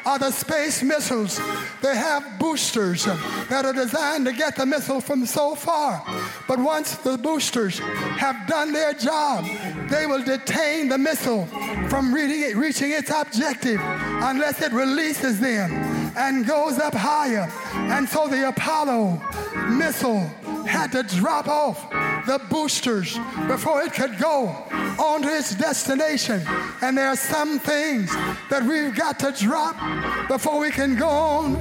or 0.06 0.20
the 0.20 0.32
space 0.32 0.84
missiles, 0.84 1.40
they 1.82 1.96
have 1.96 2.40
boosters 2.40 3.06
that 3.06 3.66
are 3.66 3.74
designed 3.74 4.26
to 4.26 4.34
get 4.34 4.56
the 4.56 4.66
missile 4.66 5.02
from 5.02 5.26
so 5.26 5.56
far. 5.56 6.04
But 6.48 6.60
once 6.60 6.96
the 6.98 7.18
boosters 7.18 7.80
have 7.80 8.48
done 8.48 8.72
their 8.74 8.94
job, 8.94 9.46
they 9.90 10.06
will 10.06 10.24
detain 10.24 10.90
the 10.90 10.98
missile 10.98 11.46
from 11.90 12.14
reaching 12.14 12.92
its 12.92 13.12
objective 13.12 13.80
unless 13.82 14.62
it 14.62 14.72
releases 14.72 15.40
them 15.40 15.91
and 16.16 16.46
goes 16.46 16.80
up 16.80 16.94
higher. 16.94 17.52
And 17.74 18.08
so 18.08 18.28
the 18.28 18.50
Apollo 18.50 19.22
missile 19.70 20.20
had 20.66 20.92
to 20.92 21.04
drop 21.04 21.48
off 21.48 21.90
the 22.26 22.40
boosters 22.50 23.18
before 23.48 23.82
it 23.84 23.94
could 23.94 24.18
go 24.18 24.48
on 25.00 25.22
to 25.24 25.28
its 25.28 25.56
destination. 25.56 26.42
And 26.82 26.98
there 26.98 27.08
are 27.08 27.16
some 27.16 27.60
things 27.60 28.12
that 28.50 28.64
we've 28.64 28.96
got 28.96 29.20
to 29.20 29.32
drop 29.32 29.76
before 30.28 30.60
we 30.60 30.72
can 30.72 30.96
go 30.96 31.10
on 31.10 31.54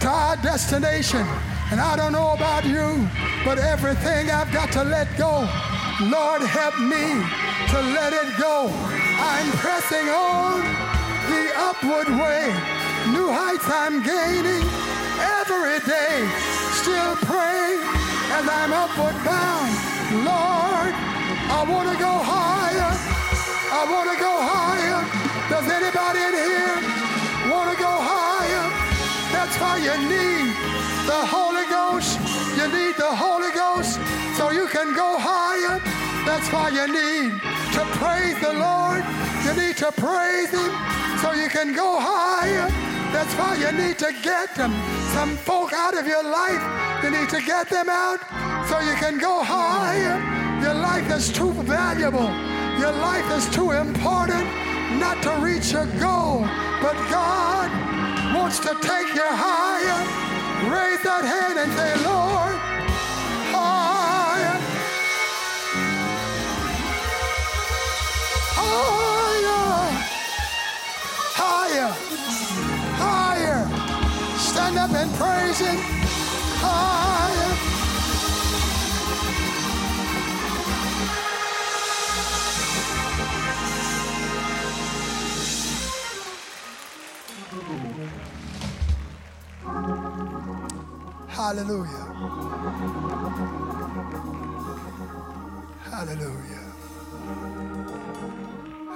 to 0.00 0.08
our 0.08 0.36
destination. 0.36 1.26
And 1.70 1.80
I 1.80 1.96
don't 1.96 2.12
know 2.12 2.32
about 2.32 2.64
you, 2.64 3.08
but 3.44 3.58
everything 3.58 4.30
I've 4.30 4.52
got 4.52 4.70
to 4.72 4.84
let 4.84 5.08
go. 5.18 5.48
Lord, 6.02 6.42
help 6.42 6.78
me 6.78 7.04
to 7.70 7.80
let 7.96 8.12
it 8.12 8.38
go. 8.38 8.68
I'm 9.18 9.50
pressing 9.58 10.08
on 10.08 10.60
the 11.28 11.52
upward 11.56 12.08
way. 12.20 12.85
New 13.12 13.30
heights 13.30 13.68
I'm 13.70 14.02
gaining 14.02 14.66
every 15.38 15.78
day. 15.86 16.26
Still 16.74 17.14
pray 17.22 17.78
as 18.34 18.42
I'm 18.42 18.72
upward 18.74 19.14
bound. 19.22 19.70
Lord, 20.26 20.90
I 21.54 21.62
want 21.70 21.86
to 21.86 21.96
go 22.02 22.10
higher. 22.18 22.92
I 23.70 23.82
want 23.86 24.10
to 24.10 24.18
go 24.18 24.34
higher. 24.42 25.00
Does 25.46 25.70
anybody 25.70 26.18
in 26.18 26.34
here 26.34 26.78
want 27.46 27.70
to 27.70 27.78
go 27.78 27.94
higher? 27.94 28.66
That's 29.30 29.54
why 29.62 29.78
you 29.78 29.94
need 30.10 30.50
the 31.06 31.22
Holy 31.30 31.66
Ghost. 31.70 32.18
You 32.58 32.66
need 32.66 32.96
the 32.98 33.14
Holy 33.14 33.54
Ghost 33.54 34.02
so 34.34 34.50
you 34.50 34.66
can 34.66 34.94
go 34.94 35.14
higher. 35.14 35.78
That's 36.26 36.50
why 36.50 36.74
you 36.74 36.90
need 36.90 37.38
to 37.70 37.82
praise 38.02 38.34
the 38.42 38.52
Lord. 38.52 39.06
You 39.46 39.54
need 39.54 39.76
to 39.78 39.92
praise 39.94 40.50
Him 40.50 40.74
so 41.22 41.32
you 41.38 41.48
can 41.48 41.72
go 41.72 42.00
higher. 42.00 42.95
That's 43.16 43.34
why 43.36 43.56
you 43.56 43.72
need 43.72 43.98
to 44.00 44.12
get 44.22 44.54
them, 44.56 44.72
some 45.14 45.38
folk 45.38 45.72
out 45.72 45.96
of 45.96 46.06
your 46.06 46.22
life. 46.22 46.62
You 47.02 47.08
need 47.08 47.30
to 47.30 47.40
get 47.40 47.70
them 47.70 47.88
out 47.88 48.20
so 48.68 48.78
you 48.80 48.92
can 48.96 49.16
go 49.18 49.42
higher. 49.42 50.20
Your 50.60 50.74
life 50.74 51.10
is 51.10 51.32
too 51.32 51.50
valuable. 51.64 52.28
Your 52.78 52.92
life 52.92 53.28
is 53.32 53.48
too 53.48 53.70
important 53.70 54.44
not 55.00 55.22
to 55.22 55.30
reach 55.40 55.72
your 55.72 55.86
goal. 55.96 56.40
But 56.84 56.96
God 57.08 57.72
wants 58.36 58.58
to 58.60 58.76
take 58.82 59.08
you 59.14 59.28
higher. 59.48 60.00
Raise 60.68 61.02
that 61.08 61.24
hand 61.24 61.56
and 61.58 61.72
say, 61.72 61.92
Lord, 62.04 62.45
Him. 75.16 75.78
Higher. 76.60 77.56
Hallelujah. 91.28 92.06
Hallelujah. 95.90 96.66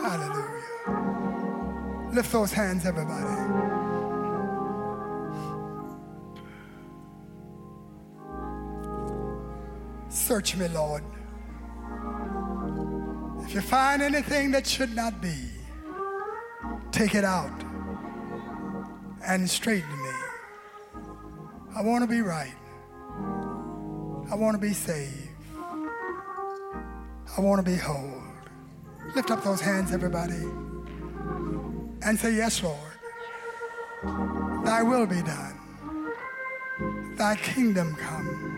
Hallelujah. 0.03 0.71
Lift 2.13 2.33
those 2.33 2.53
hands, 2.53 2.85
everybody. 2.85 3.70
Search 10.31 10.55
me, 10.55 10.69
Lord. 10.69 11.03
If 13.45 13.53
you 13.53 13.61
find 13.61 14.01
anything 14.01 14.53
that 14.53 14.65
should 14.65 14.95
not 14.95 15.21
be, 15.21 15.35
take 16.93 17.17
it 17.17 17.25
out 17.25 17.65
and 19.27 19.51
straighten 19.51 19.91
me. 19.91 20.13
I 21.75 21.83
want 21.83 22.05
to 22.05 22.07
be 22.07 22.21
right. 22.21 22.55
I 24.31 24.37
want 24.37 24.55
to 24.55 24.61
be 24.61 24.73
saved. 24.73 25.31
I 27.37 27.41
want 27.41 27.59
to 27.59 27.69
be 27.69 27.77
whole. 27.77 28.23
Lift 29.17 29.33
up 29.33 29.43
those 29.43 29.61
hands, 29.61 29.91
everybody, 29.91 30.45
and 32.03 32.17
say, 32.17 32.37
Yes, 32.37 32.63
Lord. 32.63 32.79
Thy 34.65 34.85
will 34.85 35.07
be 35.07 35.23
done. 35.23 35.59
Thy 37.17 37.35
kingdom 37.35 37.97
come. 37.97 38.50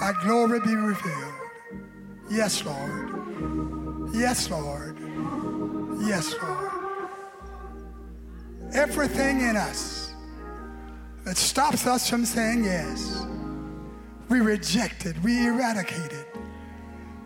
Thy 0.00 0.12
glory 0.22 0.60
be 0.60 0.74
revealed. 0.74 1.34
Yes, 2.30 2.64
Lord. 2.64 4.10
Yes, 4.14 4.50
Lord. 4.50 4.98
Yes, 6.00 6.34
Lord. 6.42 6.70
Everything 8.72 9.40
in 9.40 9.56
us 9.56 10.12
that 11.24 11.36
stops 11.36 11.86
us 11.86 12.10
from 12.10 12.24
saying 12.24 12.64
yes, 12.64 13.24
we 14.28 14.40
reject 14.40 15.06
it, 15.06 15.16
we 15.22 15.46
eradicate 15.46 16.12
it. 16.12 16.26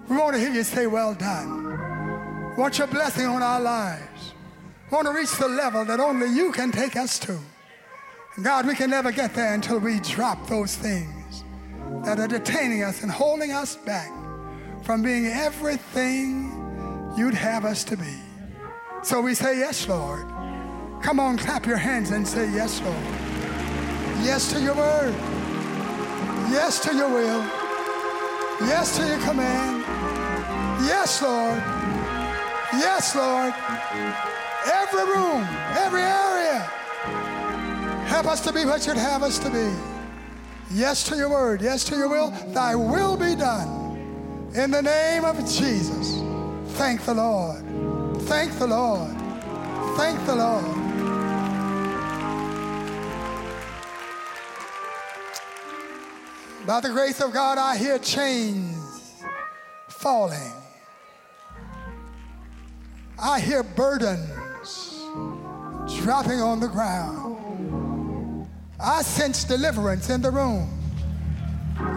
We 0.08 0.16
want 0.16 0.34
to 0.34 0.40
hear 0.40 0.52
you 0.52 0.62
say, 0.62 0.86
Well 0.86 1.14
done. 1.14 2.50
We 2.50 2.60
want 2.60 2.78
your 2.78 2.86
blessing 2.86 3.26
on 3.26 3.42
our 3.42 3.60
lives. 3.60 4.34
We 4.90 4.94
want 4.94 5.06
to 5.06 5.12
reach 5.12 5.36
the 5.36 5.48
level 5.48 5.84
that 5.84 6.00
only 6.00 6.28
you 6.34 6.52
can 6.52 6.70
take 6.70 6.96
us 6.96 7.18
to. 7.20 7.38
God, 8.42 8.66
we 8.66 8.74
can 8.74 8.90
never 8.90 9.10
get 9.10 9.34
there 9.34 9.54
until 9.54 9.78
we 9.78 10.00
drop 10.00 10.46
those 10.48 10.76
things 10.76 11.17
that 12.04 12.18
are 12.18 12.28
detaining 12.28 12.82
us 12.82 13.02
and 13.02 13.10
holding 13.10 13.52
us 13.52 13.76
back 13.76 14.10
from 14.82 15.02
being 15.02 15.26
everything 15.26 16.52
you'd 17.16 17.34
have 17.34 17.64
us 17.64 17.84
to 17.84 17.96
be. 17.96 18.16
So 19.02 19.20
we 19.20 19.34
say, 19.34 19.58
Yes, 19.58 19.88
Lord. 19.88 20.26
Come 21.02 21.20
on, 21.20 21.38
clap 21.38 21.66
your 21.66 21.76
hands 21.76 22.10
and 22.10 22.26
say, 22.26 22.50
Yes, 22.52 22.80
Lord. 22.82 23.04
Yes 24.24 24.52
to 24.52 24.60
your 24.60 24.74
word. 24.74 25.14
Yes 26.50 26.80
to 26.80 26.94
your 26.94 27.08
will. 27.08 27.42
Yes 28.66 28.96
to 28.96 29.06
your 29.06 29.18
command. 29.20 29.84
Yes, 30.84 31.22
Lord. 31.22 31.58
Yes, 32.72 33.14
Lord. 33.14 33.54
Every 34.66 35.04
room, 35.04 35.44
every 35.76 36.02
area. 36.02 36.60
Help 38.08 38.26
us 38.26 38.40
to 38.42 38.52
be 38.52 38.64
what 38.64 38.86
you'd 38.86 38.96
have 38.96 39.22
us 39.22 39.38
to 39.38 39.50
be. 39.50 39.97
Yes 40.72 41.04
to 41.04 41.16
your 41.16 41.30
word. 41.30 41.62
Yes 41.62 41.84
to 41.84 41.96
your 41.96 42.08
will. 42.08 42.30
Thy 42.52 42.74
will 42.74 43.16
be 43.16 43.34
done. 43.34 44.50
In 44.54 44.70
the 44.70 44.82
name 44.82 45.24
of 45.24 45.36
Jesus. 45.38 46.20
Thank 46.76 47.04
the 47.04 47.14
Lord. 47.14 47.64
Thank 48.22 48.58
the 48.58 48.66
Lord. 48.66 49.16
Thank 49.96 50.24
the 50.26 50.36
Lord. 50.36 50.78
By 56.66 56.80
the 56.80 56.90
grace 56.90 57.20
of 57.22 57.32
God, 57.32 57.56
I 57.56 57.76
hear 57.78 57.98
chains 57.98 59.24
falling. 59.88 60.52
I 63.18 63.40
hear 63.40 63.62
burdens 63.62 64.28
dropping 66.02 66.40
on 66.40 66.60
the 66.60 66.68
ground. 66.68 67.27
I 68.80 69.02
sense 69.02 69.44
deliverance 69.44 70.08
in 70.08 70.22
the 70.22 70.30
room. 70.30 70.70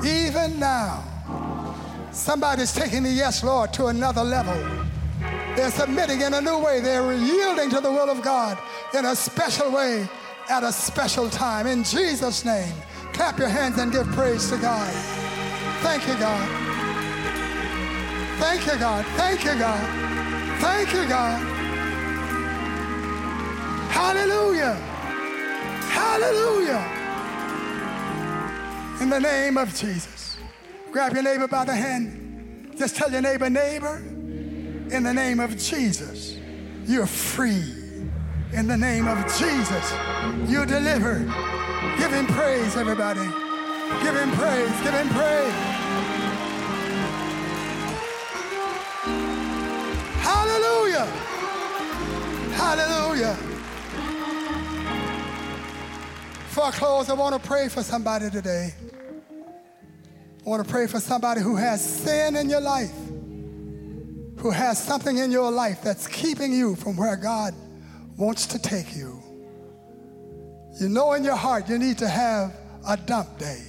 Even 0.03 0.59
now, 0.59 1.03
somebody's 2.11 2.73
taking 2.73 3.03
the 3.03 3.09
yes, 3.09 3.43
Lord, 3.43 3.71
to 3.73 3.87
another 3.87 4.23
level. 4.23 4.55
They're 5.55 5.69
submitting 5.69 6.21
in 6.21 6.33
a 6.33 6.41
new 6.41 6.57
way. 6.59 6.79
They're 6.79 7.13
yielding 7.13 7.69
to 7.71 7.81
the 7.81 7.91
will 7.91 8.09
of 8.09 8.23
God 8.23 8.57
in 8.95 9.05
a 9.05 9.15
special 9.15 9.71
way 9.71 10.07
at 10.49 10.63
a 10.63 10.71
special 10.71 11.29
time. 11.29 11.67
In 11.67 11.83
Jesus' 11.83 12.43
name, 12.45 12.73
clap 13.13 13.37
your 13.37 13.49
hands 13.49 13.77
and 13.77 13.91
give 13.91 14.07
praise 14.07 14.49
to 14.49 14.57
God. 14.57 14.91
Thank 15.81 16.07
you, 16.07 16.15
God. 16.15 16.47
Thank 18.39 18.65
you, 18.65 18.79
God. 18.79 19.05
Thank 19.17 19.43
you, 19.43 19.55
God. 19.55 20.59
Thank 20.61 20.93
you, 20.93 21.07
God. 21.07 21.41
Hallelujah. 23.91 24.90
Hallelujah. 25.91 26.83
In 29.01 29.09
the 29.09 29.19
name 29.19 29.57
of 29.57 29.73
Jesus. 29.75 30.37
Grab 30.91 31.13
your 31.13 31.23
neighbor 31.23 31.47
by 31.47 31.65
the 31.65 31.75
hand. 31.75 32.73
Just 32.77 32.95
tell 32.95 33.11
your 33.11 33.21
neighbor, 33.21 33.49
neighbor, 33.49 33.97
in 34.91 35.03
the 35.03 35.13
name 35.13 35.39
of 35.39 35.57
Jesus, 35.57 36.37
you're 36.85 37.05
free. 37.05 37.75
In 38.51 38.67
the 38.67 38.75
name 38.75 39.07
of 39.07 39.17
Jesus, 39.37 39.93
you're 40.49 40.65
delivered. 40.65 41.25
Give 41.97 42.11
him 42.11 42.27
praise, 42.27 42.75
everybody. 42.75 43.23
Give 44.03 44.15
him 44.15 44.31
praise. 44.31 44.81
Give 44.83 44.93
him 44.93 45.09
praise. 45.09 45.53
Hallelujah. 50.19 51.05
Hallelujah. 52.55 53.50
Before 56.51 56.65
I 56.65 56.71
close, 56.71 57.09
I 57.09 57.13
want 57.13 57.41
to 57.41 57.47
pray 57.47 57.69
for 57.69 57.81
somebody 57.81 58.29
today. 58.29 58.73
I 60.45 60.49
want 60.49 60.61
to 60.61 60.69
pray 60.69 60.85
for 60.85 60.99
somebody 60.99 61.39
who 61.39 61.55
has 61.55 61.81
sin 61.81 62.35
in 62.35 62.49
your 62.49 62.59
life, 62.59 62.91
who 64.35 64.51
has 64.51 64.77
something 64.83 65.17
in 65.17 65.31
your 65.31 65.49
life 65.49 65.81
that's 65.81 66.07
keeping 66.07 66.51
you 66.51 66.75
from 66.75 66.97
where 66.97 67.15
God 67.15 67.53
wants 68.17 68.47
to 68.47 68.59
take 68.59 68.93
you. 68.93 69.23
You 70.77 70.89
know 70.89 71.13
in 71.13 71.23
your 71.23 71.37
heart 71.37 71.69
you 71.69 71.79
need 71.79 71.97
to 71.99 72.09
have 72.09 72.53
a 72.85 72.97
dump 72.97 73.39
day, 73.39 73.63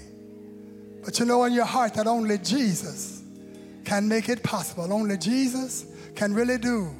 but 1.04 1.20
you 1.20 1.24
know 1.24 1.44
in 1.44 1.52
your 1.52 1.64
heart 1.64 1.94
that 1.94 2.08
only 2.08 2.38
Jesus 2.38 3.22
can 3.84 4.08
make 4.08 4.28
it 4.28 4.42
possible. 4.42 4.92
Only 4.92 5.18
Jesus 5.18 5.86
can 6.16 6.34
really 6.34 6.58
do 6.58 6.90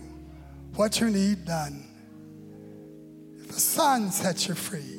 what 0.77 1.01
you 1.01 1.11
need 1.11 1.45
done. 1.45 1.85
If 3.37 3.49
the 3.49 3.61
Son 3.61 4.13
sets 4.13 4.47
you 4.47 4.55
free, 4.55 4.92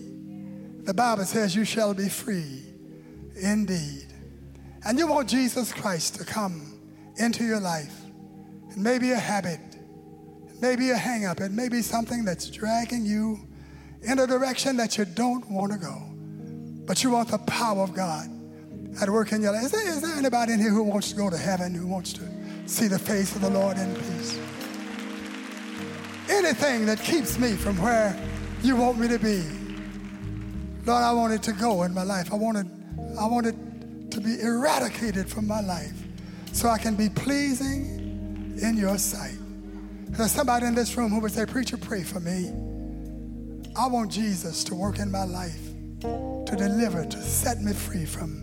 the 0.83 0.93
Bible 0.93 1.25
says 1.25 1.55
you 1.55 1.65
shall 1.65 1.93
be 1.93 2.09
free 2.09 2.61
indeed. 3.35 4.07
And 4.85 4.99
you 4.99 5.07
want 5.07 5.29
Jesus 5.29 5.71
Christ 5.71 6.15
to 6.15 6.25
come 6.25 6.79
into 7.17 7.45
your 7.45 7.59
life. 7.59 8.01
It 8.69 8.77
may 8.77 8.99
be 8.99 9.11
a 9.11 9.19
habit, 9.19 9.59
it 10.49 10.61
may 10.61 10.75
be 10.75 10.89
a 10.89 10.97
hang 10.97 11.25
up, 11.25 11.39
it 11.39 11.51
may 11.51 11.69
be 11.69 11.81
something 11.81 12.25
that's 12.25 12.49
dragging 12.49 13.05
you 13.05 13.39
in 14.01 14.19
a 14.19 14.27
direction 14.27 14.75
that 14.77 14.97
you 14.97 15.05
don't 15.05 15.49
want 15.49 15.71
to 15.71 15.77
go. 15.77 16.01
But 16.85 17.03
you 17.03 17.11
want 17.11 17.29
the 17.29 17.37
power 17.39 17.81
of 17.81 17.93
God 17.93 18.29
at 19.01 19.09
work 19.09 19.31
in 19.31 19.41
your 19.41 19.53
life. 19.53 19.65
Is 19.65 19.71
there, 19.71 19.87
is 19.87 20.01
there 20.01 20.15
anybody 20.15 20.53
in 20.53 20.59
here 20.59 20.69
who 20.69 20.83
wants 20.83 21.11
to 21.11 21.15
go 21.15 21.29
to 21.29 21.37
heaven, 21.37 21.73
who 21.73 21.87
wants 21.87 22.11
to 22.13 22.27
see 22.65 22.87
the 22.87 22.99
face 22.99 23.35
of 23.35 23.41
the 23.41 23.49
Lord 23.49 23.77
in 23.77 23.95
peace? 23.95 24.37
Anything 26.29 26.85
that 26.87 26.99
keeps 26.99 27.37
me 27.37 27.53
from 27.53 27.81
where 27.81 28.19
you 28.61 28.75
want 28.75 28.97
me 28.99 29.07
to 29.07 29.19
be. 29.19 29.62
Lord, 30.85 31.03
I 31.03 31.13
want 31.13 31.33
it 31.33 31.43
to 31.43 31.53
go 31.53 31.83
in 31.83 31.93
my 31.93 32.03
life. 32.03 32.31
I 32.31 32.35
want 32.35 32.57
it, 32.57 32.65
I 33.17 33.25
want 33.25 33.45
it 33.45 33.55
to 34.11 34.19
be 34.19 34.41
eradicated 34.41 35.29
from 35.29 35.47
my 35.47 35.61
life 35.61 35.93
so 36.51 36.69
I 36.69 36.77
can 36.77 36.95
be 36.95 37.09
pleasing 37.09 38.57
in 38.61 38.75
your 38.77 38.97
sight. 38.97 39.37
There's 40.09 40.31
somebody 40.31 40.65
in 40.65 40.75
this 40.75 40.95
room 40.97 41.11
who 41.11 41.19
would 41.21 41.31
say, 41.31 41.45
Preacher, 41.45 41.77
pray 41.77 42.03
for 42.03 42.19
me. 42.19 42.51
I 43.75 43.87
want 43.87 44.11
Jesus 44.11 44.63
to 44.65 44.75
work 44.75 44.99
in 44.99 45.09
my 45.09 45.23
life, 45.23 45.59
to 46.01 46.55
deliver, 46.55 47.05
to 47.05 47.21
set 47.21 47.61
me 47.61 47.73
free 47.73 48.05
from 48.05 48.41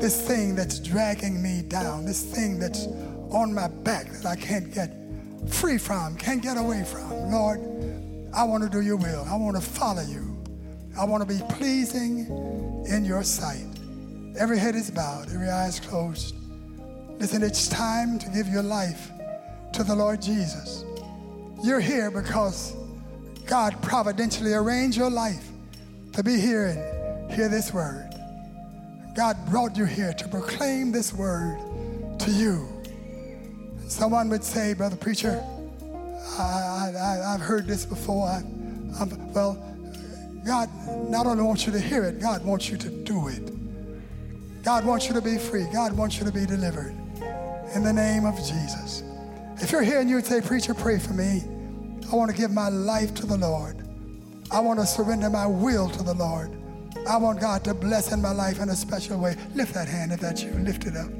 this 0.00 0.26
thing 0.26 0.54
that's 0.54 0.78
dragging 0.78 1.42
me 1.42 1.62
down, 1.62 2.06
this 2.06 2.22
thing 2.22 2.58
that's 2.58 2.86
on 3.30 3.52
my 3.52 3.68
back 3.68 4.06
that 4.12 4.26
I 4.26 4.36
can't 4.36 4.72
get 4.72 4.96
free 5.48 5.78
from, 5.78 6.16
can't 6.16 6.42
get 6.42 6.56
away 6.56 6.84
from. 6.84 7.10
Lord, 7.30 7.60
I 8.34 8.44
want 8.44 8.62
to 8.62 8.70
do 8.70 8.80
your 8.80 8.96
will. 8.96 9.24
I 9.28 9.36
want 9.36 9.56
to 9.56 9.62
follow 9.62 10.02
you. 10.02 10.31
I 10.98 11.04
want 11.04 11.26
to 11.26 11.34
be 11.34 11.40
pleasing 11.54 12.26
in 12.88 13.04
your 13.04 13.22
sight. 13.22 13.66
Every 14.38 14.58
head 14.58 14.74
is 14.74 14.90
bowed, 14.90 15.32
every 15.32 15.48
eye 15.48 15.68
is 15.68 15.80
closed. 15.80 16.34
Listen, 17.18 17.42
it's 17.42 17.68
time 17.68 18.18
to 18.18 18.28
give 18.30 18.48
your 18.48 18.62
life 18.62 19.10
to 19.72 19.84
the 19.84 19.94
Lord 19.94 20.20
Jesus. 20.20 20.84
You're 21.62 21.80
here 21.80 22.10
because 22.10 22.74
God 23.46 23.80
providentially 23.82 24.52
arranged 24.52 24.98
your 24.98 25.10
life 25.10 25.48
to 26.12 26.22
be 26.22 26.38
here 26.38 26.66
and 26.66 27.32
hear 27.32 27.48
this 27.48 27.72
word. 27.72 28.10
God 29.14 29.36
brought 29.50 29.76
you 29.76 29.84
here 29.84 30.12
to 30.14 30.28
proclaim 30.28 30.92
this 30.92 31.12
word 31.12 31.58
to 32.18 32.30
you. 32.30 32.68
Someone 33.88 34.28
would 34.30 34.44
say, 34.44 34.74
Brother 34.74 34.96
Preacher, 34.96 35.42
I, 36.38 36.92
I've 37.26 37.40
heard 37.40 37.66
this 37.66 37.84
before. 37.84 38.26
I, 38.28 38.42
well, 39.34 39.71
God 40.44 40.68
not 41.08 41.26
only 41.26 41.42
wants 41.42 41.66
you 41.66 41.72
to 41.72 41.80
hear 41.80 42.04
it, 42.04 42.20
God 42.20 42.44
wants 42.44 42.68
you 42.68 42.76
to 42.76 42.88
do 42.88 43.28
it. 43.28 43.52
God 44.62 44.84
wants 44.84 45.08
you 45.08 45.14
to 45.14 45.20
be 45.20 45.38
free. 45.38 45.66
God 45.72 45.92
wants 45.92 46.18
you 46.18 46.24
to 46.24 46.32
be 46.32 46.46
delivered. 46.46 46.94
In 47.74 47.82
the 47.82 47.92
name 47.92 48.24
of 48.24 48.36
Jesus. 48.36 49.02
If 49.58 49.72
you're 49.72 49.82
here 49.82 50.00
and 50.00 50.10
you 50.10 50.20
say, 50.20 50.40
Preacher, 50.40 50.74
pray 50.74 50.98
for 50.98 51.14
me. 51.14 51.42
I 52.10 52.16
want 52.16 52.30
to 52.30 52.36
give 52.36 52.50
my 52.50 52.68
life 52.68 53.14
to 53.14 53.26
the 53.26 53.36
Lord. 53.36 53.88
I 54.50 54.60
want 54.60 54.80
to 54.80 54.86
surrender 54.86 55.30
my 55.30 55.46
will 55.46 55.88
to 55.88 56.02
the 56.02 56.14
Lord. 56.14 56.58
I 57.08 57.16
want 57.16 57.40
God 57.40 57.64
to 57.64 57.74
bless 57.74 58.12
in 58.12 58.20
my 58.20 58.32
life 58.32 58.60
in 58.60 58.68
a 58.68 58.76
special 58.76 59.18
way. 59.18 59.36
Lift 59.54 59.74
that 59.74 59.88
hand 59.88 60.12
if 60.12 60.20
that's 60.20 60.42
you. 60.42 60.52
Lift 60.52 60.86
it 60.86 60.96
up. 60.96 61.10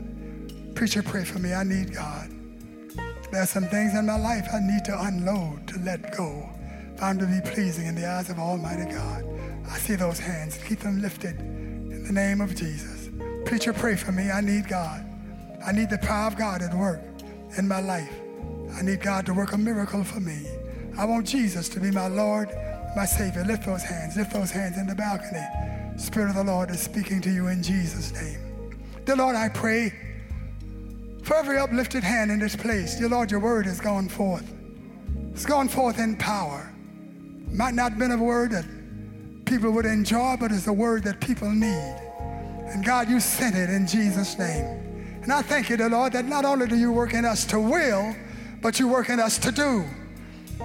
Preacher, 0.74 1.02
pray 1.02 1.24
for 1.24 1.38
me. 1.38 1.54
I 1.54 1.64
need 1.64 1.94
God. 1.94 2.30
There 3.30 3.42
are 3.42 3.46
some 3.46 3.64
things 3.64 3.94
in 3.94 4.06
my 4.06 4.18
life 4.18 4.46
I 4.52 4.60
need 4.60 4.84
to 4.84 5.00
unload, 5.00 5.66
to 5.68 5.78
let 5.78 6.14
go, 6.16 6.48
I'm 7.02 7.18
to 7.18 7.26
be 7.26 7.40
pleasing 7.50 7.86
in 7.86 7.96
the 7.96 8.06
eyes 8.06 8.30
of 8.30 8.38
Almighty 8.38 8.84
God. 8.84 9.24
I 9.68 9.76
see 9.78 9.96
those 9.96 10.20
hands. 10.20 10.56
Keep 10.68 10.78
them 10.78 11.02
lifted 11.02 11.36
in 11.40 12.04
the 12.04 12.12
name 12.12 12.40
of 12.40 12.54
Jesus. 12.54 13.10
Preacher, 13.44 13.72
pray 13.72 13.96
for 13.96 14.12
me. 14.12 14.30
I 14.30 14.40
need 14.40 14.68
God. 14.68 15.04
I 15.66 15.72
need 15.72 15.90
the 15.90 15.98
power 15.98 16.28
of 16.28 16.36
God 16.36 16.62
at 16.62 16.72
work 16.72 17.00
in 17.58 17.66
my 17.66 17.80
life. 17.80 18.12
I 18.78 18.82
need 18.82 19.00
God 19.00 19.26
to 19.26 19.34
work 19.34 19.52
a 19.52 19.58
miracle 19.58 20.04
for 20.04 20.20
me. 20.20 20.46
I 20.96 21.04
want 21.04 21.26
Jesus 21.26 21.68
to 21.70 21.80
be 21.80 21.90
my 21.90 22.06
Lord, 22.06 22.50
my 22.94 23.04
Savior. 23.04 23.44
Lift 23.44 23.66
those 23.66 23.82
hands. 23.82 24.16
Lift 24.16 24.32
those 24.32 24.52
hands 24.52 24.78
in 24.78 24.86
the 24.86 24.94
balcony. 24.94 25.44
Spirit 25.96 26.28
of 26.30 26.36
the 26.36 26.44
Lord 26.44 26.70
is 26.70 26.80
speaking 26.80 27.20
to 27.22 27.30
you 27.30 27.48
in 27.48 27.64
Jesus' 27.64 28.12
name. 28.12 28.78
Dear 29.04 29.16
Lord, 29.16 29.34
I 29.34 29.48
pray 29.48 29.92
for 31.24 31.34
every 31.34 31.58
uplifted 31.58 32.04
hand 32.04 32.30
in 32.30 32.38
this 32.38 32.54
place. 32.54 32.94
Dear 33.00 33.08
Lord, 33.08 33.32
your 33.32 33.40
word 33.40 33.66
has 33.66 33.80
gone 33.80 34.08
forth. 34.08 34.48
It's 35.32 35.44
gone 35.44 35.66
forth 35.66 35.98
in 35.98 36.16
power. 36.16 36.71
Might 37.52 37.74
not 37.74 37.90
have 37.90 37.98
been 37.98 38.12
a 38.12 38.16
word 38.16 38.50
that 38.52 38.64
people 39.44 39.70
would 39.72 39.84
enjoy, 39.84 40.36
but 40.40 40.50
it's 40.50 40.66
a 40.66 40.72
word 40.72 41.04
that 41.04 41.20
people 41.20 41.50
need. 41.50 41.96
And 42.66 42.84
God, 42.84 43.10
you 43.10 43.20
sent 43.20 43.54
it 43.54 43.68
in 43.68 43.86
Jesus' 43.86 44.38
name. 44.38 44.64
And 45.22 45.32
I 45.32 45.42
thank 45.42 45.68
you, 45.68 45.76
dear 45.76 45.90
Lord, 45.90 46.14
that 46.14 46.24
not 46.24 46.44
only 46.44 46.66
do 46.66 46.76
you 46.76 46.90
work 46.90 47.12
in 47.12 47.24
us 47.24 47.44
to 47.46 47.60
will, 47.60 48.14
but 48.62 48.80
you 48.80 48.88
work 48.88 49.10
in 49.10 49.20
us 49.20 49.38
to 49.38 49.52
do. 49.52 49.84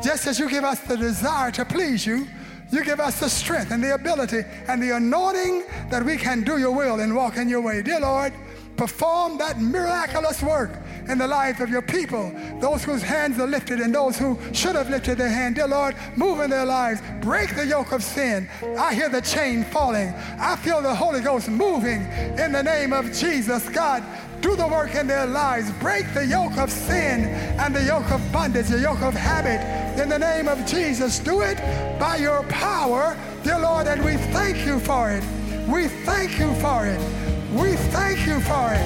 Just 0.02 0.28
as 0.28 0.40
you 0.40 0.50
give 0.50 0.64
us 0.64 0.80
the 0.82 0.96
desire 0.96 1.52
to 1.52 1.66
please 1.66 2.06
you, 2.06 2.28
you 2.72 2.84
give 2.84 3.00
us 3.00 3.20
the 3.20 3.30
strength 3.30 3.72
and 3.72 3.84
the 3.84 3.94
ability 3.94 4.44
and 4.68 4.82
the 4.82 4.96
anointing 4.96 5.64
that 5.90 6.04
we 6.04 6.18
can 6.18 6.44
do 6.44 6.58
your 6.58 6.72
will 6.72 7.00
and 7.00 7.16
walk 7.16 7.38
in 7.38 7.50
your 7.50 7.62
way. 7.62 7.82
Dear 7.82 8.02
Lord, 8.02 8.34
perform 8.78 9.38
that 9.40 9.60
miraculous 9.60 10.42
work 10.42 10.72
in 11.10 11.18
the 11.18 11.28
life 11.28 11.60
of 11.60 11.70
your 11.70 11.82
people, 11.82 12.32
those 12.60 12.84
whose 12.84 13.02
hands 13.02 13.40
are 13.40 13.48
lifted 13.48 13.80
and 13.80 13.94
those 13.94 14.18
who 14.18 14.38
should 14.54 14.76
have 14.76 14.90
lifted 14.90 15.18
their 15.18 15.30
hand. 15.30 15.56
Dear 15.56 15.68
Lord, 15.68 15.96
move 16.16 16.40
in 16.42 16.50
their 16.50 16.66
lives. 16.66 17.02
Break 17.22 17.56
the 17.56 17.66
yoke 17.66 17.92
of 17.92 18.04
sin. 18.04 18.48
I 18.78 18.94
hear 18.94 19.10
the 19.10 19.22
chain 19.22 19.64
falling. 19.64 20.10
I 20.40 20.56
feel 20.58 20.82
the 20.82 20.94
Holy 20.94 21.22
Ghost 21.22 21.50
moving 21.50 22.02
in 22.38 22.52
the 22.52 22.62
name 22.64 22.94
of 22.94 23.12
Jesus. 23.14 23.68
God, 23.70 24.04
do 24.42 24.56
the 24.56 24.68
work 24.68 24.96
in 24.96 25.08
their 25.08 25.26
lives. 25.26 25.72
Break 25.80 26.14
the 26.14 26.26
yoke 26.26 26.58
of 26.58 26.72
sin 26.72 27.26
and 27.60 27.76
the 27.76 27.84
yoke 27.84 28.10
of 28.12 28.22
bondage, 28.32 28.68
the 28.68 28.80
yoke 28.80 29.02
of 29.02 29.14
habit. 29.14 29.62
In 30.00 30.10
the 30.10 30.20
name 30.20 30.48
of 30.48 30.66
Jesus, 30.66 31.20
do 31.20 31.42
it 31.42 31.58
by 32.00 32.18
your 32.18 32.44
power, 32.44 33.18
dear 33.44 33.60
Lord, 33.60 33.88
and 33.88 34.04
we 34.06 34.18
thank 34.32 34.66
you 34.66 34.80
for 34.80 35.10
it. 35.10 35.24
We 35.68 35.88
thank 35.88 36.38
you 36.40 36.54
for 36.56 36.86
it. 36.86 37.27
We 37.54 37.76
thank 37.95 38.28
you 38.28 38.41
for 38.41 38.74
it. 38.74 38.84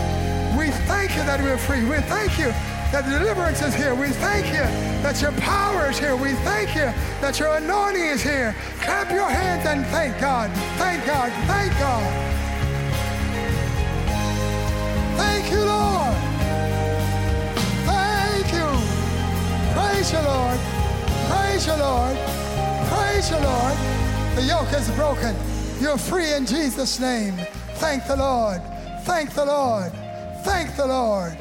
We 0.56 0.70
thank 0.86 1.16
you 1.16 1.24
that 1.26 1.42
we're 1.42 1.58
free. 1.58 1.84
We 1.84 1.98
thank 2.06 2.38
you 2.38 2.54
that 2.92 3.06
deliverance 3.06 3.62
is 3.64 3.74
here. 3.74 3.96
We 3.96 4.10
thank 4.10 4.48
you 4.48 4.62
that 5.02 5.20
your 5.20 5.32
power 5.42 5.90
is 5.90 5.98
here. 5.98 6.16
We 6.16 6.34
thank 6.46 6.76
you 6.76 6.94
that 7.22 7.40
your 7.40 7.56
anointing 7.56 8.04
is 8.04 8.22
here. 8.22 8.56
Clap 8.82 9.10
your 9.10 9.30
hands 9.30 9.66
and 9.66 9.84
thank 9.88 10.20
God. 10.20 10.52
Thank 10.78 11.06
God. 11.08 11.32
Thank 11.48 11.72
God. 11.80 12.06
Thank 15.18 15.52
you, 15.52 15.64
Lord. 15.66 16.16
Thank 17.90 18.46
you. 18.54 18.70
Praise 19.74 20.12
you, 20.12 20.22
Lord. 20.22 20.60
Praise 21.32 21.66
you, 21.66 21.76
Lord. 21.82 22.18
Praise 22.94 23.30
you, 23.32 23.38
Lord. 23.38 23.76
The 24.36 24.44
yoke 24.44 24.72
is 24.74 24.88
broken. 24.92 25.36
You're 25.80 25.98
free 25.98 26.34
in 26.34 26.46
Jesus' 26.46 27.00
name. 27.00 27.34
Thank 27.82 28.06
the 28.06 28.16
Lord. 28.16 28.62
Thank 29.06 29.34
the 29.34 29.44
Lord. 29.44 29.92
Thank 30.44 30.76
the 30.76 30.86
Lord. 30.86 31.36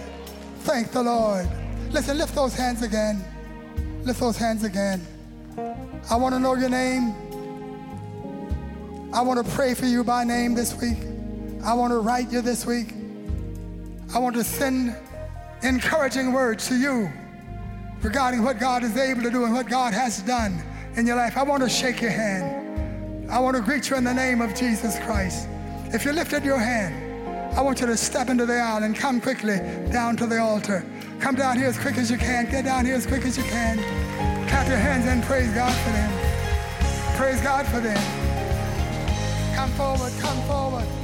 Thank 0.60 0.90
the 0.90 1.02
Lord. 1.02 1.46
Listen, 1.90 2.16
lift 2.16 2.34
those 2.34 2.54
hands 2.54 2.80
again. 2.80 3.22
Lift 4.04 4.20
those 4.20 4.38
hands 4.38 4.64
again. 4.64 5.06
I 6.10 6.16
want 6.16 6.34
to 6.34 6.40
know 6.40 6.54
your 6.54 6.70
name. 6.70 7.14
I 9.12 9.20
want 9.20 9.44
to 9.44 9.52
pray 9.52 9.74
for 9.74 9.84
you 9.84 10.02
by 10.02 10.24
name 10.24 10.54
this 10.54 10.74
week. 10.80 10.96
I 11.62 11.74
want 11.74 11.92
to 11.92 11.98
write 11.98 12.32
you 12.32 12.40
this 12.40 12.64
week. 12.64 12.94
I 14.14 14.18
want 14.18 14.34
to 14.36 14.42
send 14.42 14.96
encouraging 15.62 16.32
words 16.32 16.68
to 16.68 16.74
you 16.74 17.12
regarding 18.00 18.42
what 18.42 18.58
God 18.58 18.82
is 18.82 18.96
able 18.96 19.22
to 19.24 19.30
do 19.30 19.44
and 19.44 19.52
what 19.52 19.68
God 19.68 19.92
has 19.92 20.22
done 20.22 20.62
in 20.96 21.06
your 21.06 21.16
life. 21.16 21.36
I 21.36 21.42
want 21.42 21.62
to 21.64 21.68
shake 21.68 22.00
your 22.00 22.12
hand. 22.12 23.30
I 23.30 23.38
want 23.40 23.58
to 23.58 23.62
greet 23.62 23.90
you 23.90 23.96
in 23.96 24.04
the 24.04 24.14
name 24.14 24.40
of 24.40 24.54
Jesus 24.54 24.98
Christ. 25.00 25.46
If 25.92 26.04
you 26.04 26.12
lifted 26.12 26.44
your 26.44 26.58
hand, 26.58 26.94
I 27.58 27.62
want 27.62 27.80
you 27.80 27.86
to 27.86 27.96
step 27.96 28.28
into 28.28 28.46
the 28.46 28.54
aisle 28.54 28.84
and 28.84 28.94
come 28.94 29.20
quickly 29.20 29.58
down 29.90 30.16
to 30.18 30.26
the 30.26 30.38
altar. 30.40 30.84
Come 31.18 31.34
down 31.34 31.58
here 31.58 31.66
as 31.66 31.76
quick 31.76 31.98
as 31.98 32.08
you 32.08 32.16
can. 32.16 32.48
Get 32.48 32.64
down 32.64 32.86
here 32.86 32.94
as 32.94 33.06
quick 33.06 33.24
as 33.24 33.36
you 33.36 33.42
can. 33.42 33.76
Clap 34.48 34.68
your 34.68 34.76
hands 34.76 35.06
and 35.06 35.20
praise 35.24 35.52
God 35.52 35.74
for 35.82 35.90
them. 35.90 37.16
Praise 37.16 37.40
God 37.40 37.66
for 37.66 37.80
them. 37.80 37.98
Come 39.56 39.70
forward, 39.70 40.12
come 40.20 40.40
forward. 40.42 40.99